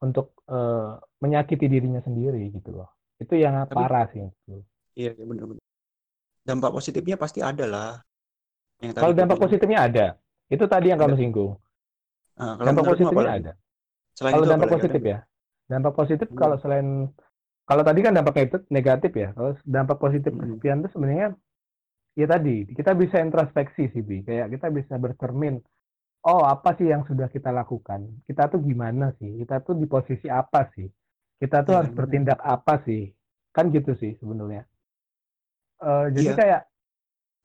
untuk 0.02 0.34
eh, 0.50 0.90
menyakiti 1.22 1.66
dirinya 1.66 2.02
sendiri 2.02 2.50
gitu 2.50 2.74
loh. 2.74 2.90
Itu 3.18 3.38
yang 3.38 3.54
Tapi- 3.66 3.74
parah 3.78 4.06
sih. 4.10 4.26
gitu. 4.26 4.62
Iya, 4.94 5.14
iya 5.14 5.24
benar-benar. 5.24 5.62
Dampak 6.42 6.70
positifnya 6.74 7.16
pasti 7.16 7.38
ada 7.38 7.64
lah. 7.64 7.92
Yang 8.82 8.98
Kalau 8.98 9.14
dampak 9.14 9.38
bilang. 9.38 9.44
positifnya 9.46 9.78
ada. 9.78 10.06
Itu 10.50 10.64
tadi 10.66 10.90
yang 10.90 10.98
kamu 10.98 11.14
singgung. 11.14 11.54
Nah, 12.34 12.58
kalau 12.58 12.66
Dampak 12.66 12.84
positifnya 12.90 13.30
ada. 13.30 13.52
Selain 14.12 14.32
Kalau 14.34 14.44
itu 14.44 14.50
dampak 14.52 14.68
ada 14.68 14.74
positif 14.76 15.02
ya. 15.02 15.18
Dampak 15.70 15.92
positif 15.94 16.26
Hmm. 16.28 16.38
kalau 16.38 16.56
selain 16.58 16.86
kalau 17.62 17.82
tadi 17.86 18.00
kan 18.02 18.12
dampak 18.12 18.34
itu 18.42 18.58
negatif 18.68 19.12
ya. 19.14 19.28
Kalau 19.32 19.50
dampak 19.62 19.96
positif 19.96 20.30
Hmm. 20.34 20.40
kesepian 20.42 20.78
itu 20.82 20.88
sebenarnya 20.90 21.26
ya 22.12 22.26
tadi 22.26 22.68
kita 22.70 22.92
bisa 22.92 23.18
introspeksi 23.18 23.88
sih 23.90 24.02
bi. 24.02 24.20
Kayak 24.22 24.52
kita 24.52 24.66
bisa 24.68 24.94
bercermin. 24.96 25.60
Oh 26.22 26.46
apa 26.46 26.78
sih 26.78 26.86
yang 26.86 27.02
sudah 27.04 27.26
kita 27.26 27.50
lakukan? 27.50 28.06
Kita 28.24 28.46
tuh 28.46 28.62
gimana 28.62 29.10
sih? 29.18 29.42
Kita 29.42 29.58
tuh 29.58 29.74
di 29.74 29.90
posisi 29.90 30.30
apa 30.30 30.70
sih? 30.70 30.86
Kita 31.36 31.66
tuh 31.66 31.74
Iya, 31.74 31.78
harus 31.82 31.90
benar. 31.90 31.98
bertindak 32.06 32.38
apa 32.38 32.74
sih? 32.86 33.10
Kan 33.50 33.74
gitu 33.74 33.92
sih 33.98 34.14
sebenarnya. 34.22 34.62
Eh, 35.82 36.06
jadi 36.14 36.30
Iya. 36.30 36.38
kayak 36.38 36.62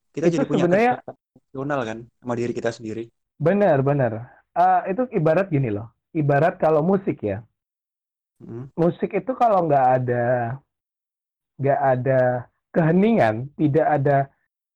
Kita 0.07 0.25
Itu 0.29 0.35
jadi 0.41 0.45
punya 0.49 0.61
sebenarnya- 0.65 0.95
emosional 1.37 1.79
kan 1.85 1.97
sama 2.17 2.33
diri 2.33 2.53
kita 2.53 2.69
sendiri. 2.73 3.03
benar 3.37 3.85
benar. 3.85 4.11
Eh, 4.53 4.81
itu 4.89 5.05
ibarat 5.13 5.45
gini 5.49 5.69
loh. 5.69 5.93
Ibarat 6.09 6.57
kalau 6.57 6.81
musik 6.81 7.21
ya. 7.21 7.45
Hmm. 8.37 8.69
musik 8.77 9.13
itu 9.13 9.33
kalau 9.33 9.65
nggak 9.65 9.85
ada 9.97 10.25
nggak 11.57 11.79
ada 11.81 12.19
keheningan, 12.69 13.49
tidak 13.57 13.87
ada 13.89 14.17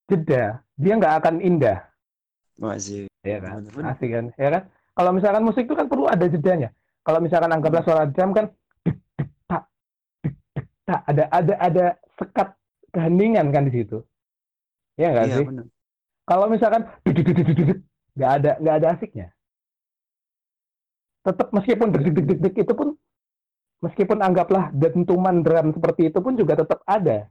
jeda, 0.09 0.63
dia 0.77 0.93
nggak 0.97 1.15
akan 1.21 1.35
indah, 1.41 1.77
Masih. 2.57 3.05
ya 3.21 3.37
kan? 3.41 3.65
Asik 3.85 4.09
kan, 4.11 4.25
ya 4.37 4.49
kan? 4.49 4.63
Kalau 4.97 5.11
misalkan 5.15 5.43
musik 5.45 5.65
itu 5.65 5.75
kan 5.77 5.87
perlu 5.87 6.05
ada 6.05 6.25
jedanya. 6.27 6.69
Kalau 7.01 7.17
misalkan 7.17 7.49
anggaplah 7.49 7.81
suara 7.81 8.05
drum 8.05 8.31
kan, 8.35 8.53
dek, 8.85 8.97
dek, 9.17 9.29
tak, 9.49 9.63
dek, 10.21 10.33
dek, 10.53 10.65
tak, 10.85 11.01
ada 11.09 11.23
ada 11.33 11.53
ada 11.57 11.85
sekat 12.19 12.49
keheningan 12.93 13.49
kan 13.49 13.65
di 13.65 13.73
situ, 13.81 14.03
ya 14.99 15.09
nggak 15.09 15.25
Iya, 15.31 15.35
sih? 15.41 15.45
Kalau 16.27 16.45
misalkan 16.51 16.81
nggak 18.17 18.31
ada 18.37 18.51
nggak 18.61 18.75
ada 18.83 18.87
asiknya. 18.93 19.27
Tetap 21.21 21.53
meskipun 21.53 21.87
dek, 21.93 22.01
dek, 22.01 22.25
dek, 22.25 22.39
dek, 22.41 22.55
itu 22.65 22.73
pun 22.73 22.97
meskipun 23.81 24.21
anggaplah 24.21 24.69
dentuman 24.73 25.41
drum 25.41 25.73
seperti 25.73 26.09
itu 26.13 26.19
pun 26.21 26.33
juga 26.37 26.53
tetap 26.61 26.81
ada. 26.85 27.29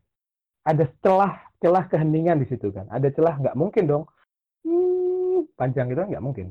Ada 0.67 0.91
celah 1.03 1.50
celah 1.63 1.85
keheningan 1.93 2.39
di 2.43 2.47
situ 2.51 2.69
kan. 2.77 2.87
Ada 2.97 3.09
celah 3.17 3.35
nggak 3.43 3.57
mungkin 3.63 3.85
dong. 3.91 4.05
Hmm, 4.67 5.47
panjang 5.59 5.87
gitu 5.93 6.01
nggak 6.11 6.25
mungkin. 6.27 6.49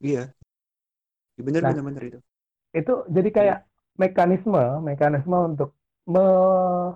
Iya. 0.00 0.34
Ya, 1.38 1.42
benar 1.46 1.62
Nah. 1.62 1.68
benar 1.68 1.84
benar 1.88 2.02
itu. 2.10 2.18
Itu 2.76 2.92
jadi 3.10 3.28
kayak 3.36 3.58
mekanisme 3.98 4.62
mekanisme 4.88 5.36
untuk 5.50 5.70
me- 6.06 6.94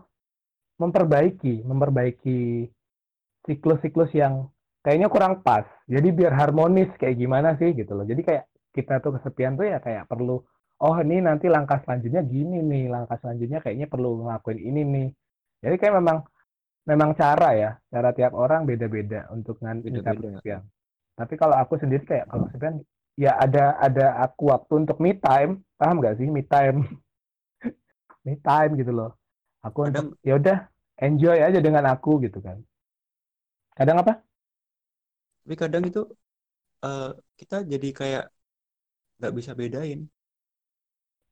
memperbaiki 0.81 1.65
memperbaiki 1.71 2.39
siklus-siklus 3.47 4.11
yang 4.15 4.49
kayaknya 4.85 5.09
kurang 5.11 5.43
pas. 5.47 5.67
Jadi 5.91 6.09
biar 6.15 6.33
harmonis 6.35 6.91
kayak 6.99 7.17
gimana 7.19 7.55
sih 7.59 7.75
gitu 7.75 7.93
loh. 7.97 8.05
Jadi 8.07 8.23
kayak 8.23 8.45
kita 8.73 8.95
tuh 9.05 9.19
kesepian 9.19 9.55
tuh 9.59 9.67
ya 9.69 9.79
kayak 9.83 10.09
perlu 10.11 10.41
oh 10.83 10.97
ini 11.05 11.23
nanti 11.23 11.47
langkah 11.47 11.79
selanjutnya 11.87 12.23
gini 12.27 12.59
nih, 12.63 12.85
langkah 12.91 13.17
selanjutnya 13.23 13.59
kayaknya 13.63 13.87
perlu 13.91 14.23
ngelakuin 14.27 14.61
ini 14.61 14.81
nih. 14.95 15.09
Jadi 15.63 15.75
kayak 15.79 15.95
memang 16.03 16.19
memang 16.91 17.11
cara 17.15 17.49
ya, 17.55 17.71
cara 17.93 18.11
tiap 18.17 18.33
orang 18.35 18.67
beda-beda 18.67 19.31
untuk 19.31 19.57
nyikap 19.63 20.17
kesepian. 20.19 20.63
Tapi 21.19 21.35
kalau 21.39 21.57
aku 21.63 21.75
sendiri 21.83 22.03
kayak 22.09 22.27
kalau 22.31 22.45
kesepian 22.49 22.77
ya 23.15 23.33
ada 23.39 23.77
ada 23.79 24.07
aku 24.25 24.51
waktu 24.53 24.73
untuk 24.83 24.99
me 25.05 25.13
time, 25.19 25.61
paham 25.79 25.97
nggak 26.01 26.17
sih 26.19 26.27
me 26.31 26.43
time? 26.47 26.79
me 28.27 28.35
time 28.47 28.73
gitu 28.81 28.93
loh. 28.95 29.11
Aku 29.67 29.87
Kadang- 29.87 30.15
ya 30.27 30.35
udah 30.41 30.59
enjoy 30.99 31.39
aja 31.39 31.59
dengan 31.63 31.85
aku 31.93 32.19
gitu 32.27 32.39
kan. 32.43 32.59
Kadang 33.79 33.99
apa? 34.03 34.13
Tapi 35.43 35.55
kadang 35.63 35.85
itu 35.91 36.01
eh, 36.87 37.09
kita 37.41 37.57
jadi 37.73 37.89
kayak 38.01 38.25
nggak 39.19 39.35
bisa 39.39 39.53
bedain 39.61 40.01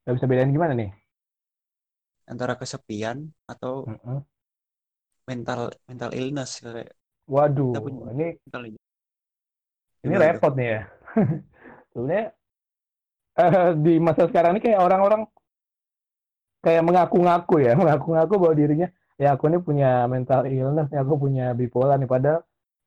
Gak 0.05 0.15
bisa 0.17 0.27
bedain 0.31 0.53
gimana 0.57 0.73
nih? 0.81 0.91
antara 2.33 2.55
kesepian 2.61 3.19
atau 3.53 3.75
Mm-mm. 3.87 4.25
Mental 5.31 5.61
mental 5.89 6.11
illness 6.19 6.51
kayak 6.65 6.91
Waduh, 7.35 7.71
Kita 7.73 7.81
punya- 7.85 8.11
ini 8.15 8.27
mental 8.45 8.63
illness. 8.69 8.87
ini 10.05 10.15
Gimana 10.15 10.25
tuh? 10.35 10.41
repot 10.41 10.53
nih 10.59 10.69
ya. 10.75 10.81
Sebenarnya 11.93 12.27
eh, 13.41 13.71
di 13.85 13.93
masa 14.07 14.23
sekarang 14.31 14.51
ini 14.57 14.61
kayak 14.65 14.81
orang-orang 14.87 15.23
kayak 16.65 16.83
mengaku-ngaku 16.85 17.55
ya, 17.67 17.73
mengaku-ngaku 17.81 18.35
bahwa 18.37 18.55
dirinya 18.57 18.89
ya 19.21 19.37
aku 19.37 19.45
ini 19.53 19.59
punya 19.61 19.89
mental 20.09 20.49
illness, 20.49 20.89
ya 20.95 21.01
aku 21.05 21.15
punya 21.21 21.53
bipolar 21.53 21.97
nih 22.01 22.09
padahal 22.09 22.41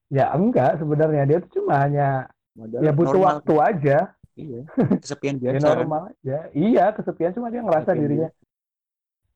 ya 0.09 0.25
enggak 0.37 0.81
sebenarnya 0.81 1.23
dia 1.29 1.37
tuh 1.41 1.51
cuma 1.61 1.73
hanya 1.81 2.29
Modal 2.53 2.85
ya 2.85 2.91
butuh 2.93 3.17
normal. 3.17 3.29
waktu 3.41 3.53
aja, 3.69 3.97
Iya. 4.33 4.61
Kesepian 5.03 5.37
ya 5.41 5.53
biasa 5.53 5.65
kan. 5.69 5.77
normal 5.77 6.01
aja. 6.13 6.37
Iya, 6.53 6.85
kesepian 6.97 7.31
cuma 7.37 7.53
dia 7.53 7.61
ngerasa 7.61 7.93
Kesepian 7.93 8.01
dirinya 8.01 8.29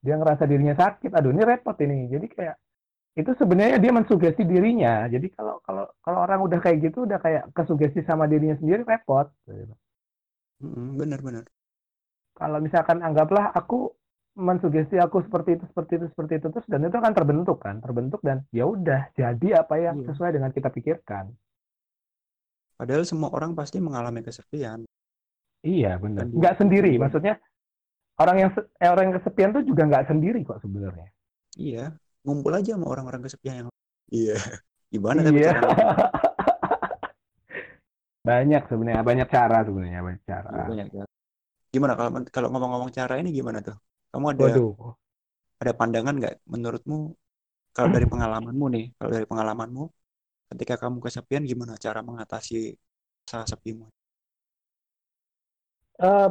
dia 0.06 0.16
ngerasa 0.18 0.44
dirinya 0.50 0.76
sakit. 0.78 1.12
Aduh, 1.14 1.34
ini 1.34 1.42
repot 1.46 1.78
ini. 1.82 2.10
Jadi 2.10 2.28
kayak 2.30 2.56
itu 3.18 3.34
sebenarnya 3.34 3.82
dia 3.82 3.90
mensugesti 3.90 4.46
dirinya. 4.46 5.10
Jadi 5.10 5.34
kalau 5.34 5.58
kalau 5.66 5.90
kalau 6.06 6.20
orang 6.22 6.40
udah 6.46 6.60
kayak 6.62 6.86
gitu 6.86 7.10
udah 7.10 7.18
kayak 7.18 7.50
kesugesti 7.52 8.06
sama 8.06 8.30
dirinya 8.30 8.54
sendiri 8.62 8.86
repot. 8.86 9.26
Benar-benar. 10.62 11.50
Kalau 12.38 12.62
misalkan 12.62 13.02
anggaplah 13.02 13.50
aku 13.58 13.90
mensugesti 14.38 15.02
aku 15.02 15.26
seperti 15.26 15.58
itu, 15.58 15.66
seperti 15.66 15.98
itu, 15.98 16.06
seperti 16.14 16.34
itu 16.38 16.48
terus 16.54 16.68
dan 16.70 16.86
itu 16.86 16.94
akan 16.94 17.14
terbentuk 17.18 17.58
kan, 17.58 17.82
terbentuk 17.82 18.22
dan 18.22 18.46
ya 18.54 18.70
udah 18.70 19.10
jadi 19.18 19.66
apa 19.66 19.76
yang 19.82 20.06
Iya. 20.06 20.14
sesuai 20.14 20.38
dengan 20.38 20.54
kita 20.54 20.70
pikirkan. 20.70 21.34
Padahal 22.78 23.02
semua 23.10 23.34
orang 23.34 23.58
pasti 23.58 23.82
mengalami 23.82 24.22
kesepian. 24.22 24.86
Iya 25.66 25.98
benar. 25.98 26.30
Nggak 26.30 26.62
sendiri, 26.62 26.94
maksudnya 27.02 27.42
orang 28.22 28.38
yang 28.46 28.50
eh, 28.54 28.90
orang 28.94 29.04
yang 29.10 29.16
kesepian 29.18 29.50
tuh 29.58 29.66
juga 29.66 29.90
nggak 29.90 30.06
sendiri 30.06 30.46
kok 30.46 30.62
sebenarnya. 30.62 31.10
Iya. 31.58 31.98
Ngumpul 32.28 32.54
aja 32.60 32.76
sama 32.76 32.86
orang-orang 32.92 33.22
kesepian 33.24 33.56
yang 33.64 33.68
Iya. 34.12 34.36
Gimana 34.92 35.20
tapi 35.24 35.40
Iya. 35.40 35.52
caranya? 35.52 35.88
banyak 38.28 38.64
sebenarnya, 38.68 39.04
banyak 39.08 39.28
cara 39.32 39.58
sebenarnya, 39.64 40.00
banyak 40.04 40.24
cara. 40.28 40.48
Iya, 40.52 40.64
banyak 40.68 40.88
cara. 40.92 41.08
Gimana 41.74 41.94
kalau 42.00 42.12
kalau 42.36 42.48
ngomong-ngomong 42.52 42.92
cara 42.92 43.14
ini 43.22 43.30
gimana 43.32 43.60
tuh? 43.64 43.78
Kamu 44.12 44.26
ada 44.36 44.44
Waduh, 44.44 44.72
ada 45.64 45.72
pandangan 45.74 46.14
nggak 46.20 46.36
menurutmu 46.54 46.98
kalau 47.76 47.90
dari 47.94 48.08
pengalamanmu 48.10 48.66
nih, 48.76 48.86
kalau 48.98 49.10
dari 49.16 49.26
pengalamanmu 49.30 49.84
ketika 50.56 50.76
kamu 50.82 50.98
kesepian 51.04 51.44
gimana 51.46 51.76
cara 51.78 52.00
mengatasi 52.04 52.74
rasa 53.28 53.46
sepimu? 53.56 53.86
Eh, 55.98 56.28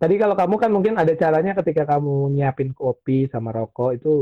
tadi 0.00 0.14
kalau 0.22 0.34
kamu 0.40 0.54
kan 0.62 0.70
mungkin 0.72 0.94
ada 1.00 1.12
caranya 1.16 1.52
ketika 1.60 1.82
kamu 1.96 2.32
nyiapin 2.34 2.70
kopi 2.76 3.28
sama 3.32 3.50
rokok 3.52 3.90
itu 3.98 4.12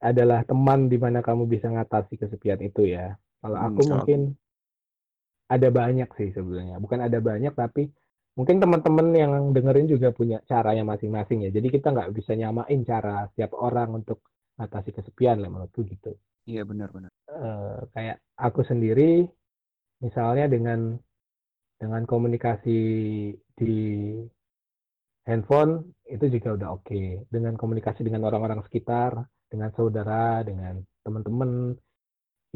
adalah 0.00 0.44
teman 0.46 0.88
di 0.92 0.96
mana 1.00 1.20
kamu 1.24 1.44
bisa 1.48 1.66
ngatasi 1.72 2.14
kesepian 2.20 2.60
itu 2.64 2.82
ya. 2.96 3.16
Kalau 3.40 3.58
Hmm, 3.58 3.66
aku 3.66 3.82
kalau 3.88 4.06
mungkin 4.06 4.36
ada 5.54 5.68
banyak 5.78 6.08
sih 6.18 6.28
sebenarnya. 6.36 6.76
Bukan 6.84 7.00
ada 7.06 7.18
banyak 7.28 7.52
tapi 7.54 7.82
mungkin 8.38 8.56
teman-teman 8.62 9.06
yang 9.22 9.32
dengerin 9.56 9.86
juga 9.92 10.08
punya 10.18 10.38
caranya 10.50 10.84
masing-masing 10.92 11.38
ya. 11.46 11.50
Jadi 11.56 11.68
kita 11.74 11.86
nggak 11.94 12.10
bisa 12.16 12.32
nyamain 12.40 12.80
cara 12.90 13.26
setiap 13.30 13.52
orang 13.66 13.88
untuk 14.02 14.18
atasi 14.58 14.90
kesepian 14.96 15.36
lah 15.42 15.48
menurutku 15.52 15.80
gitu. 15.86 16.10
Iya 16.46 16.62
benar-benar. 16.70 17.10
Eh, 17.26 17.78
kayak 17.94 18.16
aku 18.46 18.60
sendiri 18.70 19.02
misalnya 20.04 20.44
dengan 20.54 20.80
dengan 21.80 22.02
komunikasi 22.12 22.70
di 23.58 23.72
handphone 25.28 25.72
itu 26.14 26.24
juga 26.34 26.48
udah 26.56 26.68
oke 26.76 27.00
dengan 27.34 27.54
komunikasi 27.60 28.00
dengan 28.06 28.22
orang-orang 28.28 28.60
sekitar 28.66 29.12
dengan 29.50 29.70
saudara 29.78 30.42
dengan 30.48 30.74
teman-teman 31.04 31.50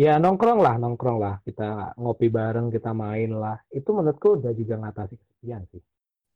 ya 0.05 0.12
nongkrong 0.22 0.59
lah 0.66 0.74
nongkrong 0.82 1.18
lah 1.24 1.34
kita 1.47 1.68
ngopi 2.01 2.26
bareng 2.36 2.66
kita 2.74 2.91
main 3.03 3.30
lah 3.43 3.57
itu 3.78 3.88
menurutku 3.97 4.28
udah 4.38 4.53
juga 4.61 4.74
ngatasi 4.82 5.14
kesepian 5.20 5.62
sih 5.70 5.82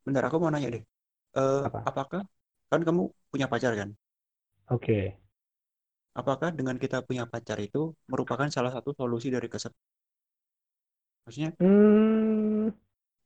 Bentar, 0.07 0.23
aku 0.29 0.37
mau 0.43 0.51
nanya 0.53 0.69
deh. 0.75 0.83
Eh, 1.39 1.63
Apa? 1.63 1.89
apakah 1.89 2.21
kan 2.71 2.81
kamu 2.87 3.03
punya 3.33 3.47
pacar 3.53 3.73
kan? 3.81 3.91
Oke. 4.69 5.17
Apakah 6.21 6.51
dengan 6.59 6.75
kita 6.83 6.99
punya 7.07 7.23
pacar 7.33 7.59
itu 7.69 7.83
merupakan 8.11 8.49
salah 8.55 8.73
satu 8.77 8.91
solusi 8.99 9.29
dari 9.37 9.47
kesepian? 9.55 9.79
Maksudnya 11.27 11.57
Hmm, 11.59 12.69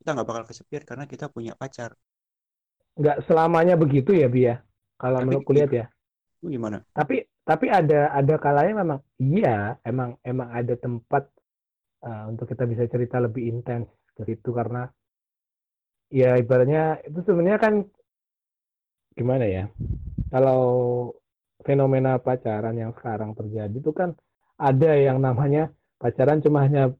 kita 0.00 0.10
nggak 0.14 0.28
bakal 0.30 0.44
kesepian 0.50 0.84
karena 0.88 1.04
kita 1.12 1.26
punya 1.34 1.52
pacar. 1.60 1.90
nggak 3.00 3.16
selamanya 3.26 3.74
begitu 3.82 4.10
ya, 4.20 4.26
Bi 4.34 4.40
ya. 4.48 4.54
Kalau 5.00 5.18
menurut 5.24 5.44
kulihat 5.48 5.70
ya. 5.80 5.84
Gimana? 6.44 6.78
Tapi 6.94 7.26
tapi 7.42 7.66
ada 7.72 8.12
ada 8.12 8.34
kalanya 8.38 8.84
memang 8.84 9.00
iya, 9.18 9.74
emang 9.82 10.14
emang 10.22 10.48
ada 10.52 10.74
tempat 10.78 11.26
uh, 12.04 12.30
untuk 12.30 12.46
kita 12.46 12.64
bisa 12.68 12.84
cerita 12.86 13.18
lebih 13.18 13.48
intens 13.50 13.88
ke 14.14 14.22
situ 14.28 14.50
karena 14.54 14.86
ya 16.08 16.36
ibaratnya 16.40 17.02
itu 17.04 17.20
sebenarnya 17.26 17.58
kan 17.60 17.74
gimana 19.18 19.44
ya? 19.48 19.64
Kalau 20.30 20.60
fenomena 21.66 22.22
pacaran 22.22 22.76
yang 22.78 22.94
sekarang 22.94 23.34
terjadi 23.34 23.74
itu 23.74 23.90
kan 23.90 24.14
ada 24.58 24.94
yang 24.94 25.18
namanya 25.18 25.74
pacaran 25.98 26.38
cuma 26.38 26.62
hanya 26.66 26.94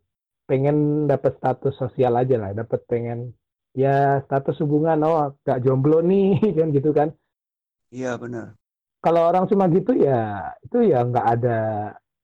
pengen 0.49 1.07
dapat 1.07 1.39
status 1.39 1.76
sosial 1.78 2.16
aja 2.18 2.36
lah, 2.41 2.51
dapat 2.57 2.80
pengen 2.89 3.36
ya 3.76 4.18
status 4.26 4.59
hubungan 4.64 4.99
oh 5.07 5.36
gak 5.47 5.62
jomblo 5.62 6.03
nih 6.03 6.41
kan 6.59 6.68
gitu 6.74 6.91
kan. 6.91 7.09
Iya 7.95 8.18
benar. 8.18 8.57
Kalau 8.99 9.30
orang 9.30 9.46
cuma 9.46 9.70
gitu 9.70 9.94
ya 9.94 10.53
itu 10.64 10.90
ya 10.90 11.07
nggak 11.07 11.26
ada 11.38 11.59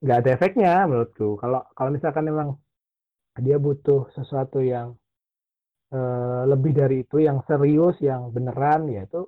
nggak 0.03 0.19
ada 0.21 0.31
efeknya 0.35 0.73
menurutku. 0.91 1.39
Kalau 1.39 1.65
kalau 1.73 1.91
misalkan 1.95 2.27
memang 2.27 2.59
dia 3.39 3.59
butuh 3.59 4.11
sesuatu 4.15 4.63
yang 4.63 4.95
uh, 5.95 6.43
lebih 6.47 6.73
dari 6.75 7.03
itu, 7.03 7.23
yang 7.23 7.43
serius, 7.47 7.99
yang 8.03 8.31
beneran, 8.31 8.87
ya 8.91 9.07
itu 9.07 9.27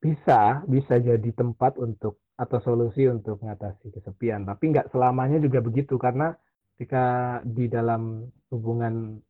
bisa 0.00 0.64
bisa 0.64 0.96
jadi 0.96 1.30
tempat 1.36 1.76
untuk 1.76 2.24
atau 2.40 2.58
solusi 2.64 3.04
untuk 3.04 3.40
mengatasi 3.44 3.92
kesepian. 3.92 4.48
Tapi 4.48 4.72
nggak 4.72 4.88
selamanya 4.92 5.36
juga 5.36 5.60
begitu 5.60 6.00
karena 6.00 6.32
ketika 6.74 7.38
di 7.44 7.68
dalam 7.68 8.24
hubungan 8.48 9.20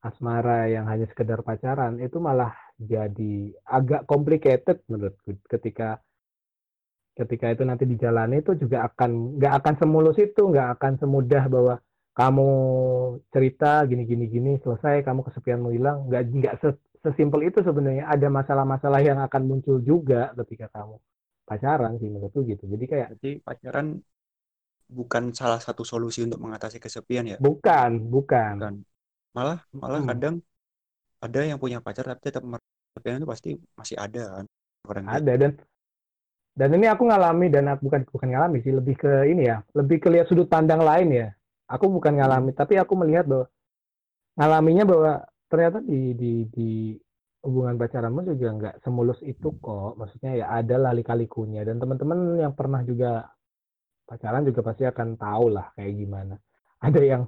asmara 0.00 0.66
yang 0.72 0.88
hanya 0.88 1.06
sekedar 1.12 1.44
pacaran 1.44 2.00
itu 2.00 2.16
malah 2.16 2.56
jadi 2.80 3.52
agak 3.68 4.08
complicated 4.08 4.80
menurutku 4.88 5.36
ketika 5.44 6.00
ketika 7.18 7.52
itu 7.52 7.62
nanti 7.68 7.84
dijalani 7.84 8.40
itu 8.40 8.56
juga 8.56 8.88
akan 8.88 9.36
nggak 9.36 9.52
akan 9.60 9.74
semulus 9.76 10.16
itu 10.16 10.40
nggak 10.40 10.68
akan 10.80 10.92
semudah 10.96 11.44
bahwa 11.52 11.74
kamu 12.20 12.50
cerita 13.30 13.86
gini 13.86 14.02
gini 14.04 14.24
gini 14.26 14.52
selesai 14.60 15.06
kamu 15.06 15.24
kesepianmu 15.24 15.68
hilang. 15.72 16.04
Nggak 16.10 16.22
nggak 16.36 16.54
sesimpel 17.00 17.48
itu 17.48 17.62
sebenarnya. 17.62 18.10
Ada 18.10 18.28
masalah-masalah 18.28 19.00
yang 19.00 19.18
akan 19.22 19.42
muncul 19.46 19.78
juga 19.80 20.34
ketika 20.44 20.68
kamu 20.74 21.00
pacaran 21.46 21.96
sih 21.96 22.08
menurutku 22.10 22.44
gitu. 22.44 22.66
Jadi 22.66 22.84
kayak 22.84 23.08
jadi 23.18 23.30
pacaran 23.40 24.02
bukan 24.90 25.30
salah 25.32 25.62
satu 25.62 25.86
solusi 25.86 26.26
untuk 26.26 26.42
mengatasi 26.42 26.82
kesepian 26.82 27.24
ya? 27.30 27.36
Bukan 27.38 28.10
bukan, 28.10 28.54
bukan. 28.58 28.74
Malah 29.36 29.58
malah 29.70 30.00
hmm. 30.02 30.10
kadang 30.10 30.34
ada 31.20 31.40
yang 31.44 31.58
punya 31.60 31.78
pacar 31.78 32.08
tapi 32.08 32.20
tetap 32.24 32.42
kesepian 32.42 33.22
itu 33.22 33.28
pasti 33.28 33.50
masih 33.78 33.96
ada 34.00 34.42
kan 34.42 34.46
orang 34.88 35.04
ada 35.06 35.32
dan 35.38 35.52
dan 36.58 36.70
ini 36.74 36.86
aku 36.90 37.06
ngalami 37.06 37.46
dan 37.46 37.70
aku 37.70 37.86
bukan 37.86 38.02
bukan 38.10 38.28
ngalami 38.34 38.58
sih 38.64 38.74
lebih 38.74 38.98
ke 38.98 39.12
ini 39.30 39.46
ya 39.46 39.62
lebih 39.76 40.02
ke 40.02 40.08
lihat 40.10 40.26
sudut 40.26 40.50
pandang 40.50 40.82
lain 40.82 41.08
ya 41.14 41.28
aku 41.70 41.86
bukan 41.86 42.18
ngalami 42.18 42.50
hmm. 42.50 42.58
tapi 42.58 42.74
aku 42.80 42.98
melihat 42.98 43.24
bahwa 43.30 43.46
ngalaminya 44.34 44.84
bahwa 44.88 45.12
ternyata 45.50 45.78
di 45.82 46.14
di 46.14 46.32
di 46.50 46.70
hubungan 47.40 47.80
pacaranmu 47.80 48.20
juga 48.36 48.48
nggak 48.52 48.74
semulus 48.84 49.18
itu 49.24 49.56
kok 49.62 49.96
maksudnya 49.96 50.44
ya 50.44 50.46
ada 50.52 50.76
lah 50.76 50.92
lika-likunya 50.92 51.64
dan 51.64 51.80
teman-teman 51.80 52.36
yang 52.36 52.52
pernah 52.52 52.84
juga 52.84 53.32
pacaran 54.04 54.44
juga 54.44 54.60
pasti 54.60 54.84
akan 54.84 55.16
tahu 55.16 55.46
lah 55.54 55.72
kayak 55.78 55.94
gimana 55.96 56.34
ada 56.84 57.00
yang 57.00 57.22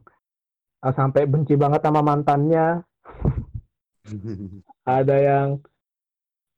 sampai 0.91 1.31
benci 1.31 1.55
banget 1.55 1.87
sama 1.87 2.03
mantannya 2.03 2.83
ada 4.99 5.17
yang 5.23 5.63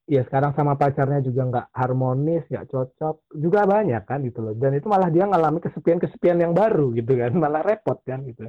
ya 0.09 0.25
sekarang 0.25 0.57
sama 0.57 0.81
pacarnya 0.81 1.21
juga 1.21 1.43
nggak 1.45 1.67
harmonis 1.77 2.45
nggak 2.49 2.69
cocok 2.73 3.29
juga 3.37 3.69
banyak 3.69 4.03
kan 4.09 4.25
gitu 4.25 4.41
loh 4.41 4.57
dan 4.57 4.77
itu 4.77 4.89
malah 4.89 5.13
dia 5.13 5.29
ngalami 5.29 5.61
kesepian 5.61 6.01
kesepian 6.01 6.41
yang 6.41 6.57
baru 6.57 6.93
gitu 6.97 7.13
kan 7.17 7.33
malah 7.43 7.61
repot 7.61 8.01
kan 8.05 8.25
gitu 8.25 8.49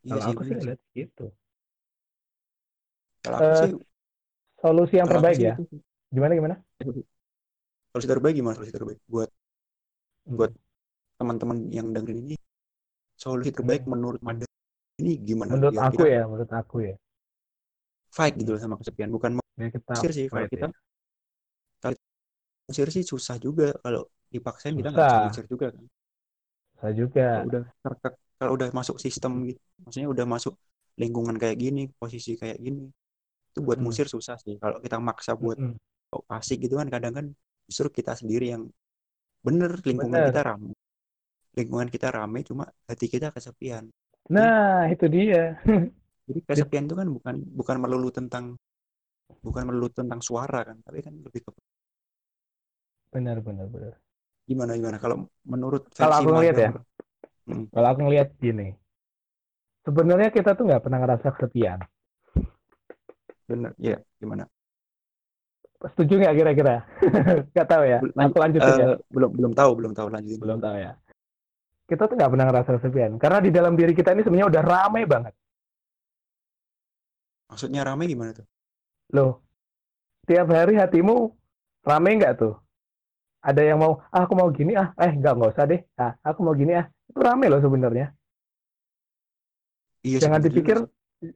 Iya 0.00 0.16
Kalau 0.16 0.32
aku 0.32 0.42
sih 0.48 0.54
ngeliat 0.56 0.80
gitu. 0.96 1.26
Kalau 3.20 3.36
aku 3.36 3.44
uh, 3.44 3.60
sih 3.60 3.72
solusi 4.60 4.94
yang 4.96 5.08
terbaik 5.12 5.36
ya. 5.36 5.54
Itu. 5.60 5.76
Gimana 6.08 6.32
gimana? 6.32 6.54
Solusi 7.92 8.08
terbaik 8.08 8.34
gimana 8.40 8.54
solusi 8.56 8.72
terbaik 8.72 8.98
buat 9.04 9.28
hmm. 9.28 10.36
buat 10.40 10.52
teman-teman 11.20 11.68
yang 11.68 11.92
dengerin 11.92 12.32
ini 12.32 12.36
solusi 13.20 13.52
terbaik 13.52 13.84
hmm. 13.84 13.92
menurut 13.92 14.20
Manda 14.24 14.48
ini 15.04 15.20
gimana? 15.20 15.52
Menurut 15.52 15.76
Biar 15.76 15.92
aku 15.92 16.02
ya, 16.08 16.22
menurut 16.24 16.52
aku 16.52 16.76
ya. 16.88 16.94
Fight 18.10 18.34
gitu 18.40 18.56
sama 18.56 18.80
kesepian, 18.80 19.12
bukan 19.12 19.38
ya, 19.60 19.68
kita 19.70 19.92
sih 20.10 20.26
kalau 20.26 20.48
kita 20.50 20.66
ya. 20.66 20.74
kalau 21.78 21.96
usir 22.66 22.88
sih 22.90 23.04
susah 23.06 23.38
juga 23.38 23.70
kalau 23.84 24.08
dipaksain 24.32 24.74
kita 24.74 24.90
nggak 24.90 25.04
bisa 25.04 25.28
usir 25.30 25.46
juga 25.46 25.66
kan. 25.70 25.84
Susah 26.74 26.92
juga. 26.96 27.26
Kalau 27.38 27.46
udah 27.46 27.62
terkek 27.84 28.14
kalau 28.40 28.56
udah 28.56 28.68
masuk 28.72 28.96
sistem 28.96 29.44
gitu 29.52 29.60
maksudnya 29.84 30.08
udah 30.08 30.24
masuk 30.24 30.56
lingkungan 30.96 31.36
kayak 31.36 31.60
gini 31.60 31.92
posisi 32.00 32.40
kayak 32.40 32.56
gini 32.56 32.88
itu 33.52 33.60
buat 33.60 33.76
musir 33.76 34.08
susah 34.08 34.40
sih 34.40 34.56
kalau 34.56 34.80
kita 34.80 34.96
maksa 34.96 35.36
buat 35.36 35.60
hmm. 35.60 35.76
asik 36.40 36.64
gitu 36.64 36.80
kan 36.80 36.88
kadang 36.88 37.12
kan 37.12 37.26
justru 37.68 38.00
kita 38.00 38.16
sendiri 38.16 38.56
yang 38.56 38.64
bener 39.44 39.76
lingkungan 39.84 40.24
bener. 40.24 40.32
kita 40.32 40.42
ramai 40.48 40.72
lingkungan 41.60 41.88
kita 41.92 42.08
ramai 42.08 42.40
cuma 42.42 42.64
hati 42.88 43.06
kita 43.06 43.28
kesepian 43.30 43.92
nah 44.32 44.88
jadi, 44.88 44.94
itu 44.96 45.06
dia 45.12 45.44
jadi 46.26 46.40
kesepian 46.48 46.84
itu 46.88 46.96
kan 46.96 47.08
bukan 47.12 47.34
bukan 47.54 47.76
melulu 47.76 48.08
tentang 48.08 48.56
bukan 49.44 49.62
melulu 49.68 49.92
tentang 49.92 50.24
suara 50.24 50.64
kan 50.64 50.80
tapi 50.80 51.04
kan 51.04 51.14
lebih 51.20 51.44
ke 51.44 51.50
benar 53.12 53.44
benar 53.44 53.66
benar 53.68 53.94
gimana 54.48 54.72
gimana 54.74 54.98
kalau 54.98 55.28
menurut 55.46 55.86
kalau 55.94 56.16
aku 56.18 56.30
ngeliat 56.34 56.56
ya 56.56 56.70
Hmm. 57.50 57.66
Kalau 57.74 57.88
aku 57.90 58.00
ngelihat 58.06 58.28
gini, 58.38 58.78
sebenarnya 59.82 60.30
kita 60.30 60.54
tuh 60.54 60.70
nggak 60.70 60.86
pernah 60.86 60.98
ngerasa 61.02 61.26
kesepian. 61.34 61.82
Benar, 63.50 63.74
ya 63.82 63.98
gimana? 64.22 64.46
Setuju 65.80 66.22
nggak 66.22 66.36
kira-kira? 66.36 66.76
Nggak 67.56 67.68
tahu 67.72 67.82
ya. 67.88 67.98
Aku 68.04 68.36
lanjut 68.36 68.60
uh, 68.60 68.76
ya. 68.76 68.86
Belum 69.08 69.32
belum 69.32 69.52
tahu, 69.56 69.70
belum 69.80 69.92
tahu 69.96 70.12
lanjutin. 70.12 70.44
Belum 70.44 70.60
tahu 70.60 70.76
ya. 70.76 70.92
Kita 71.90 72.06
tuh 72.06 72.14
nggak 72.14 72.30
pernah 72.30 72.46
ngerasa 72.46 72.70
kesepian 72.78 73.18
karena 73.18 73.38
di 73.42 73.50
dalam 73.50 73.74
diri 73.74 73.90
kita 73.90 74.14
ini 74.14 74.22
sebenarnya 74.22 74.46
udah 74.46 74.62
ramai 74.62 75.02
banget. 75.10 75.34
Maksudnya 77.50 77.82
ramai 77.82 78.06
gimana 78.06 78.30
tuh? 78.30 78.46
Loh, 79.10 79.42
tiap 80.22 80.54
hari 80.54 80.78
hatimu 80.78 81.34
ramai 81.82 82.14
nggak 82.14 82.38
tuh? 82.38 82.54
Ada 83.42 83.74
yang 83.74 83.82
mau, 83.82 83.98
ah 84.14 84.22
aku 84.22 84.38
mau 84.38 84.46
gini 84.54 84.78
ah, 84.78 84.94
eh 85.02 85.18
nggak 85.18 85.34
nggak 85.34 85.50
usah 85.50 85.66
deh, 85.66 85.82
ah 85.98 86.14
aku 86.22 86.46
mau 86.46 86.54
gini 86.54 86.78
ah, 86.78 86.86
itu 87.10 87.18
rame 87.18 87.50
loh 87.50 87.58
sebenarnya. 87.58 88.14
Iya, 90.06 90.22
jangan 90.22 90.40
dipikir 90.46 90.78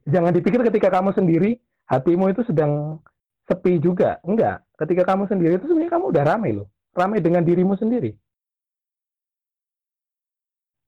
jangan 0.07 0.31
dipikir 0.31 0.63
ketika 0.71 0.87
kamu 0.87 1.11
sendiri 1.13 1.59
hatimu 1.91 2.31
itu 2.31 2.47
sedang 2.47 3.03
sepi 3.43 3.77
juga. 3.83 4.23
Enggak. 4.23 4.63
Ketika 4.79 5.03
kamu 5.03 5.27
sendiri 5.27 5.59
itu 5.59 5.67
sebenarnya 5.67 5.91
kamu 5.99 6.05
udah 6.15 6.23
rame 6.23 6.49
loh. 6.63 6.67
Rame 6.95 7.19
dengan 7.19 7.43
dirimu 7.43 7.75
sendiri. 7.75 8.15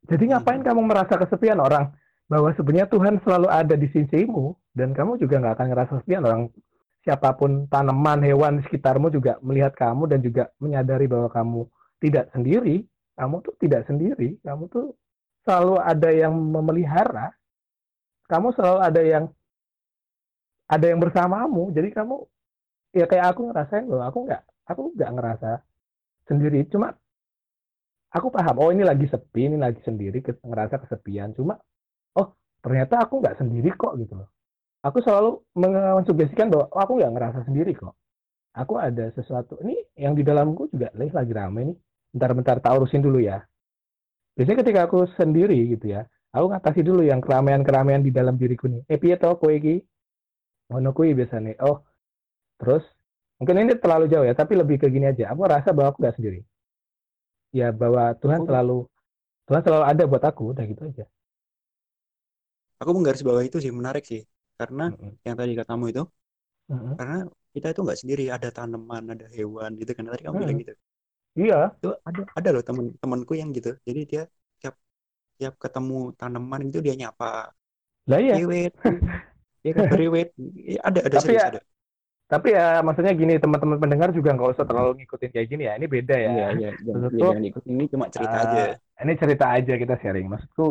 Jadi 0.07 0.23
iya, 0.31 0.39
ngapain 0.39 0.63
kamu 0.63 0.81
merasa 0.87 1.19
kesepian 1.19 1.59
orang? 1.59 1.91
Bahwa 2.27 2.51
sebenarnya 2.55 2.87
Tuhan 2.91 3.23
selalu 3.23 3.47
ada 3.47 3.75
di 3.75 3.87
sisimu 3.91 4.55
dan 4.75 4.91
kamu 4.91 5.19
juga 5.19 5.39
nggak 5.39 5.55
akan 5.59 5.67
ngerasa 5.71 5.91
kesepian 5.99 6.23
orang. 6.27 6.41
Siapa 7.03 7.35
pun 7.39 7.71
tanaman 7.71 8.19
hewan 8.23 8.59
di 8.59 8.67
sekitarmu 8.67 9.07
juga 9.11 9.39
melihat 9.39 9.71
kamu 9.75 10.11
dan 10.11 10.19
juga 10.19 10.51
menyadari 10.59 11.07
bahwa 11.07 11.31
kamu 11.31 11.59
tidak 12.03 12.27
sendiri. 12.35 12.83
Kamu 13.17 13.41
tuh 13.41 13.57
tidak 13.57 13.89
sendiri, 13.89 14.37
kamu 14.45 14.69
tuh 14.69 14.93
selalu 15.41 15.81
ada 15.81 16.09
yang 16.13 16.37
memelihara, 16.37 17.33
kamu 18.29 18.53
selalu 18.53 18.79
ada 18.83 19.01
yang 19.01 19.25
ada 20.69 20.85
yang 20.85 20.99
bersamamu. 21.01 21.73
Jadi 21.73 21.89
kamu 21.97 22.15
ya 22.93 23.09
kayak 23.09 23.33
aku 23.33 23.49
ngerasain 23.49 23.89
loh, 23.89 24.05
aku 24.05 24.27
nggak 24.29 24.43
aku 24.69 24.81
nggak 24.93 25.11
ngerasa 25.17 25.51
sendiri, 26.29 26.67
cuma 26.69 26.93
aku 28.17 28.33
paham. 28.33 28.55
Oh 28.57 28.69
ini 28.73 28.81
lagi 28.81 29.05
sepi, 29.05 29.47
ini 29.47 29.57
lagi 29.61 29.79
sendiri, 29.85 30.19
ngerasa 30.21 30.81
kesepian. 30.81 31.37
Cuma 31.37 31.55
oh 32.17 32.27
ternyata 32.59 33.05
aku 33.05 33.21
nggak 33.21 33.37
sendiri 33.37 33.69
kok 33.77 33.93
gitu 34.01 34.17
loh. 34.17 34.29
Aku 34.81 35.01
selalu 35.05 35.41
mensugestikan 35.57 36.49
bahwa 36.49 36.65
oh, 36.73 36.81
aku 36.81 36.93
nggak 36.97 37.13
ngerasa 37.13 37.39
sendiri 37.45 37.77
kok. 37.77 37.93
Aku 38.57 38.81
ada 38.81 39.13
sesuatu 39.13 39.61
ini 39.61 39.77
yang 39.93 40.17
di 40.17 40.25
dalamku 40.25 40.65
juga 40.73 40.89
lagi 40.97 41.33
rame 41.33 41.61
nih 41.73 41.77
bentar-bentar 42.17 42.57
tak 42.57 42.73
urusin 42.81 43.05
dulu 43.05 43.21
ya. 43.21 43.45
Biasanya 44.33 44.57
ketika 44.65 44.79
aku 44.89 45.05
sendiri 45.17 45.57
gitu 45.77 45.93
ya, 45.93 46.05
aku 46.33 46.49
ngatasi 46.49 46.81
dulu 46.81 47.05
yang 47.05 47.21
keramaian-keramaian 47.21 48.01
di 48.01 48.09
dalam 48.09 48.37
diriku 48.37 48.65
nih. 48.69 48.81
Eh 48.89 48.97
piye 48.97 49.17
to 49.17 49.29
kowe 49.37 49.53
iki? 49.53 49.81
Ngono 50.73 50.93
biasanya. 50.93 51.57
Oh. 51.61 51.85
Terus 52.57 52.81
mungkin 53.37 53.69
ini 53.69 53.73
terlalu 53.77 54.09
jauh 54.09 54.25
ya 54.25 54.33
tapi 54.33 54.57
lebih 54.57 54.81
ke 54.81 54.89
gini 54.89 55.13
aja 55.13 55.29
aku 55.29 55.45
rasa 55.45 55.69
bahwa 55.73 55.93
aku 55.93 56.01
nggak 56.01 56.17
sendiri 56.17 56.41
ya 57.59 57.67
bahwa 57.81 58.03
Tuhan 58.21 58.41
Aku 58.41 58.43
selalu 58.47 58.77
Tuhan 59.47 59.61
selalu 59.65 59.85
ada 59.91 60.03
buat 60.11 60.23
aku 60.29 60.43
udah 60.53 60.65
gitu 60.71 60.81
aja. 60.89 61.05
Aku 62.81 62.91
menggaris 62.95 63.23
bawah 63.27 63.43
itu 63.47 63.57
sih 63.63 63.73
menarik 63.79 64.03
sih. 64.11 64.21
Karena 64.59 64.83
Mm-mm. 64.87 65.17
yang 65.25 65.35
tadi 65.39 65.51
katamu 65.59 65.83
itu 65.91 66.01
Mm-mm. 66.69 66.97
karena 66.97 67.15
kita 67.55 67.67
itu 67.73 67.81
nggak 67.85 67.99
sendiri 68.01 68.23
ada 68.35 68.49
tanaman 68.57 69.03
ada 69.13 69.25
hewan 69.37 69.71
gitu 69.81 69.91
kan 69.97 70.03
tadi 70.13 70.23
kamu 70.27 70.37
bilang 70.43 70.57
Mm-mm. 70.57 70.63
gitu. 70.63 70.73
Iya. 71.37 71.77
Itu 71.77 71.87
ada 72.09 72.21
ada 72.37 72.49
loh 72.55 72.63
temen 72.67 72.85
temanku 73.01 73.33
yang 73.41 73.49
gitu. 73.57 73.69
Jadi 73.87 73.99
dia 74.11 74.21
tiap 74.59 74.75
tiap 75.39 75.53
ketemu 75.63 75.95
tanaman 76.19 76.61
itu 76.69 76.79
dia 76.85 76.95
nyapa 77.01 77.27
lah 78.09 78.19
iya. 78.23 78.37
Iwet 78.37 78.73
ya 79.65 79.71
kan 79.77 79.85
Iya, 80.69 80.79
ada 80.87 80.99
ada 81.07 81.17
Tapi 81.17 81.23
serius 81.23 81.43
ya- 81.47 81.49
ada 81.49 81.59
tapi 82.27 82.47
ya 82.51 82.83
maksudnya 82.83 83.13
gini 83.15 83.39
teman-teman 83.39 83.79
pendengar 83.79 84.09
juga 84.11 84.35
nggak 84.35 84.49
usah 84.59 84.65
terlalu 84.67 84.91
ngikutin 84.99 85.31
kayak 85.31 85.47
gini 85.47 85.63
ya 85.63 85.73
ini 85.79 85.87
beda 85.87 86.15
ya. 86.19 86.29
Iya 86.35 86.47
iya 86.59 86.69
jangan, 86.83 86.93
Maksudku, 86.99 87.17
ya, 87.17 87.27
jangan 87.31 87.43
ikut 87.47 87.63
ini 87.71 87.83
cuma 87.87 88.05
cerita 88.11 88.35
Ah, 88.35 88.43
aja. 88.43 88.61
ini 89.03 89.13
cerita 89.15 89.45
aja 89.55 89.73
kita 89.79 89.95
sharing. 90.03 90.27
Maksudku 90.27 90.65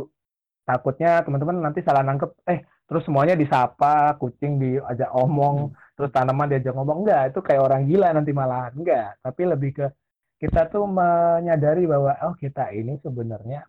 takutnya 0.69 1.11
teman-teman 1.25 1.57
nanti 1.65 1.81
salah 1.81 2.03
nangkep 2.05 2.31
eh 2.53 2.61
terus 2.87 3.03
semuanya 3.09 3.35
disapa 3.35 4.15
kucing 4.21 4.53
diajak 4.63 5.11
omong 5.17 5.73
terus 5.97 6.11
tanaman 6.13 6.47
diajak 6.53 6.77
ngomong. 6.77 6.99
Enggak 7.03 7.23
itu 7.33 7.41
kayak 7.41 7.63
orang 7.65 7.83
gila 7.89 8.09
nanti 8.13 8.31
malahan. 8.37 8.73
Enggak 8.77 9.17
tapi 9.25 9.43
lebih 9.49 9.71
ke 9.81 9.87
kita 10.37 10.69
tuh 10.69 10.85
menyadari 10.85 11.89
bahwa 11.89 12.13
oh 12.29 12.37
kita 12.37 12.69
ini 12.77 13.01
sebenarnya 13.01 13.65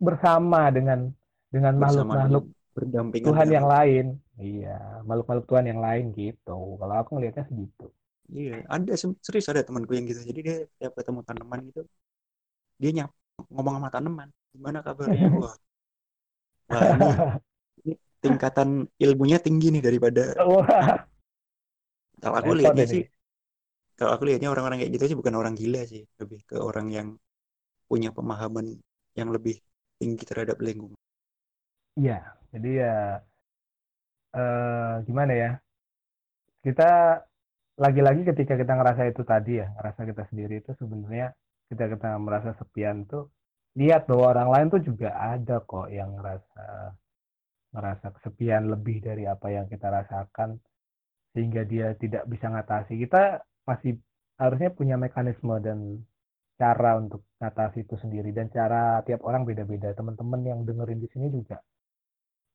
bersama 0.00 0.68
dengan 0.72 1.08
dengan 1.48 1.74
makhluk-makhluk 1.76 2.44
berdampingan 2.80 3.28
Tuhan 3.28 3.48
dengan 3.48 3.54
yang 3.56 3.66
lain. 3.74 4.04
Iya 4.40 4.76
makhluk-makhluk 5.06 5.46
Tuhan 5.50 5.66
yang 5.70 5.80
lain 5.86 6.04
gitu. 6.16 6.58
Kalau 6.80 6.94
aku 7.00 7.10
ngelihatnya 7.16 7.44
segitu. 7.50 7.86
Iya, 8.30 8.62
ada 8.70 8.92
serius 9.26 9.46
ada 9.50 9.66
temanku 9.66 9.92
yang 9.96 10.06
gitu. 10.06 10.22
Jadi 10.22 10.40
dia 10.46 10.56
tiap 10.78 10.92
ketemu 10.94 11.20
tanaman 11.26 11.58
gitu, 11.68 11.80
dia 12.80 12.90
nyap 12.96 13.10
ngomong 13.50 13.74
sama 13.80 13.88
tanaman, 13.90 14.28
gimana 14.54 14.78
kabarnya? 14.86 15.28
Wah, 15.40 15.54
wah 16.70 16.84
ini, 16.94 17.06
ini 17.82 17.92
tingkatan 18.22 18.68
ilmunya 19.00 19.38
tinggi 19.42 19.68
nih 19.74 19.82
daripada 19.82 20.22
wah. 20.50 21.04
Kalau 22.20 22.36
aku 22.36 22.52
lihatnya 22.58 22.84
sih, 22.84 23.02
kalau 23.98 24.10
aku 24.14 24.24
lihatnya 24.28 24.48
orang-orang 24.52 24.78
kayak 24.80 24.92
gitu 24.96 25.04
sih 25.10 25.18
bukan 25.20 25.34
orang 25.40 25.54
gila 25.56 25.80
sih, 25.88 26.02
lebih 26.20 26.40
ke 26.48 26.56
orang 26.60 26.86
yang 26.92 27.08
punya 27.90 28.10
pemahaman 28.16 28.66
yang 29.18 29.28
lebih 29.34 29.56
tinggi 30.00 30.24
terhadap 30.28 30.56
lingkungan. 30.62 31.00
Iya, 31.98 32.39
jadi 32.50 32.70
ya 32.82 32.94
eh, 34.34 34.94
gimana 35.06 35.32
ya? 35.34 35.50
Kita 36.60 36.90
lagi-lagi 37.80 38.22
ketika 38.28 38.54
kita 38.60 38.72
ngerasa 38.76 39.02
itu 39.08 39.22
tadi 39.24 39.52
ya, 39.62 39.66
ngerasa 39.78 40.00
kita 40.04 40.22
sendiri 40.28 40.60
itu 40.60 40.70
sebenarnya 40.76 41.32
ketika 41.70 41.86
kita 41.96 42.10
merasa 42.20 42.50
sepian 42.60 43.06
tuh 43.08 43.30
lihat 43.78 44.10
bahwa 44.10 44.24
orang 44.34 44.48
lain 44.50 44.66
tuh 44.74 44.82
juga 44.82 45.14
ada 45.14 45.62
kok 45.62 45.88
yang 45.88 46.10
ngerasa 46.18 46.66
ngerasa 47.70 48.06
kesepian 48.18 48.66
lebih 48.66 48.98
dari 48.98 49.24
apa 49.30 49.46
yang 49.54 49.70
kita 49.70 49.86
rasakan 49.86 50.58
sehingga 51.32 51.62
dia 51.62 51.94
tidak 51.94 52.26
bisa 52.26 52.50
ngatasi. 52.50 52.98
Kita 52.98 53.38
masih 53.62 53.94
harusnya 54.42 54.74
punya 54.74 54.98
mekanisme 54.98 55.54
dan 55.62 56.02
cara 56.58 56.98
untuk 56.98 57.22
ngatasi 57.38 57.86
itu 57.86 57.94
sendiri 58.02 58.34
dan 58.34 58.50
cara 58.50 59.00
tiap 59.06 59.22
orang 59.22 59.46
beda-beda. 59.46 59.94
Teman-teman 59.94 60.42
yang 60.42 60.60
dengerin 60.66 60.98
di 60.98 61.08
sini 61.14 61.30
juga 61.30 61.62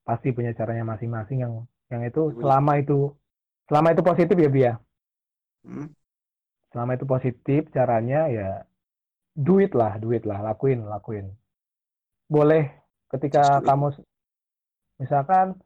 pasti 0.06 0.30
punya 0.32 0.54
caranya 0.54 0.86
masing-masing 0.86 1.42
yang 1.42 1.54
yang 1.90 2.02
itu 2.06 2.32
Punya. 2.32 2.42
selama 2.46 2.72
itu 2.78 3.00
selama 3.66 3.88
itu 3.92 4.02
positif 4.06 4.36
ya 4.38 4.50
Bia. 4.50 4.74
Hmm? 5.66 5.90
Selama 6.70 6.92
itu 6.94 7.06
positif 7.10 7.62
caranya 7.74 8.30
ya 8.30 8.50
duit 9.34 9.74
lah, 9.74 9.98
duit 9.98 10.24
lah, 10.24 10.40
lakuin, 10.46 10.86
lakuin. 10.86 11.34
Boleh 12.30 12.70
ketika 13.10 13.60
Just 13.60 13.66
kamu 13.66 13.88
misalkan 15.02 15.58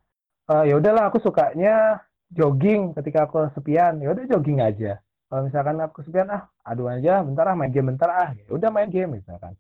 eh, 0.50 0.64
ya 0.72 0.76
udahlah 0.80 1.12
aku 1.12 1.20
sukanya 1.20 2.00
jogging 2.32 2.96
ketika 2.96 3.28
aku 3.28 3.52
kesepian, 3.52 4.00
ya 4.00 4.16
udah 4.16 4.26
jogging 4.26 4.64
aja. 4.64 5.04
Kalau 5.30 5.46
misalkan 5.46 5.78
aku 5.84 6.02
kesepian 6.02 6.32
ah 6.32 6.48
aduh 6.66 6.90
aja 6.90 7.22
bentar 7.22 7.46
ah 7.52 7.56
main 7.60 7.70
game 7.70 7.94
bentar 7.94 8.10
ah 8.10 8.30
ya 8.34 8.48
udah 8.50 8.70
main 8.72 8.90
game 8.90 9.20
misalkan. 9.20 9.54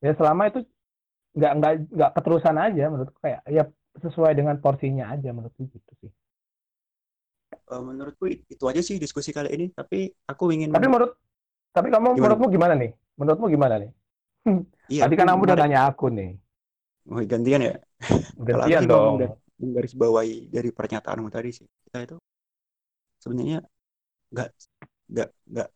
Ya 0.00 0.14
selama 0.14 0.48
itu 0.48 0.62
nggak 1.34 1.52
nggak 1.58 1.72
nggak 1.90 2.10
keterusan 2.14 2.56
aja 2.56 2.84
menurutku 2.88 3.18
kayak 3.18 3.42
ya 3.50 3.66
sesuai 4.02 4.32
dengan 4.38 4.56
porsinya 4.64 5.04
aja 5.14 5.30
menurutku 5.36 5.62
gitu 5.74 5.92
sih. 6.02 6.10
Eh, 7.72 7.82
menurutku 7.88 8.24
it- 8.32 8.44
itu 8.54 8.64
aja 8.70 8.80
sih 8.88 8.96
diskusi 9.04 9.30
kali 9.36 9.48
ini. 9.56 9.66
Tapi 9.78 9.98
aku 10.30 10.44
ingin 10.56 10.72
Tapi 10.72 10.86
menurut 10.92 11.10
tapi 11.76 11.88
kamu 11.94 12.08
Gimana? 12.14 12.22
menurutmu 12.22 12.48
gimana 12.54 12.74
nih? 12.82 12.90
Menurutmu 13.20 13.46
gimana 13.54 13.76
nih? 13.82 13.90
iya, 14.88 15.02
Tadi 15.02 15.14
kan 15.18 15.26
kamu 15.30 15.42
udah 15.48 15.58
tanya 15.60 15.78
aku 15.90 16.06
nih. 16.18 16.30
Oh, 17.10 17.20
gantian 17.32 17.60
ya. 17.68 17.72
Gantian 18.46 18.86
dong. 18.88 19.20
menggar- 19.20 19.36
menggarisbawahi 19.60 20.36
dari 20.54 20.70
pernyataanmu 20.78 21.28
tadi 21.36 21.50
sih. 21.58 21.66
Kita 21.86 21.98
itu 22.06 22.16
sebenarnya 23.22 23.58
nggak 24.32 24.48
nggak 25.12 25.28
nggak 25.52 25.68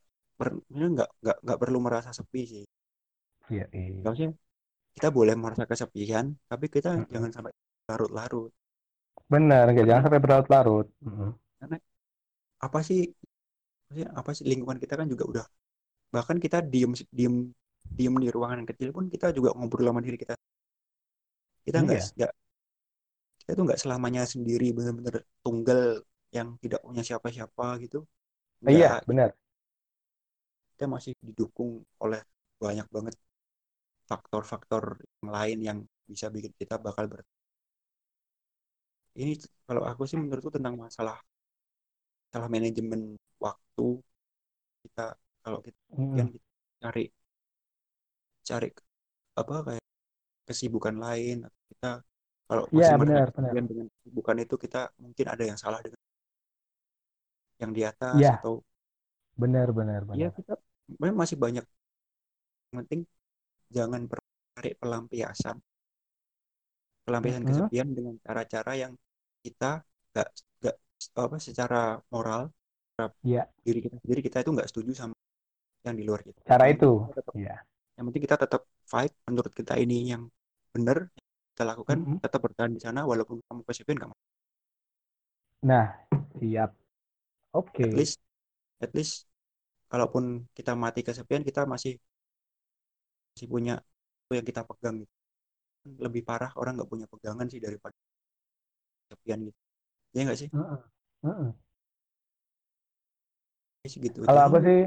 nggak 0.95 1.09
nggak 1.23 1.37
nggak 1.45 1.61
perlu 1.62 1.79
merasa 1.87 2.11
sepi 2.19 2.43
sih. 2.53 2.64
Iya, 3.51 3.64
iya. 3.73 4.05
Maksudnya 4.05 4.33
kita 4.97 5.09
boleh 5.19 5.35
merasa 5.43 5.64
kesepian, 5.71 6.27
tapi 6.51 6.66
kita 6.75 6.91
Mm-mm. 6.97 7.09
jangan 7.12 7.33
sampai 7.37 7.53
larut-larut. 7.89 8.53
Benar, 9.32 9.64
nggak 9.72 9.76
Karena- 9.76 9.89
jangan 9.91 10.03
sampai 10.05 10.20
berlarut-larut. 10.24 10.86
Mm-mm. 11.05 11.30
Apa 12.66 12.78
sih? 12.89 13.01
Apa 14.20 14.30
sih 14.36 14.45
lingkungan 14.51 14.78
kita 14.82 14.95
kan 15.01 15.07
juga 15.12 15.24
udah 15.32 15.47
bahkan 16.14 16.36
kita 16.45 16.59
diem 16.72 16.93
diem 17.18 17.34
diem 17.99 18.14
di 18.24 18.28
ruangan 18.34 18.59
yang 18.64 18.70
kecil 18.72 18.91
pun 18.97 19.05
kita 19.14 19.26
juga 19.36 19.51
ngobrol 19.57 19.89
sama 19.91 20.01
diri 20.07 20.16
kita. 20.22 20.34
Kita 21.66 21.78
nggak 21.84 21.99
Iya. 22.01 22.09
nggak 22.16 22.32
kita 23.41 23.51
tuh 23.57 23.64
nggak 23.66 23.80
selamanya 23.82 24.22
sendiri 24.28 24.66
benar-benar 24.76 25.16
tunggal 25.45 25.80
yang 26.36 26.49
tidak 26.62 26.80
punya 26.84 27.03
siapa-siapa 27.09 27.66
gitu. 27.84 28.05
Iya, 28.66 29.01
Nggak, 29.01 29.09
benar. 29.09 29.30
kita 30.74 30.84
masih 30.95 31.12
didukung 31.26 31.70
oleh 32.05 32.20
banyak 32.62 32.86
banget 32.95 33.14
faktor-faktor 34.11 34.84
yang 35.20 35.30
lain 35.36 35.59
yang 35.68 35.78
bisa 36.09 36.26
bikin 36.34 36.53
kita 36.61 36.76
bakal 36.80 37.05
ber 37.12 37.20
ini 39.22 39.32
kalau 39.66 39.82
aku 39.90 40.02
sih 40.09 40.16
menurutku 40.20 40.50
tentang 40.56 40.74
masalah 40.84 41.16
masalah 42.28 42.48
manajemen 42.54 43.00
waktu 43.44 43.86
kita 44.84 45.02
kalau 45.44 45.59
kita 45.66 45.80
Mm-mm. 45.98 46.18
kan 46.18 46.26
kita 46.34 46.46
cari 46.82 47.02
cari 48.48 48.68
apa 49.40 49.54
kayak 49.66 49.84
kesibukan 50.48 50.96
lain 51.04 51.36
atau 51.48 51.62
kita 51.72 51.88
kalau 52.48 52.64
Iya, 52.74 52.86
masih 52.86 52.94
merasa 53.00 53.18
benar, 53.18 53.26
benar. 53.36 53.56
kesepian 53.56 53.66
dengan 53.70 53.86
kesibukan 53.96 54.38
itu 54.44 54.54
kita 54.64 54.80
mungkin 55.04 55.26
ada 55.34 55.44
yang 55.50 55.59
salah 55.64 55.80
dengan 55.84 56.00
yang 57.62 57.70
di 57.76 57.82
atas 57.86 58.11
Iya. 58.12 58.32
atau 58.34 58.62
Benar, 59.42 59.72
benar, 59.72 60.02
ya 60.20 60.28
benar. 60.28 60.34
kita 60.36 60.52
memang 61.00 61.16
masih 61.24 61.36
banyak 61.44 61.64
yang 62.70 62.76
penting 62.84 63.00
jangan 63.76 64.02
cari 64.56 64.72
pelampiasan 64.80 65.56
pelampiasan 67.09 67.44
Mm-mm. 67.44 67.48
kesepian 67.48 67.88
dengan 67.96 68.14
cara-cara 68.26 68.72
yang 68.82 68.92
kita 69.44 69.66
nggak 70.12 70.28
nggak 70.61 70.76
apa 71.26 71.38
secara 71.48 71.76
moral 72.14 72.42
terhadap 72.96 73.12
Iya. 73.24 73.48
diri 73.66 73.80
kita 73.86 73.96
sendiri 74.02 74.20
kita 74.28 74.38
itu 74.44 74.50
nggak 74.56 74.68
setuju 74.70 74.92
sama 75.00 75.14
yang 75.86 75.96
di 76.00 76.04
luar 76.09 76.22
kita 76.28 76.42
Cara 76.48 76.64
itu. 76.74 76.90
tetap, 77.16 77.36
Iya. 77.38 77.54
yang 77.96 78.04
penting 78.09 78.24
kita 78.26 78.36
tetap 78.44 78.62
fight 78.92 79.12
menurut 79.28 79.52
kita 79.61 79.74
ini 79.84 79.96
yang 80.14 80.22
benar 80.74 80.98
kita 81.54 81.64
lakukan 81.70 81.98
Mm-mm. 81.98 82.20
tetap 82.24 82.40
bertahan 82.46 82.72
di 82.76 82.80
sana 82.86 83.00
walaupun 83.11 83.38
kamu 83.48 83.62
kesepian 83.68 84.00
kamu 84.04 84.14
Nah, 85.68 85.88
siap. 86.38 86.74
Oke. 87.54 87.86
at 87.86 87.92
least 87.98 88.16
at 88.84 88.92
least 88.96 89.14
kalaupun 89.92 90.24
kita 90.56 90.72
mati 90.84 91.00
kesepian 91.09 91.44
kita 91.48 91.62
masih 91.72 91.94
masih 93.32 93.48
punya 93.52 93.74
yang 94.36 94.46
kita 94.50 94.62
pegang 94.68 94.96
gitu. 95.02 95.12
Lebih 96.05 96.22
parah 96.28 96.51
orang 96.61 96.72
nggak 96.76 96.91
punya 96.93 97.07
pegangan 97.12 97.47
sih 97.53 97.61
daripada 97.66 97.97
kesepian 99.07 99.41
gitu 99.49 99.59
ya 100.16 100.22
nggak 100.26 100.41
sih. 100.43 100.51
Ya 103.84 103.89
sih 103.93 104.01
gitu 104.07 104.18
Kalau 104.24 104.41
aja 104.41 104.41
aku 104.47 104.57
sih 104.66 104.78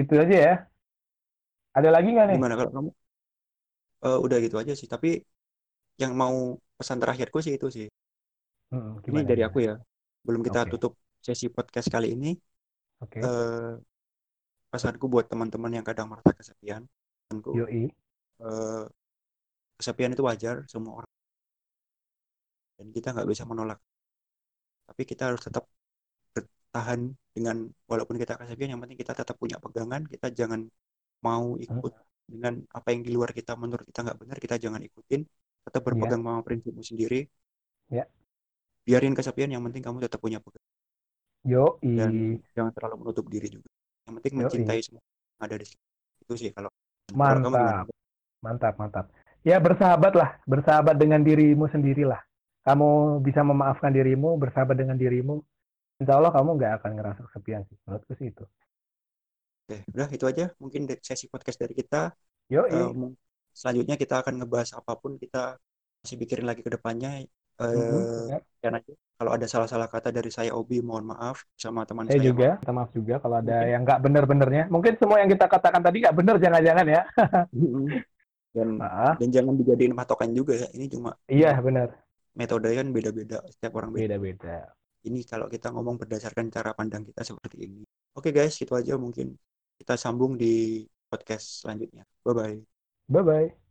itu 0.00 0.14
aja 0.22 0.36
ya. 0.46 0.52
Ada 1.76 1.88
lagi 1.94 2.08
nggak 2.14 2.26
nih? 2.32 2.42
gimana 2.42 2.54
kalau 2.58 2.70
kamu 2.76 2.90
Eh, 4.06 4.18
udah 4.24 4.38
gitu 4.44 4.56
aja 4.62 4.72
sih 4.80 4.88
tapi 4.94 5.08
yang 6.02 6.12
mau 6.22 6.36
pesan 6.78 6.98
terakhirku 7.02 7.38
sih 7.46 7.54
itu 7.58 7.68
sih 7.76 7.86
Mm-mm. 8.72 8.94
ini 9.10 9.20
dari 9.28 9.42
aku 9.46 9.58
ya 9.66 9.74
belum 10.26 10.42
kita 10.46 10.60
Oke. 10.62 10.70
tutup 10.70 10.92
sesi 11.22 11.46
podcast 11.50 11.88
kali 11.94 12.14
ini 12.16 12.30
Oke. 13.00 13.22
eh 13.24 13.72
pesanku 14.72 15.06
buat 15.12 15.26
teman-teman 15.32 15.72
yang 15.80 15.86
kadang 15.88 16.06
merasa 16.10 16.32
kesepian 16.38 16.82
pesanku 17.28 17.52
Yoi. 17.52 17.92
eh, 18.44 18.84
kesepian 19.82 20.14
itu 20.16 20.24
wajar 20.30 20.56
semua 20.72 20.92
orang. 21.02 21.12
Dan 22.78 22.86
kita 22.96 23.08
nggak 23.16 23.28
bisa 23.32 23.44
menolak. 23.50 23.78
Tapi 24.88 25.02
kita 25.10 25.22
harus 25.30 25.42
tetap 25.46 25.64
ber- 26.34 26.50
tahan 26.74 27.00
dengan 27.36 27.56
walaupun 27.90 28.16
kita 28.22 28.34
kesepian 28.40 28.70
yang 28.76 28.82
penting 28.84 28.98
kita 29.02 29.12
tetap 29.20 29.36
punya 29.42 29.58
pegangan 29.64 30.02
kita 30.12 30.28
jangan 30.40 30.60
mau 31.26 31.46
ikut 31.66 31.92
dengan 32.32 32.54
apa 32.78 32.88
yang 32.94 33.02
di 33.06 33.12
luar 33.16 33.30
kita 33.38 33.52
menurut 33.62 33.84
kita 33.90 34.00
nggak 34.06 34.18
benar 34.22 34.38
kita 34.44 34.56
jangan 34.64 34.82
ikutin. 34.88 35.22
Tetap 35.66 35.82
berpegang 35.88 36.22
sama 36.24 36.42
prinsipmu 36.46 36.82
sendiri. 36.84 37.20
Ya. 37.92 38.04
biarin 38.86 39.14
kesepian 39.18 39.50
yang 39.54 39.62
penting 39.66 39.82
kamu 39.86 39.98
tetap 40.06 40.20
punya 40.24 40.38
pegangan 40.44 40.70
Yo, 41.52 41.82
dan 41.98 42.38
jangan 42.54 42.72
terlalu 42.76 42.96
menutup 43.06 43.26
diri 43.30 43.48
juga. 43.50 43.68
Yang 44.06 44.14
penting 44.22 44.34
mencintai 44.40 44.80
semua 44.82 45.02
yang 45.38 45.42
ada 45.46 45.56
di 45.58 45.66
sini. 45.66 45.82
Itu 46.22 46.34
sih 46.38 46.50
kalau 46.54 46.70
mantap, 47.26 47.86
mantap, 48.44 48.74
mantap. 48.80 49.06
Ya 49.42 49.58
bersahabat 49.58 50.12
lah, 50.14 50.30
bersahabat 50.46 50.94
dengan 50.98 51.20
dirimu 51.22 51.66
sendirilah. 51.66 52.20
Kamu 52.62 53.18
bisa 53.26 53.42
memaafkan 53.42 53.90
dirimu, 53.90 54.38
bersahabat 54.38 54.78
dengan 54.78 54.94
dirimu. 54.94 55.42
Insya 55.98 56.18
Allah 56.18 56.30
kamu 56.30 56.50
nggak 56.58 56.72
akan 56.78 56.90
ngerasa 56.94 57.20
kesepian 57.26 57.62
sih. 57.66 57.76
Menurutku 57.86 58.12
sih 58.14 58.30
itu. 58.30 58.44
Oke, 59.66 59.82
udah 59.94 60.08
itu 60.10 60.24
aja 60.26 60.44
mungkin 60.58 60.90
sesi 61.02 61.30
podcast 61.30 61.58
dari 61.58 61.74
kita 61.74 62.10
Yo, 62.50 62.66
Eh, 62.66 62.90
mung- 62.92 63.14
selanjutnya 63.54 63.94
kita 63.94 64.20
akan 64.20 64.42
ngebahas 64.42 64.74
apa 64.76 64.92
pun 64.98 65.16
kita 65.16 65.56
masih 66.02 66.16
pikirin 66.18 66.44
lagi 66.44 66.60
ke 66.66 66.70
depannya 66.70 67.22
eh 67.22 67.28
Mhm, 67.62 68.26
ya. 68.28 68.38
dan 68.58 68.72
aja 68.82 68.92
kalau 69.14 69.30
ada 69.38 69.46
salah-salah 69.46 69.86
kata 69.86 70.10
dari 70.10 70.28
saya 70.34 70.50
Obi 70.50 70.82
mohon 70.82 71.06
maaf 71.06 71.46
sama 71.54 71.86
teman 71.86 72.10
saya 72.10 72.18
saya 72.18 72.26
juga, 72.26 72.50
minta 72.58 72.72
maaf 72.74 72.90
juga 72.90 73.14
kalau 73.22 73.38
ada 73.38 73.54
Mungkin. 73.54 73.70
yang 73.70 73.82
nggak 73.86 74.00
benar-benernya. 74.02 74.64
Mungkin 74.66 74.92
semua 74.98 75.16
yang 75.22 75.30
kita 75.30 75.46
katakan 75.46 75.80
tadi 75.80 75.96
nggak 76.02 76.16
benar, 76.18 76.36
jangan-jangan 76.42 76.86
ya. 76.90 77.02
Dan 78.52 78.68
Maaf. 78.80 79.16
dan 79.18 79.28
jangan 79.36 79.54
dijadiin 79.60 79.94
patokan 79.98 80.30
juga 80.38 80.52
ya 80.62 80.66
ini 80.76 80.84
cuma 80.92 81.10
Iya 81.32 81.50
benar, 81.66 81.88
metode 82.38 82.68
kan 82.78 82.86
beda-beda 82.96 83.36
setiap 83.52 83.72
orang 83.80 83.90
beda 83.96 84.16
beda-beda. 84.20 84.72
ini 85.08 85.18
kalau 85.30 85.46
kita 85.54 85.66
ngomong 85.74 85.96
berdasarkan 86.02 86.46
cara 86.54 86.70
pandang 86.78 87.02
kita 87.08 87.22
seperti 87.28 87.56
ini 87.66 87.82
oke 88.16 88.28
guys 88.36 88.54
itu 88.62 88.72
aja 88.80 88.92
mungkin 89.04 89.26
kita 89.80 89.94
sambung 89.98 90.32
di 90.42 90.84
podcast 91.10 91.44
selanjutnya 91.64 92.02
bye 92.24 92.34
bye 92.38 92.72
Bye 93.08 93.22
bye. 93.22 93.61